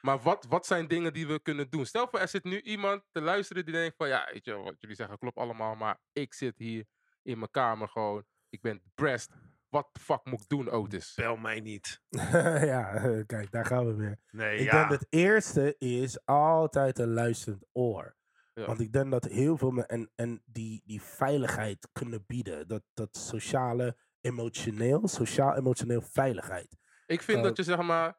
Maar 0.00 0.18
wat, 0.18 0.46
wat 0.48 0.66
zijn 0.66 0.88
dingen 0.88 1.12
die 1.12 1.26
we 1.26 1.42
kunnen 1.42 1.70
doen? 1.70 1.86
Stel 1.86 2.08
voor, 2.08 2.18
er 2.18 2.28
zit 2.28 2.44
nu 2.44 2.60
iemand 2.60 3.02
te 3.12 3.20
luisteren 3.20 3.64
die 3.64 3.74
denkt 3.74 3.96
van... 3.96 4.08
Ja, 4.08 4.28
weet 4.32 4.44
je, 4.44 4.52
wat 4.52 4.76
jullie 4.80 4.96
zeggen 4.96 5.18
klopt 5.18 5.36
allemaal, 5.36 5.74
maar 5.74 6.00
ik 6.12 6.34
zit 6.34 6.58
hier 6.58 6.84
in 7.22 7.38
mijn 7.38 7.50
kamer 7.50 7.88
gewoon. 7.88 8.24
Ik 8.48 8.60
ben 8.60 8.80
depressed. 8.84 9.30
Wat 9.68 9.88
de 9.92 10.00
fuck 10.00 10.24
moet 10.24 10.40
ik 10.40 10.48
doen, 10.48 10.70
Otis? 10.70 11.14
bel 11.16 11.36
mij 11.36 11.60
niet. 11.60 12.02
ja, 12.72 12.94
eh, 12.94 13.26
kijk, 13.26 13.50
daar 13.50 13.64
gaan 13.66 13.86
we 13.86 13.94
weer. 13.94 14.18
Nee, 14.30 14.56
Ik 14.58 14.64
ja. 14.64 14.78
denk 14.78 15.00
het 15.00 15.06
eerste 15.10 15.74
is 15.78 16.24
altijd 16.26 16.98
een 16.98 17.12
luisterend 17.12 17.64
oor. 17.72 18.16
Ja. 18.54 18.66
Want 18.66 18.80
ik 18.80 18.92
denk 18.92 19.10
dat 19.10 19.24
heel 19.24 19.56
veel 19.56 19.70
me 19.70 19.86
en, 19.86 20.10
en 20.14 20.42
die, 20.46 20.82
die 20.84 21.02
veiligheid 21.02 21.88
kunnen 21.92 22.24
bieden. 22.26 22.68
Dat, 22.68 22.82
dat 22.94 23.16
sociale, 23.16 23.96
emotioneel, 24.20 25.08
sociaal-emotioneel 25.08 26.00
veiligheid. 26.02 26.76
Ik 27.06 27.22
vind 27.22 27.42
dat 27.42 27.56
je 27.56 27.62
zeg 27.62 27.82
maar... 27.82 28.18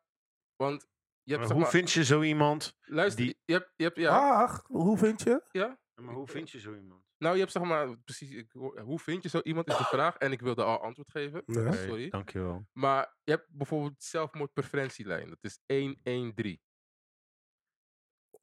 Want 0.56 0.82
je 1.24 1.32
hebt 1.36 1.38
Maar 1.40 1.48
zeg 1.48 1.52
hoe 1.52 1.60
maar... 1.62 1.70
vind 1.70 1.92
je 1.92 2.04
zo 2.04 2.22
iemand? 2.22 2.78
Luister, 2.82 3.24
die- 3.26 3.42
je 3.46 3.54
hebt... 3.54 3.74
Je 3.76 3.84
hebt 3.84 3.98
ja, 3.98 4.42
Ach, 4.44 4.64
hoe 4.68 4.98
vind 4.98 5.22
je? 5.22 5.44
ja? 5.52 5.80
Maar 5.96 6.14
hoe 6.14 6.28
vind 6.28 6.50
je 6.52 6.60
zo 6.60 6.76
iemand? 6.76 7.04
Nou, 7.20 7.34
je 7.34 7.40
hebt 7.40 7.52
zeg 7.52 7.64
maar... 7.64 7.98
Precies, 7.98 8.32
ik, 8.32 8.52
hoe 8.84 9.00
vind 9.00 9.24
je 9.24 9.30
zo 9.30 9.40
iemand 9.40 9.68
is 9.68 9.78
de 9.78 9.84
vraag. 9.84 10.16
En 10.16 10.32
ik 10.32 10.42
wilde 10.42 10.64
al 10.64 10.82
antwoord 10.82 11.12
geven. 11.12 11.42
Oké, 11.46 11.74
Sorry. 11.74 12.10
Dankjewel. 12.10 12.68
Maar 12.72 13.16
je 13.24 13.32
hebt 13.32 13.50
bijvoorbeeld 13.50 14.04
zelfmoordpreventielijn. 14.04 15.30
Dat 15.30 15.38
is 15.42 15.60
113. 15.66 16.62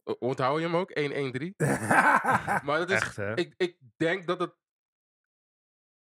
O- 0.04 0.16
Onthoud 0.18 0.58
je 0.58 0.64
hem 0.66 0.76
ook? 0.76 0.90
113? 0.98 1.54
Maar 2.66 2.78
dat 2.78 2.90
is, 2.90 2.96
Echt, 2.96 3.16
hè? 3.16 3.34
ik, 3.36 3.54
ik 3.56 3.78
denk 3.96 4.26
dat, 4.26 4.40
het, 4.40 4.54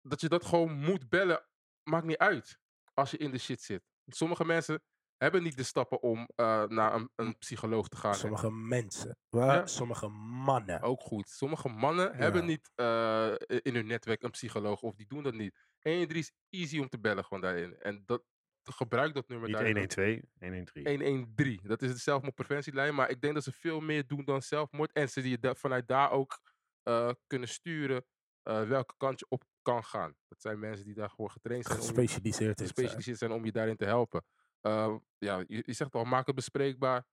dat 0.01 0.21
je 0.21 0.29
dat 0.29 0.45
gewoon 0.45 0.73
moet 0.73 1.09
bellen. 1.09 1.47
Maakt 1.83 2.05
niet 2.05 2.17
uit 2.17 2.59
als 2.93 3.11
je 3.11 3.17
in 3.17 3.31
de 3.31 3.37
shit 3.37 3.61
zit. 3.61 3.83
Sommige 4.05 4.45
mensen 4.45 4.83
hebben 5.17 5.43
niet 5.43 5.57
de 5.57 5.63
stappen 5.63 6.01
om 6.01 6.29
eh, 6.35 6.63
naar 6.63 6.93
een, 6.93 7.09
een 7.15 7.37
psycholoog 7.37 7.87
te 7.87 7.95
gaan. 7.97 8.15
sommige 8.15 8.51
mensen, 8.51 9.17
Ja. 9.29 9.65
sommige 9.67 10.07
mannen. 10.07 10.81
Ook 10.81 11.01
goed. 11.01 11.29
Sommige 11.29 11.69
mannen 11.69 12.15
hebben 12.15 12.45
niet 12.45 12.71
eh, 12.75 13.33
in 13.47 13.75
hun 13.75 13.87
netwerk 13.87 14.23
een 14.23 14.31
psycholoog 14.31 14.81
of 14.81 14.95
die 14.95 15.07
doen 15.07 15.23
dat 15.23 15.33
niet. 15.33 15.55
113 15.81 16.17
is 16.17 16.31
easy 16.49 16.79
om 16.79 16.89
te 16.89 16.99
bellen 16.99 17.23
gewoon 17.23 17.41
daarin. 17.41 17.79
En 17.79 18.03
dat, 18.05 18.23
gebruik 18.63 19.13
dat 19.13 19.27
nummer 19.27 19.47
Niet 19.47 19.57
daarin. 19.57 19.75
112, 19.77 20.21
113. 20.39 21.01
113. 21.01 21.59
Dat 21.67 21.81
is 21.81 21.91
de 21.91 21.97
zelfmoordpreventielijn. 21.97 22.95
Maar 22.95 23.09
ik 23.09 23.21
denk 23.21 23.33
dat 23.33 23.43
ze 23.43 23.51
veel 23.51 23.79
meer 23.79 24.07
doen 24.07 24.25
dan 24.25 24.41
zelfmoord. 24.41 24.91
En 24.91 25.09
ze 25.09 25.21
die 25.21 25.37
vanuit 25.41 25.87
daar 25.87 26.11
ook 26.11 26.39
eh, 26.83 27.09
kunnen 27.27 27.47
sturen 27.49 28.05
eh, 28.43 28.67
welke 28.67 28.93
kant 28.97 29.19
je 29.19 29.25
op 29.29 29.43
kan 29.61 29.83
gaan. 29.83 30.15
Dat 30.27 30.41
zijn 30.41 30.59
mensen 30.59 30.85
die 30.85 30.93
daar 30.93 31.09
gewoon 31.09 31.31
getraind 31.31 31.65
zijn. 31.65 31.77
om 31.79 31.83
je- 31.83 31.89
Gespecialiseerd 31.93 32.59
is. 32.59 32.65
gespecialiseerd 32.67 33.17
zijn 33.17 33.31
om 33.31 33.45
je 33.45 33.51
daarin 33.51 33.75
te 33.75 33.85
helpen. 33.85 34.25
Eh, 34.65 34.95
ja, 35.17 35.43
je, 35.47 35.63
je 35.65 35.73
zegt 35.73 35.93
al, 35.95 36.03
maak 36.03 36.25
het 36.25 36.35
bespreekbaar. 36.35 37.05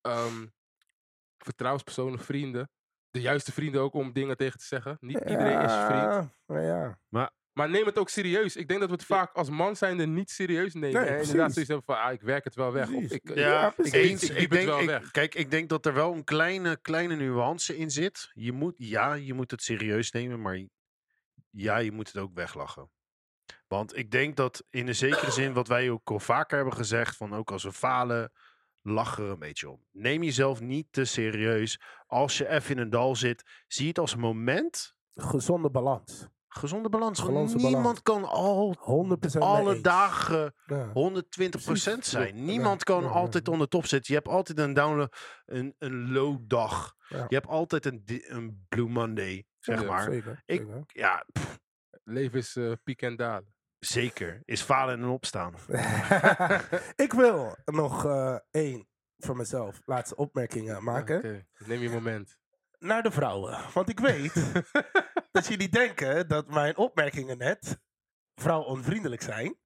Ehm, 0.00 0.46
vertrouwenspersonen, 1.38 2.18
vrienden. 2.18 2.70
De 3.10 3.20
juiste 3.20 3.52
vrienden 3.52 3.80
ook 3.80 3.94
om 3.94 4.12
dingen 4.12 4.36
tegen 4.36 4.58
te 4.58 4.64
zeggen. 4.64 4.96
Niet 5.00 5.18
iedereen 5.18 5.60
is 5.60 5.72
je 5.72 5.84
vriend. 5.86 6.30
Ja, 6.46 6.98
ja. 7.08 7.32
Maar 7.52 7.68
neem 7.70 7.86
het 7.86 7.98
ook 7.98 8.08
serieus. 8.08 8.56
Ik 8.56 8.68
denk 8.68 8.80
dat 8.80 8.88
we 8.88 8.94
het 8.94 9.04
vaak 9.04 9.32
als 9.34 9.50
man 9.50 9.76
zijnde 9.76 10.06
niet 10.06 10.30
serieus 10.30 10.74
nemen. 10.74 11.00
Nee, 11.00 11.10
en 11.10 11.20
inderdaad 11.20 11.52
zoiets 11.52 11.70
hebben 11.70 11.82
van, 11.94 11.98
ah, 12.04 12.12
ik 12.12 12.20
werk 12.20 12.44
het 12.44 12.54
wel 12.54 12.72
weg. 12.72 12.90
Of 12.90 13.02
ik, 13.10 13.30
eh, 13.30 13.36
Ja, 13.36 13.48
Ja, 13.50 13.68
ik, 13.68 13.74
precies. 13.74 13.92
ik, 13.94 14.00
eens. 14.10 14.22
ik, 14.22 14.28
Ik 14.30 14.36
diep 14.38 14.50
het 14.50 14.58
denk, 14.58 14.66
wel 14.70 14.80
ik- 14.80 14.86
weg. 14.86 15.10
kijk, 15.10 15.34
ik 15.34 15.50
denk 15.50 15.68
dat 15.68 15.86
er 15.86 15.94
wel 15.94 16.12
een 16.12 16.24
kleine, 16.24 16.76
kleine 16.76 17.16
nuance 17.16 17.76
in 17.76 17.90
zit. 17.90 18.30
Je 18.32 18.52
moet, 18.52 18.74
ja, 18.76 19.14
je 19.14 19.34
moet 19.34 19.50
het 19.50 19.62
serieus 19.62 20.10
nemen, 20.10 20.40
maar 20.42 20.58
ja, 21.50 21.76
je 21.76 21.92
moet 21.92 22.06
het 22.06 22.16
ook 22.16 22.34
weglachen. 22.34 22.90
Want 23.66 23.96
ik 23.96 24.10
denk 24.10 24.36
dat 24.36 24.64
in 24.70 24.86
de 24.86 24.92
zekere 24.92 25.30
zin, 25.30 25.52
wat 25.52 25.68
wij 25.68 25.90
ook 25.90 26.10
al 26.10 26.20
vaker 26.20 26.56
hebben 26.56 26.74
gezegd, 26.74 27.16
van 27.16 27.34
ook 27.34 27.50
als 27.50 27.62
we 27.64 27.72
falen, 27.72 28.32
lach 28.82 29.18
er 29.18 29.24
een 29.30 29.38
beetje 29.38 29.70
om. 29.70 29.84
Neem 29.90 30.22
jezelf 30.22 30.60
niet 30.60 30.86
te 30.90 31.04
serieus. 31.04 31.80
Als 32.06 32.38
je 32.38 32.48
even 32.48 32.70
in 32.76 32.82
een 32.82 32.90
dal 32.90 33.16
zit, 33.16 33.62
zie 33.66 33.88
het 33.88 33.98
als 33.98 34.12
een 34.12 34.20
moment. 34.20 34.94
Gezonde 35.14 35.70
balans. 35.70 36.22
100% 36.24 36.28
Gezonde 36.48 36.88
balans. 36.88 37.20
Gezonde 37.20 37.54
niemand 37.56 38.02
kan 38.02 38.24
al 38.24 38.76
mee 38.88 39.42
alle 39.42 39.72
eens. 39.72 39.82
dagen 39.82 40.54
Ja. 40.66 40.90
120% 40.92 41.64
Precies. 41.64 42.10
zijn. 42.10 42.36
Ja, 42.36 42.42
Niemand 42.42 42.84
kan 42.84 43.02
ja, 43.02 43.08
altijd 43.08 43.46
ja. 43.46 43.52
on 43.52 43.58
de 43.58 43.68
top 43.68 43.86
zitten. 43.86 44.14
Je 44.14 44.20
hebt 44.20 44.32
altijd 44.34 44.58
een 44.58 44.74
down, 44.74 45.08
een, 45.44 45.74
een 45.78 46.12
low 46.12 46.38
dag. 46.42 46.94
Je 47.08 47.24
hebt 47.28 47.46
altijd 47.46 47.86
een, 47.86 48.02
een 48.06 48.64
Blue 48.68 48.88
Monday, 48.88 49.46
zeg 49.58 49.86
maar. 49.86 50.02
Zeker. 50.02 50.42
Ik- 50.46 50.60
zeker. 50.60 50.82
Ja, 50.86 51.24
pff, 51.32 51.58
Leven 52.04 52.38
is 52.38 52.56
eh, 52.56 52.72
piek 52.84 53.02
en 53.02 53.16
dalen. 53.16 53.54
zeker. 53.78 54.40
Is 54.44 54.62
falen 54.62 54.98
en 54.98 55.04
opstaan. 55.04 55.54
ik 57.06 57.12
wil 57.12 57.56
nog 57.64 58.04
eh, 58.04 58.38
één 58.50 58.88
voor 59.18 59.36
mezelf 59.36 59.80
laatste 59.84 60.16
opmerkingen 60.16 60.84
maken. 60.84 61.48
Neem 61.66 61.80
je 61.80 61.90
moment. 61.90 62.38
Naar 62.78 63.02
de 63.02 63.10
vrouwen. 63.10 63.58
Want 63.74 63.88
ik 63.88 64.00
weet 64.00 64.52
dat 65.32 65.46
jullie 65.46 65.68
denken 65.68 66.28
dat 66.28 66.48
mijn 66.48 66.76
opmerkingen 66.76 67.38
net 67.38 67.78
vrouwonvriendelijk 68.34 69.22
zijn. 69.22 69.56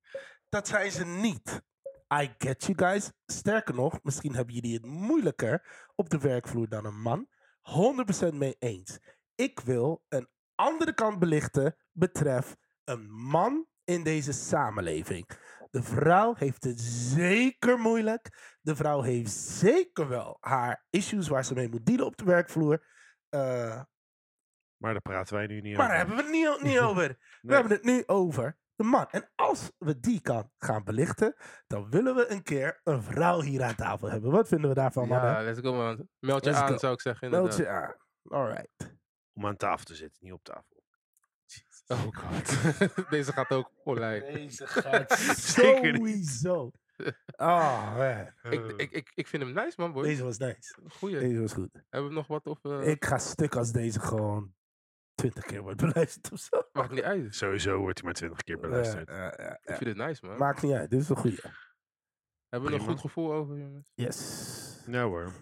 Dat 0.49 0.69
zijn 0.69 0.91
ze 0.91 1.05
niet. 1.05 1.63
I 2.15 2.35
get 2.39 2.65
you 2.65 2.79
guys. 2.79 3.13
Sterker 3.27 3.75
nog, 3.75 4.03
misschien 4.03 4.35
hebben 4.35 4.55
jullie 4.55 4.75
het 4.75 4.85
moeilijker 4.87 5.87
op 5.95 6.11
de 6.11 6.19
werkvloer 6.19 6.69
dan 6.69 6.85
een 6.85 7.01
man. 7.01 7.29
100% 8.31 8.35
mee 8.35 8.57
eens. 8.59 8.99
Ik 9.35 9.61
wil 9.61 10.05
een 10.09 10.29
andere 10.59 10.95
kant 10.95 11.19
belichten 11.19 11.77
betreft 11.93 12.57
een 12.85 13.11
man 13.11 13.67
in 13.85 14.03
deze 14.03 14.33
samenleving. 14.33 15.31
De 15.71 15.83
vrouw 15.83 16.35
heeft 16.35 16.65
het 16.65 16.81
zeker 16.81 17.79
moeilijk. 17.79 18.57
De 18.61 18.77
vrouw 18.77 19.03
heeft 19.03 19.31
zeker 19.33 20.09
wel 20.09 20.37
haar 20.41 20.85
issues 20.91 21.29
waar 21.29 21.45
ze 21.45 21.55
mee 21.55 21.69
moet 21.69 21.87
dealen 21.87 22.07
op 22.07 22.17
de 22.17 22.25
werkvloer. 22.25 22.87
Eh, 23.29 23.83
Maar 24.77 24.93
daar 24.93 25.01
praten 25.03 25.35
wij 25.37 25.47
nu 25.47 25.61
niet 25.61 25.77
maar 25.77 25.89
daar 25.89 25.97
over. 26.05 26.15
hebben 26.17 26.33
we 26.33 26.39
het 26.39 26.61
niet, 26.63 26.73
niet 26.73 26.81
over. 26.89 27.17
We 27.41 27.55
hebben 27.55 27.73
het 27.73 27.85
nu 27.85 28.03
over 28.07 28.57
de 28.75 28.85
man. 28.85 29.07
En 29.11 29.31
als 29.35 29.73
we 29.79 30.01
die 30.01 30.21
kant 30.21 30.49
gaan 30.57 30.85
belichten, 30.85 31.35
dan 31.67 31.91
willen 31.91 32.15
we 32.15 32.31
een 32.31 32.43
keer 32.43 32.81
een 32.85 33.03
vrouw 33.03 33.41
hier 33.41 33.63
aan 33.63 33.75
tafel 33.75 34.11
hebben. 34.11 34.31
Wat 34.31 34.49
vinden 34.49 34.69
we 34.69 34.75
daarvan, 34.75 35.09
mannen? 35.09 35.31
Ja, 35.31 35.43
let's 35.43 35.61
go 35.61 35.73
man. 35.75 36.09
Meld 36.19 36.45
je 36.45 36.51
Let's 36.51 36.63
aan, 36.63 36.69
go. 36.69 36.77
zou 36.79 36.93
ik 36.93 37.01
zeggen. 37.01 37.31
Meld 37.31 37.51
inderdaad. 37.59 37.67
je 37.67 38.33
aan. 38.33 38.41
Alright. 38.41 38.97
Om 39.39 39.47
aan 39.47 39.57
tafel 39.57 39.85
te 39.85 39.95
zitten, 39.95 40.19
niet 40.25 40.33
op 40.33 40.45
tafel. 40.45 40.83
Oh 41.87 42.03
god. 42.11 42.57
Deze 43.11 43.33
gaat 43.33 43.51
ook 43.51 43.71
online. 43.85 44.33
Deze 44.33 44.67
gaat 44.67 45.13
Zeker 45.39 45.93
niet. 45.93 46.29
sowieso. 46.29 46.71
Oh, 47.37 47.97
man. 47.97 48.53
Ik, 48.53 48.73
ik, 48.77 48.91
ik, 48.91 49.11
ik 49.15 49.27
vind 49.27 49.43
hem 49.43 49.53
nice 49.53 49.75
man, 49.81 49.93
boy. 49.93 50.03
Deze 50.03 50.25
was 50.25 50.39
nice. 50.39 50.79
Goeie. 50.89 51.19
Deze 51.19 51.41
was 51.41 51.53
goed. 51.53 51.71
Hebben 51.89 52.09
we 52.11 52.17
nog 52.17 52.27
wat 52.27 52.47
of... 52.47 52.65
eh, 52.65 52.87
Ik 52.89 53.05
ga 53.05 53.19
stuk 53.19 53.57
als 53.57 53.73
deze 53.73 54.01
gewoon 54.01 54.55
twintig 55.15 55.45
keer 55.45 55.63
wordt 55.63 55.81
beluisterd 55.81 56.33
of 56.33 56.39
zo. 56.41 56.63
Maakt 56.73 56.91
niet 56.91 57.03
uit. 57.03 57.35
Sowieso 57.35 57.79
wordt 57.79 57.97
hij 57.99 58.05
maar 58.07 58.15
twintig 58.17 58.43
keer 58.43 58.59
beluisterd. 58.59 59.09
Ja, 59.09 59.17
ja, 59.17 59.35
ja, 59.37 59.59
Ik 59.63 59.75
vind 59.77 59.97
het 59.99 60.07
nice 60.07 60.27
man. 60.27 60.37
Maakt 60.39 60.63
niet 60.63 60.73
uit. 60.73 60.91
Dit 60.91 61.01
is 61.01 61.09
een 61.09 61.17
goeie. 61.17 61.39
Hebben 62.49 62.69
we 62.69 62.75
een 62.77 62.83
Prima. 62.83 62.93
goed 62.93 63.01
gevoel 63.01 63.33
over 63.33 63.59
jongens? 63.59 63.91
Yes. 63.95 64.83
Nou 64.87 65.09
hoor. 65.09 65.33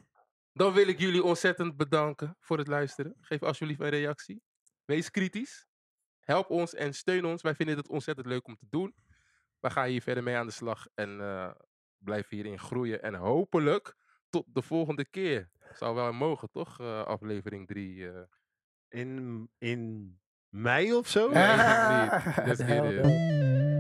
Dan 0.57 0.73
wil 0.73 0.87
ik 0.89 0.99
jullie 0.99 1.23
ontzettend 1.23 1.77
bedanken 1.77 2.37
voor 2.41 2.59
het 2.59 2.67
luisteren. 2.67 3.15
Geef 3.21 3.43
alsjeblieft 3.43 3.81
een 3.81 3.89
reactie. 3.89 4.43
Wees 4.85 5.11
kritisch. 5.11 5.67
Help 6.21 6.51
ons 6.51 6.75
en 6.75 6.95
steun 6.95 7.25
ons. 7.25 7.43
Wij 7.43 7.55
vinden 7.55 7.77
het 7.77 7.89
ontzettend 7.89 8.27
leuk 8.27 8.47
om 8.47 8.57
te 8.57 8.67
doen. 8.71 8.95
We 9.61 9.71
gaan 9.71 9.89
hier 9.89 10.03
verder 10.03 10.23
mee 10.23 10.37
aan 10.37 10.47
de 10.47 10.53
slag 10.53 10.87
en 10.95 11.21
eh, 11.21 11.51
blijven 11.99 12.37
hierin 12.37 12.59
groeien. 12.59 13.03
En 13.03 13.15
hopelijk 13.15 13.97
tot 14.29 14.45
de 14.55 14.63
volgende 14.63 15.09
keer. 15.09 15.51
Zou 15.73 15.95
wel 15.95 16.13
mogen, 16.13 16.51
toch? 16.51 16.81
Eh, 16.81 17.03
aflevering 17.03 17.67
3. 17.67 18.11
In, 18.89 19.51
in 19.59 20.13
mei 20.49 20.95
of 20.95 21.09
zo? 21.09 21.31
Nee, 21.31 21.53
ik 21.53 22.25
niet. 22.25 22.47
Dat 22.47 22.59
is. 22.59 23.76